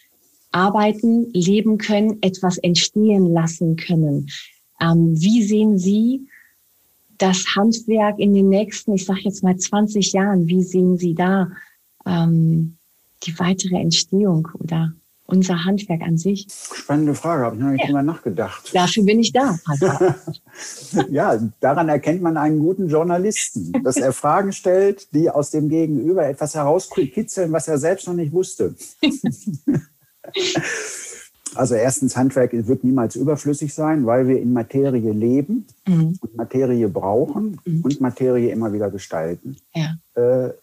arbeiten, 0.51 1.31
leben 1.33 1.77
können, 1.77 2.17
etwas 2.21 2.57
entstehen 2.57 3.31
lassen 3.31 3.75
können. 3.75 4.27
Ähm, 4.81 5.13
wie 5.19 5.43
sehen 5.43 5.77
Sie 5.77 6.27
das 7.17 7.55
Handwerk 7.55 8.17
in 8.17 8.33
den 8.33 8.49
nächsten, 8.49 8.93
ich 8.93 9.05
sage 9.05 9.21
jetzt 9.23 9.43
mal 9.43 9.57
20 9.57 10.13
Jahren? 10.13 10.47
Wie 10.47 10.63
sehen 10.63 10.97
Sie 10.97 11.13
da 11.13 11.49
ähm, 12.05 12.77
die 13.23 13.37
weitere 13.37 13.75
Entstehung 13.75 14.47
oder 14.53 14.93
unser 15.25 15.63
Handwerk 15.65 16.01
an 16.01 16.17
sich? 16.17 16.47
Spannende 16.49 17.13
Frage, 17.13 17.43
habe 17.43 17.55
ich 17.55 17.61
noch 17.61 17.69
nicht 17.69 17.81
ja. 17.81 17.87
drüber 17.87 18.03
nachgedacht. 18.03 18.71
Dafür 18.73 19.03
bin 19.03 19.19
ich 19.19 19.31
da. 19.31 19.59
ja, 21.09 21.37
daran 21.59 21.89
erkennt 21.89 22.21
man 22.21 22.37
einen 22.37 22.59
guten 22.59 22.87
Journalisten, 22.87 23.73
dass 23.83 23.97
er 23.97 24.13
Fragen 24.13 24.53
stellt, 24.53 25.13
die 25.13 25.29
aus 25.29 25.51
dem 25.51 25.69
Gegenüber 25.69 26.25
etwas 26.25 26.55
herauskitzeln, 26.55 27.51
was 27.51 27.67
er 27.67 27.77
selbst 27.77 28.07
noch 28.07 28.15
nicht 28.15 28.31
wusste. 28.31 28.75
Also 31.55 31.75
erstens, 31.75 32.15
Handwerk 32.15 32.51
wird 32.53 32.83
niemals 32.83 33.15
überflüssig 33.15 33.73
sein, 33.73 34.05
weil 34.05 34.27
wir 34.27 34.39
in 34.39 34.53
Materie 34.53 35.11
leben 35.11 35.65
mhm. 35.87 36.17
und 36.21 36.35
Materie 36.35 36.87
brauchen 36.87 37.59
mhm. 37.65 37.81
und 37.81 38.01
Materie 38.01 38.51
immer 38.51 38.71
wieder 38.71 38.91
gestalten. 38.91 39.57
Ja. 39.73 39.95
Äh, 40.13 40.53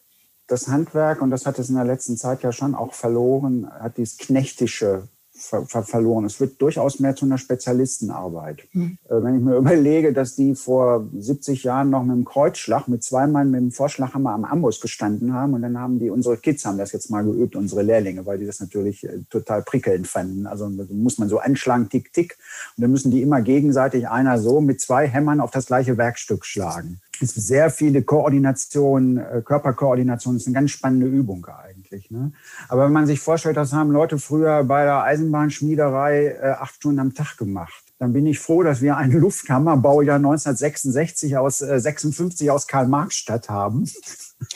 das 0.46 0.68
Handwerk, 0.68 1.22
und 1.22 1.30
das 1.30 1.44
hat 1.44 1.58
es 1.58 1.68
in 1.68 1.74
der 1.74 1.84
letzten 1.84 2.16
Zeit 2.16 2.42
ja 2.42 2.52
schon 2.52 2.76
auch 2.76 2.94
verloren, 2.94 3.68
hat 3.68 3.96
dieses 3.96 4.16
knechtische 4.16 5.08
ver 5.46 5.64
ver 5.66 5.82
verloren. 5.82 6.24
Es 6.24 6.40
wird 6.40 6.60
durchaus 6.60 7.00
mehr 7.00 7.14
zu 7.14 7.24
einer 7.24 7.38
Spezialistenarbeit. 7.38 8.64
Mhm. 8.72 8.98
Äh, 9.08 9.22
wenn 9.22 9.36
ich 9.36 9.42
mir 9.42 9.56
überlege, 9.56 10.12
dass 10.12 10.36
die 10.36 10.54
vor 10.54 11.08
70 11.16 11.64
Jahren 11.64 11.90
noch 11.90 12.02
mit 12.02 12.16
dem 12.16 12.24
Kreuzschlag, 12.24 12.88
mit 12.88 13.02
zwei 13.02 13.26
Mann 13.26 13.50
mit 13.50 13.60
dem 13.60 13.72
Vorschlaghammer 13.72 14.32
am 14.32 14.44
Amboss 14.44 14.80
gestanden 14.80 15.32
haben 15.32 15.54
und 15.54 15.62
dann 15.62 15.78
haben 15.78 15.98
die, 15.98 16.10
unsere 16.10 16.36
Kids 16.36 16.64
haben 16.64 16.78
das 16.78 16.92
jetzt 16.92 17.10
mal 17.10 17.24
geübt, 17.24 17.56
unsere 17.56 17.82
Lehrlinge, 17.82 18.26
weil 18.26 18.38
die 18.38 18.46
das 18.46 18.60
natürlich 18.60 19.04
äh, 19.04 19.20
total 19.30 19.62
prickelnd 19.62 20.06
fanden. 20.06 20.46
Also 20.46 20.68
muss 20.68 21.18
man 21.18 21.28
so 21.28 21.38
anschlagen, 21.38 21.88
tick, 21.88 22.12
tick. 22.12 22.36
Und 22.76 22.82
dann 22.82 22.90
müssen 22.90 23.10
die 23.10 23.22
immer 23.22 23.40
gegenseitig 23.40 24.08
einer 24.08 24.38
so 24.38 24.60
mit 24.60 24.80
zwei 24.80 25.06
Hämmern 25.06 25.40
auf 25.40 25.50
das 25.50 25.66
gleiche 25.66 25.96
Werkstück 25.96 26.44
schlagen. 26.44 27.00
Es 27.20 27.36
ist 27.36 27.46
sehr 27.46 27.70
viele 27.70 28.02
Koordination, 28.02 29.18
äh, 29.18 29.42
Körperkoordination, 29.44 30.34
das 30.34 30.42
ist 30.42 30.48
eine 30.48 30.54
ganz 30.54 30.70
spannende 30.70 31.06
Übung 31.06 31.46
eigentlich. 31.46 31.75
Ne? 32.10 32.32
Aber 32.68 32.84
wenn 32.84 32.92
man 32.92 33.06
sich 33.06 33.20
vorstellt, 33.20 33.56
das 33.56 33.72
haben 33.72 33.90
Leute 33.90 34.18
früher 34.18 34.64
bei 34.64 34.84
der 34.84 35.02
Eisenbahnschmiederei 35.02 36.38
äh, 36.40 36.50
acht 36.58 36.76
Stunden 36.76 37.00
am 37.00 37.14
Tag 37.14 37.36
gemacht. 37.36 37.84
Dann 37.98 38.12
bin 38.12 38.26
ich 38.26 38.38
froh, 38.38 38.62
dass 38.62 38.82
wir 38.82 38.96
einen 38.96 39.18
Lufthammer, 39.20 39.76
Baujahr 39.76 40.16
1966 40.16 41.36
aus 41.38 41.62
äh, 41.62 41.80
56 41.80 42.50
aus 42.50 42.66
Karl-Marx-Stadt 42.66 43.48
haben. 43.48 43.88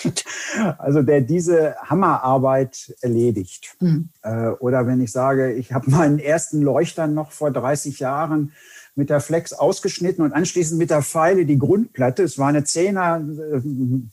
also 0.79 1.03
der 1.03 1.23
diese 1.23 1.77
Hammerarbeit 1.83 2.95
erledigt. 3.01 3.77
Mhm. 3.81 4.11
Äh, 4.23 4.49
oder 4.61 4.87
wenn 4.87 5.01
ich 5.01 5.11
sage, 5.11 5.53
ich 5.55 5.73
habe 5.73 5.91
meinen 5.91 6.19
ersten 6.19 6.61
Leuchter 6.61 7.07
noch 7.07 7.33
vor 7.33 7.51
30 7.51 7.99
Jahren 7.99 8.53
mit 8.95 9.09
der 9.09 9.21
Flex 9.21 9.53
ausgeschnitten 9.53 10.23
und 10.23 10.33
anschließend 10.33 10.79
mit 10.79 10.91
der 10.91 11.03
Pfeile 11.03 11.47
die 11.47 11.59
Grundplatte. 11.59 12.23
Es 12.23 12.39
war 12.39 12.49
eine 12.49 12.65
Zehner 12.65 13.17
äh, 13.21 13.61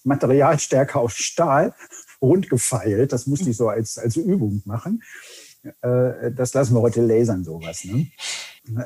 Materialstärke 0.03 0.97
aus 0.97 1.13
Stahl, 1.13 1.73
rund 2.22 2.49
gefeilt. 2.49 3.13
Das 3.13 3.28
musste 3.28 3.49
ich 3.49 3.57
so 3.57 3.70
als, 3.70 3.97
als 3.97 4.15
Übung 4.15 4.61
machen. 4.65 5.01
Äh, 5.82 6.32
das 6.32 6.53
lassen 6.53 6.76
wir 6.76 6.82
heute 6.82 7.01
lasern, 7.01 7.43
sowas. 7.43 7.84
Ne? 7.84 8.11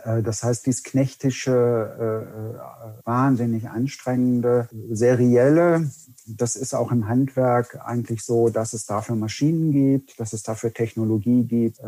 Äh, 0.04 0.22
das 0.24 0.44
heißt, 0.44 0.66
dies 0.66 0.84
knechtische, 0.84 1.52
äh, 1.52 3.06
wahnsinnig 3.06 3.70
anstrengende, 3.70 4.70
serielle, 4.90 5.90
das 6.28 6.56
ist 6.56 6.74
auch 6.74 6.92
im 6.92 7.08
Handwerk 7.08 7.80
eigentlich 7.84 8.24
so, 8.24 8.50
dass 8.50 8.74
es 8.74 8.86
dafür 8.86 9.16
Maschinen 9.16 9.72
gibt, 9.72 10.20
dass 10.20 10.34
es 10.34 10.44
dafür 10.44 10.74
Technologie 10.74 11.44
gibt. 11.44 11.80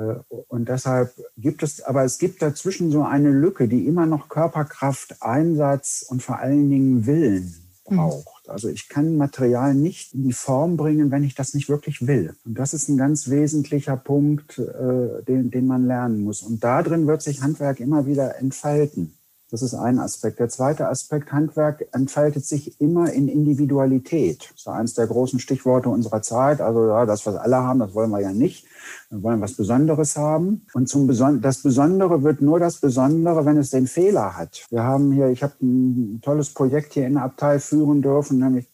Und 0.48 0.68
deshalb 0.70 1.14
gibt 1.38 1.64
es, 1.64 1.82
aber 1.82 2.04
es 2.04 2.18
gibt 2.18 2.42
dazwischen 2.42 2.92
so 2.92 3.04
eine 3.04 3.30
Lücke, 3.30 3.68
die 3.68 3.86
immer 3.86 4.06
noch 4.06 4.28
Körperkraft, 4.30 5.22
Einsatz 5.22 6.04
und 6.08 6.24
vor 6.24 6.40
allen 6.40 6.70
Dingen 6.70 7.06
Willen. 7.06 7.63
Braucht. 7.84 8.50
Also 8.50 8.70
ich 8.70 8.90
kann 8.90 9.18
Material 9.18 9.74
nicht 9.74 10.14
in 10.14 10.24
die 10.24 10.34
Form 10.34 10.78
bringen, 10.78 11.12
wenn 11.12 11.24
ich 11.24 11.36
das 11.36 11.54
nicht 11.54 11.70
wirklich 11.70 12.08
will. 12.08 12.36
Und 12.46 12.58
das 12.58 12.74
ist 12.74 12.90
ein 12.90 12.98
ganz 12.98 13.30
wesentlicher 13.30 13.98
Punkt, 13.98 14.58
äh, 14.58 15.24
den, 15.24 15.52
den 15.52 15.68
man 15.68 15.86
lernen 15.86 16.24
muss. 16.24 16.42
Und 16.42 16.64
da 16.64 16.82
drin 16.84 17.08
wird 17.08 17.22
sich 17.22 17.42
Handwerk 17.42 17.80
immer 17.80 18.06
wieder 18.06 18.38
entfalten. 18.38 19.14
Das 19.54 19.62
ist 19.62 19.76
ein 19.76 20.00
Aspekt. 20.00 20.40
Der 20.40 20.50
zweite 20.50 20.88
Aspekt, 20.88 21.32
Handwerk 21.32 21.88
entfaltet 21.92 22.44
sich 22.44 22.82
immer 22.82 23.14
in 23.14 23.28
Individualität. 23.28 24.50
Das 24.50 24.62
ist 24.62 24.68
eines 24.68 24.94
der 24.96 25.06
großen 25.06 25.38
Stichworte 25.38 25.90
unserer 25.90 26.24
Zeit. 26.24 26.60
Also 26.60 26.88
ja, 26.88 27.06
das, 27.06 27.28
was 27.28 27.36
alle 27.36 27.58
haben, 27.58 27.78
das 27.78 27.94
wollen 27.94 28.10
wir 28.10 28.20
ja 28.20 28.32
nicht. 28.32 28.66
Wir 29.12 29.22
wollen 29.22 29.42
was 29.42 29.54
Besonderes 29.54 30.18
haben. 30.18 30.66
Und 30.74 30.90
zum 30.90 31.06
Beson 31.06 31.40
das 31.42 31.62
Besondere 31.62 32.24
wird 32.24 32.42
nur 32.42 32.58
das 32.58 32.78
Besondere, 32.78 33.46
wenn 33.46 33.58
es 33.58 33.70
den 33.70 33.86
Fehler 33.86 34.36
hat. 34.36 34.66
Wir 34.72 34.82
haben 34.82 35.12
hier, 35.12 35.28
ich 35.28 35.44
habe 35.44 35.54
ein 35.62 36.20
tolles 36.24 36.52
Projekt 36.52 36.94
hier 36.94 37.06
in 37.06 37.14
der 37.14 37.24
Abtei 37.24 37.60
führen 37.60 38.02
dürfen, 38.02 38.40
nämlich 38.40 38.73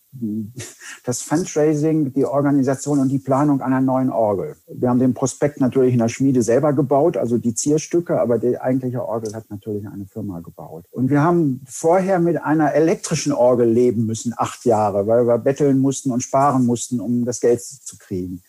das 1.03 1.21
Fundraising, 1.21 2.13
die 2.13 2.25
Organisation 2.25 2.99
und 2.99 3.09
die 3.09 3.19
Planung 3.19 3.61
einer 3.61 3.81
neuen 3.81 4.09
Orgel. 4.09 4.55
Wir 4.67 4.89
haben 4.89 4.99
den 4.99 5.13
Prospekt 5.13 5.61
natürlich 5.61 5.93
in 5.93 5.99
der 5.99 6.09
Schmiede 6.09 6.41
selber 6.41 6.73
gebaut, 6.73 7.15
also 7.15 7.37
die 7.37 7.53
Zierstücke, 7.53 8.19
aber 8.19 8.39
die 8.39 8.59
eigentliche 8.59 9.05
Orgel 9.05 9.33
hat 9.35 9.49
natürlich 9.49 9.87
eine 9.87 10.05
Firma 10.05 10.39
gebaut. 10.39 10.85
Und 10.91 11.09
wir 11.09 11.21
haben 11.21 11.61
vorher 11.67 12.19
mit 12.19 12.41
einer 12.41 12.73
elektrischen 12.73 13.31
Orgel 13.31 13.69
leben 13.69 14.05
müssen, 14.05 14.33
acht 14.35 14.65
Jahre, 14.65 15.05
weil 15.07 15.27
wir 15.27 15.37
betteln 15.37 15.79
mussten 15.79 16.11
und 16.11 16.21
sparen 16.21 16.65
mussten, 16.65 16.99
um 16.99 17.25
das 17.25 17.39
Geld 17.39 17.61
zu 17.61 17.97
kriegen. 17.97 18.41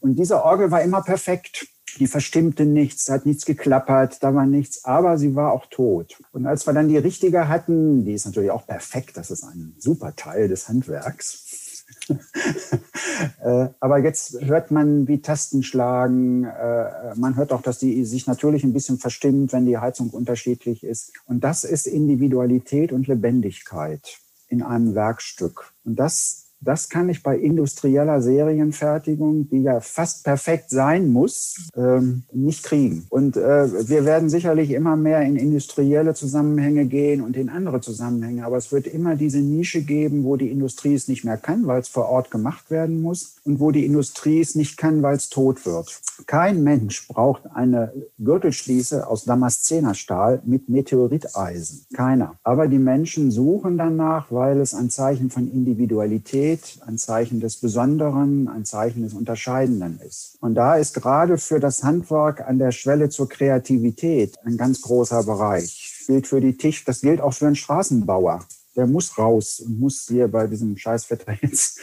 Und 0.00 0.16
diese 0.16 0.42
Orgel 0.42 0.70
war 0.70 0.82
immer 0.82 1.02
perfekt. 1.02 1.68
Die 1.98 2.06
verstimmte 2.06 2.66
nichts, 2.66 3.08
hat 3.08 3.26
nichts 3.26 3.46
geklappert, 3.46 4.22
da 4.22 4.34
war 4.34 4.46
nichts, 4.46 4.84
aber 4.84 5.18
sie 5.18 5.34
war 5.34 5.52
auch 5.52 5.66
tot. 5.66 6.16
Und 6.32 6.46
als 6.46 6.66
wir 6.66 6.74
dann 6.74 6.88
die 6.88 6.98
richtige 6.98 7.48
hatten, 7.48 8.04
die 8.04 8.12
ist 8.12 8.26
natürlich 8.26 8.50
auch 8.50 8.66
perfekt, 8.66 9.16
das 9.16 9.30
ist 9.30 9.44
ein 9.44 9.74
super 9.78 10.14
Teil 10.14 10.48
des 10.48 10.68
Handwerks. 10.68 11.74
Äh, 13.40 13.68
aber 13.80 13.98
jetzt 13.98 14.42
hört 14.42 14.70
man, 14.70 15.08
wie 15.08 15.22
Tasten 15.22 15.62
schlagen. 15.62 16.44
Äh, 16.44 17.14
man 17.16 17.36
hört 17.36 17.50
auch, 17.50 17.62
dass 17.62 17.78
die 17.78 18.04
sich 18.04 18.26
natürlich 18.26 18.62
ein 18.62 18.74
bisschen 18.74 18.98
verstimmt, 18.98 19.54
wenn 19.54 19.64
die 19.64 19.78
Heizung 19.78 20.10
unterschiedlich 20.10 20.84
ist. 20.84 21.12
Und 21.24 21.42
das 21.42 21.64
ist 21.64 21.86
Individualität 21.86 22.92
und 22.92 23.06
Lebendigkeit 23.06 24.18
in 24.48 24.62
einem 24.62 24.94
Werkstück. 24.94 25.72
Und 25.84 25.96
das 25.96 26.45
das 26.66 26.88
kann 26.88 27.08
ich 27.08 27.22
bei 27.22 27.38
industrieller 27.38 28.20
Serienfertigung, 28.20 29.48
die 29.48 29.62
ja 29.62 29.80
fast 29.80 30.24
perfekt 30.24 30.70
sein 30.70 31.10
muss, 31.12 31.68
ähm, 31.76 32.24
nicht 32.32 32.64
kriegen. 32.64 33.06
Und 33.08 33.36
äh, 33.36 33.88
wir 33.88 34.04
werden 34.04 34.28
sicherlich 34.28 34.70
immer 34.72 34.96
mehr 34.96 35.22
in 35.22 35.36
industrielle 35.36 36.14
Zusammenhänge 36.14 36.86
gehen 36.86 37.22
und 37.22 37.36
in 37.36 37.48
andere 37.48 37.80
Zusammenhänge. 37.80 38.44
Aber 38.44 38.56
es 38.56 38.72
wird 38.72 38.86
immer 38.86 39.14
diese 39.14 39.38
Nische 39.38 39.82
geben, 39.82 40.24
wo 40.24 40.36
die 40.36 40.50
Industrie 40.50 40.94
es 40.94 41.08
nicht 41.08 41.24
mehr 41.24 41.36
kann, 41.36 41.66
weil 41.66 41.80
es 41.80 41.88
vor 41.88 42.08
Ort 42.08 42.30
gemacht 42.30 42.70
werden 42.70 43.00
muss 43.00 43.36
und 43.44 43.60
wo 43.60 43.70
die 43.70 43.86
Industrie 43.86 44.40
es 44.40 44.54
nicht 44.56 44.76
kann, 44.76 45.02
weil 45.02 45.16
es 45.16 45.28
tot 45.28 45.64
wird. 45.66 46.00
Kein 46.26 46.62
Mensch 46.64 47.06
braucht 47.08 47.42
eine 47.54 47.92
Gürtelschließe 48.18 49.06
aus 49.06 49.24
Damaszenerstahl 49.24 50.42
mit 50.44 50.68
Meteoriteisen. 50.68 51.86
Keiner. 51.92 52.36
Aber 52.42 52.66
die 52.66 52.78
Menschen 52.78 53.30
suchen 53.30 53.78
danach, 53.78 54.32
weil 54.32 54.60
es 54.60 54.74
ein 54.74 54.90
Zeichen 54.90 55.30
von 55.30 55.50
Individualität 55.50 56.55
Qualität, 56.56 56.78
ein 56.86 56.98
Zeichen 56.98 57.40
des 57.40 57.56
Besonderen, 57.56 58.48
ein 58.48 58.64
Zeichen 58.64 59.02
des 59.02 59.14
Unterscheidenden 59.14 60.00
ist. 60.00 60.36
Und 60.40 60.54
da 60.54 60.76
ist 60.76 60.94
gerade 60.94 61.38
für 61.38 61.60
das 61.60 61.82
Handwerk 61.82 62.40
an 62.40 62.58
der 62.58 62.72
Schwelle 62.72 63.08
zur 63.08 63.28
Kreativität 63.28 64.34
ein 64.44 64.56
ganz 64.56 64.82
großer 64.82 65.22
Bereich. 65.24 66.04
Gilt 66.06 66.26
für 66.26 66.40
die 66.40 66.56
Tisch, 66.56 66.84
das 66.84 67.00
gilt 67.00 67.20
auch 67.20 67.32
für 67.32 67.46
einen 67.46 67.56
Straßenbauer 67.56 68.44
der 68.76 68.86
muss 68.86 69.16
raus 69.16 69.60
und 69.60 69.80
muss 69.80 70.04
hier 70.06 70.28
bei 70.28 70.46
diesem 70.46 70.76
Scheißwetter 70.76 71.32
jetzt 71.40 71.80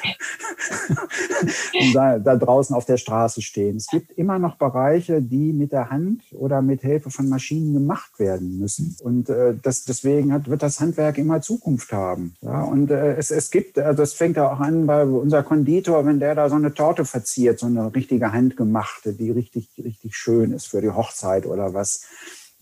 da, 1.93 2.19
da, 2.19 2.35
draußen 2.35 2.75
auf 2.75 2.85
der 2.85 2.97
Straße 2.97 3.41
stehen. 3.41 3.77
Es 3.77 3.87
gibt 3.87 4.11
immer 4.11 4.39
noch 4.39 4.57
Bereiche, 4.57 5.21
die 5.21 5.53
mit 5.53 5.71
der 5.71 5.89
Hand 5.89 6.21
oder 6.33 6.61
mit 6.61 6.81
Hilfe 6.81 7.09
von 7.09 7.29
Maschinen 7.29 7.73
gemacht 7.73 8.19
werden 8.19 8.59
müssen. 8.59 8.95
Und 9.01 9.29
äh, 9.29 9.55
das, 9.61 9.85
deswegen 9.85 10.33
hat, 10.33 10.49
wird 10.49 10.63
das 10.63 10.79
Handwerk 10.79 11.17
immer 11.17 11.41
Zukunft 11.41 11.91
haben. 11.91 12.35
Ja, 12.41 12.63
und 12.63 12.91
äh, 12.91 13.15
es, 13.15 13.31
es 13.31 13.51
gibt, 13.51 13.77
also 13.77 14.01
das 14.01 14.13
fängt 14.13 14.37
ja 14.37 14.51
auch 14.51 14.59
an 14.59 14.85
bei 14.85 15.05
unser 15.05 15.43
Konditor, 15.43 16.05
wenn 16.05 16.19
der 16.19 16.35
da 16.35 16.49
so 16.49 16.55
eine 16.55 16.73
Torte 16.73 17.05
verziert, 17.05 17.59
so 17.59 17.65
eine 17.65 17.93
richtige 17.93 18.31
handgemachte, 18.31 19.13
die 19.13 19.31
richtig, 19.31 19.69
richtig 19.83 20.15
schön 20.15 20.51
ist 20.51 20.67
für 20.67 20.81
die 20.81 20.91
Hochzeit 20.91 21.45
oder 21.45 21.73
was 21.73 22.01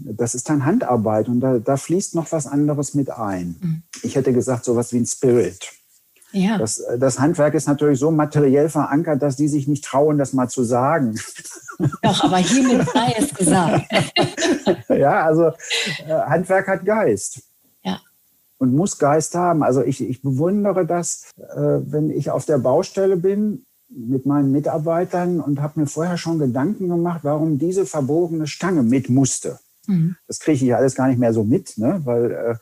das 0.03 0.35
ist 0.35 0.49
dann 0.49 0.65
Handarbeit 0.65 1.27
und 1.27 1.41
da, 1.41 1.59
da 1.59 1.77
fließt 1.77 2.15
noch 2.15 2.31
was 2.31 2.47
anderes 2.47 2.93
mit 2.93 3.11
ein. 3.11 3.55
Mhm. 3.61 3.83
Ich 4.03 4.15
hätte 4.15 4.33
gesagt, 4.33 4.65
sowas 4.65 4.93
wie 4.93 4.97
ein 4.97 5.05
Spirit. 5.05 5.71
Ja. 6.31 6.57
Das, 6.57 6.83
das 6.97 7.19
Handwerk 7.19 7.53
ist 7.53 7.67
natürlich 7.67 7.99
so 7.99 8.11
materiell 8.11 8.69
verankert, 8.69 9.21
dass 9.21 9.35
die 9.35 9.47
sich 9.47 9.67
nicht 9.67 9.83
trauen, 9.83 10.17
das 10.17 10.33
mal 10.33 10.49
zu 10.49 10.63
sagen. 10.63 11.19
Doch, 12.01 12.23
aber 12.23 12.37
hiermit 12.37 12.87
sei 12.89 13.15
es 13.17 13.33
gesagt. 13.33 13.85
ja, 14.89 15.25
also 15.25 15.47
äh, 16.07 16.13
Handwerk 16.27 16.67
hat 16.67 16.85
Geist. 16.85 17.41
Ja. 17.83 17.99
Und 18.57 18.75
muss 18.75 18.97
Geist 18.97 19.35
haben. 19.35 19.63
Also 19.63 19.81
ich, 19.83 20.01
ich 20.01 20.21
bewundere 20.21 20.85
das, 20.85 21.31
äh, 21.37 21.55
wenn 21.55 22.09
ich 22.09 22.29
auf 22.29 22.45
der 22.45 22.59
Baustelle 22.59 23.17
bin 23.17 23.65
mit 23.89 24.25
meinen 24.25 24.51
Mitarbeitern 24.51 25.41
und 25.41 25.61
habe 25.61 25.81
mir 25.81 25.87
vorher 25.87 26.17
schon 26.17 26.39
Gedanken 26.39 26.87
gemacht, 26.87 27.21
warum 27.23 27.57
diese 27.57 27.85
verbogene 27.85 28.47
Stange 28.47 28.83
mit 28.83 29.09
musste. 29.09 29.59
Mhm. 29.87 30.15
Das 30.27 30.39
kriege 30.39 30.65
ich 30.65 30.75
alles 30.75 30.95
gar 30.95 31.07
nicht 31.07 31.19
mehr 31.19 31.33
so 31.33 31.43
mit, 31.43 31.77
ne? 31.77 32.01
weil 32.05 32.31
äh, 32.31 32.55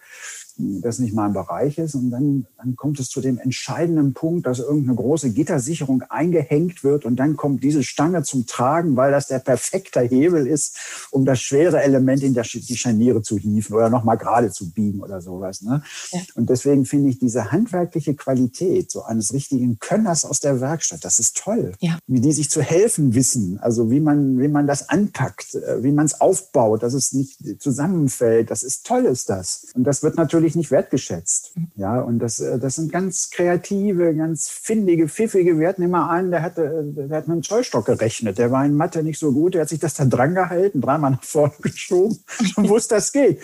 das 0.60 1.00
nicht 1.00 1.14
mein 1.14 1.34
Bereich 1.34 1.78
ist. 1.78 1.96
Und 1.96 2.12
dann, 2.12 2.46
dann 2.58 2.76
kommt 2.76 3.00
es 3.00 3.10
zu 3.10 3.22
dem 3.22 3.38
entscheidenden 3.38 4.14
Punkt, 4.14 4.46
dass 4.46 4.60
irgendeine 4.60 4.96
große 4.96 5.32
Gittersicherung 5.32 6.04
eingehängt 6.10 6.84
wird 6.84 7.06
und 7.06 7.16
dann 7.16 7.38
kommt 7.38 7.64
diese 7.64 7.84
Stange 7.84 8.24
zum 8.24 8.46
Tragen, 8.46 8.96
weil 8.96 9.12
das 9.12 9.28
der 9.28 9.40
perfekte 9.40 10.02
Hebel 10.02 10.48
ist, 10.48 10.78
um 11.12 11.26
das 11.26 11.42
schwere 11.42 11.82
Element 11.82 12.24
in 12.24 12.34
die 12.34 12.78
Scharniere 12.78 13.22
zu 13.22 13.38
hieven 13.38 13.76
oder 13.76 13.90
nochmal 13.90 14.18
gerade 14.18 14.52
zu 14.52 14.72
biegen 14.72 15.02
oder 15.02 15.22
sowas. 15.22 15.62
Ne? 15.62 15.82
Ja. 16.12 16.20
Und 16.36 16.50
deswegen 16.50 16.86
finde 16.86 17.10
ich 17.10 17.20
diese 17.20 17.52
handwerkliche 17.52 18.16
Qualität 18.16 18.92
so 18.92 19.04
eines 19.04 19.34
richtigen 19.34 19.80
Könners 19.80 20.26
aus 20.26 20.40
der 20.40 20.62
Werkstatt, 20.62 21.06
das 21.06 21.20
ist 21.20 21.38
toll. 21.38 21.74
Ja. 21.80 22.00
Wie 22.08 22.22
die 22.22 22.32
sich 22.32 22.50
zu 22.50 22.62
helfen 22.62 23.14
wissen, 23.16 23.60
also 23.60 23.90
wie 23.92 24.00
man, 24.00 24.40
wie 24.40 24.48
man 24.48 24.68
das 24.68 24.90
anpackt, 24.90 25.56
äh, 25.56 25.84
wie 25.84 25.92
man 25.92 26.06
es 26.06 26.20
aufbaut, 26.20 26.84
dass 26.84 26.94
es 26.94 27.14
nicht 27.14 27.62
zusammenfällt. 27.62 28.52
Das 28.52 28.64
ist 28.64 28.86
toll, 28.86 29.06
ist 29.06 29.30
das. 29.30 29.68
Und 29.76 29.84
das 29.84 30.04
wird 30.04 30.18
natürlich 30.18 30.49
natürlich 30.50 30.56
nicht 30.56 30.72
wertgeschätzt. 30.72 31.54
Ja, 31.76 32.00
und 32.02 32.20
das, 32.20 32.40
äh, 32.40 32.60
das 32.60 32.76
sind 32.76 32.92
ganz 32.92 33.30
kreative, 33.30 34.16
ganz 34.16 34.50
findige, 34.50 35.08
pfiffige. 35.08 35.60
Wir 35.60 35.68
hatten 35.68 35.84
immer 35.84 36.10
einen, 36.10 36.32
der 36.32 36.42
hatte, 36.42 36.84
der 36.86 37.18
hat 37.18 37.28
mit 37.28 37.34
einem 37.34 37.44
Zollstock 37.44 37.86
gerechnet. 37.86 38.38
Der 38.38 38.52
war 38.52 38.66
in 38.66 38.76
Mathe 38.76 39.04
nicht 39.04 39.20
so 39.20 39.32
gut. 39.32 39.54
Der 39.54 39.62
hat 39.62 39.70
sich 39.70 39.80
das 39.80 39.94
da 39.94 40.06
dran 40.06 40.36
gehalten, 40.36 40.82
dreimal 40.82 41.12
nach 41.12 41.24
vorne 41.24 41.54
geschoben 41.62 42.18
und 42.56 42.70
wusste, 42.70 42.96
das 42.96 43.12
geht. 43.12 43.40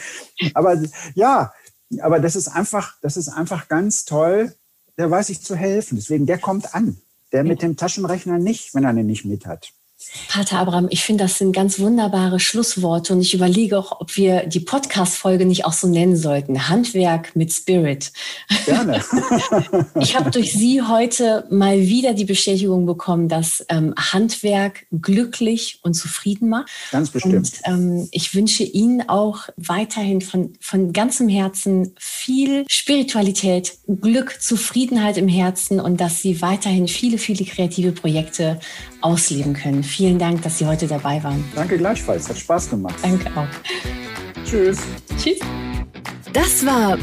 Aber 0.54 0.82
ja, 1.14 1.54
aber 2.02 2.20
das 2.20 2.36
ist 2.36 2.48
einfach, 2.48 2.96
das 3.02 3.18
ist 3.18 3.30
einfach 3.30 3.68
ganz 3.68 4.06
toll. 4.06 4.54
Der 4.98 5.12
weiß 5.12 5.28
sich 5.28 5.44
zu 5.44 5.56
helfen. 5.56 5.98
Deswegen, 5.98 6.26
der 6.26 6.40
kommt 6.40 6.74
an. 6.74 6.98
Der 7.32 7.44
mit 7.44 7.62
dem 7.62 7.76
Taschenrechner 7.76 8.38
nicht, 8.38 8.74
wenn 8.74 8.86
er 8.86 8.94
den 8.94 9.08
nicht 9.08 9.26
mit 9.26 9.46
hat. 9.46 9.74
Pater 10.28 10.60
Abraham, 10.60 10.88
ich 10.90 11.04
finde, 11.04 11.24
das 11.24 11.38
sind 11.38 11.54
ganz 11.54 11.80
wunderbare 11.80 12.40
Schlussworte 12.40 13.14
und 13.14 13.22
ich 13.22 13.34
überlege 13.34 13.80
auch, 13.80 14.02
ob 14.02 14.18
wir 14.18 14.46
die 14.46 14.60
Podcast-Folge 14.60 15.46
nicht 15.46 15.66
auch 15.66 15.72
so 15.72 15.88
nennen 15.88 16.18
sollten. 16.18 16.68
Handwerk 16.68 17.36
mit 17.36 17.54
Spirit. 17.54 18.12
Gerne. 18.66 19.02
ich 20.00 20.18
habe 20.18 20.32
durch 20.32 20.52
Sie 20.52 20.82
heute 20.82 21.48
mal 21.50 21.80
wieder 21.80 22.14
die 22.14 22.26
Bestätigung 22.26 22.86
bekommen, 22.86 23.30
dass 23.30 23.66
ähm, 23.70 23.94
Handwerk 23.98 24.86
glücklich 24.92 25.80
und 25.84 25.94
zufrieden 25.94 26.50
macht. 26.50 26.70
Ganz 26.92 27.12
bestimmt. 27.12 27.36
Und 27.36 27.52
ähm, 27.64 28.10
ich 28.12 28.36
wünsche 28.36 28.64
Ihnen 28.64 29.08
auch 29.08 29.48
weiterhin 29.56 30.20
von, 30.20 30.54
von 30.60 30.92
ganzem 30.92 31.30
Herzen 31.30 31.96
viel 31.98 32.66
Spiritualität, 32.70 33.78
Glück, 33.88 34.42
Zufriedenheit 34.42 35.18
im 35.18 35.30
Herzen 35.30 35.80
und 35.80 36.02
dass 36.02 36.22
Sie 36.22 36.42
weiterhin 36.42 36.90
viele, 36.90 37.18
viele 37.18 37.46
kreative 37.46 37.94
Projekte 37.94 38.60
ausleben 39.06 39.54
können. 39.54 39.84
Vielen 39.84 40.18
Dank, 40.18 40.42
dass 40.42 40.58
Sie 40.58 40.66
heute 40.66 40.88
dabei 40.88 41.24
waren. 41.24 41.44
Danke 41.56 41.78
gleichfalls, 41.78 42.28
hat 42.28 42.38
Spaß 42.38 42.72
gemacht. 42.72 42.96
Danke 43.04 43.30
auch. 43.36 43.48
Tschüss. 44.46 44.80
Tschüss. 45.18 45.40
Das 46.34 46.66
war 46.66 46.98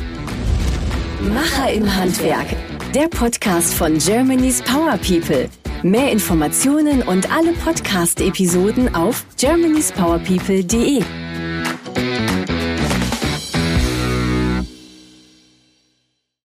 Macher 1.32 1.72
im 1.72 1.94
Handwerk, 1.94 2.46
der 2.92 3.08
Podcast 3.08 3.74
von 3.74 3.98
Germany's 3.98 4.60
Power 4.62 4.98
People. 4.98 5.48
Mehr 5.84 6.10
Informationen 6.10 7.02
und 7.02 7.32
alle 7.32 7.52
Podcast-Episoden 7.52 8.94
auf 8.94 9.24
germanyspowerpeople.de. 9.38 11.02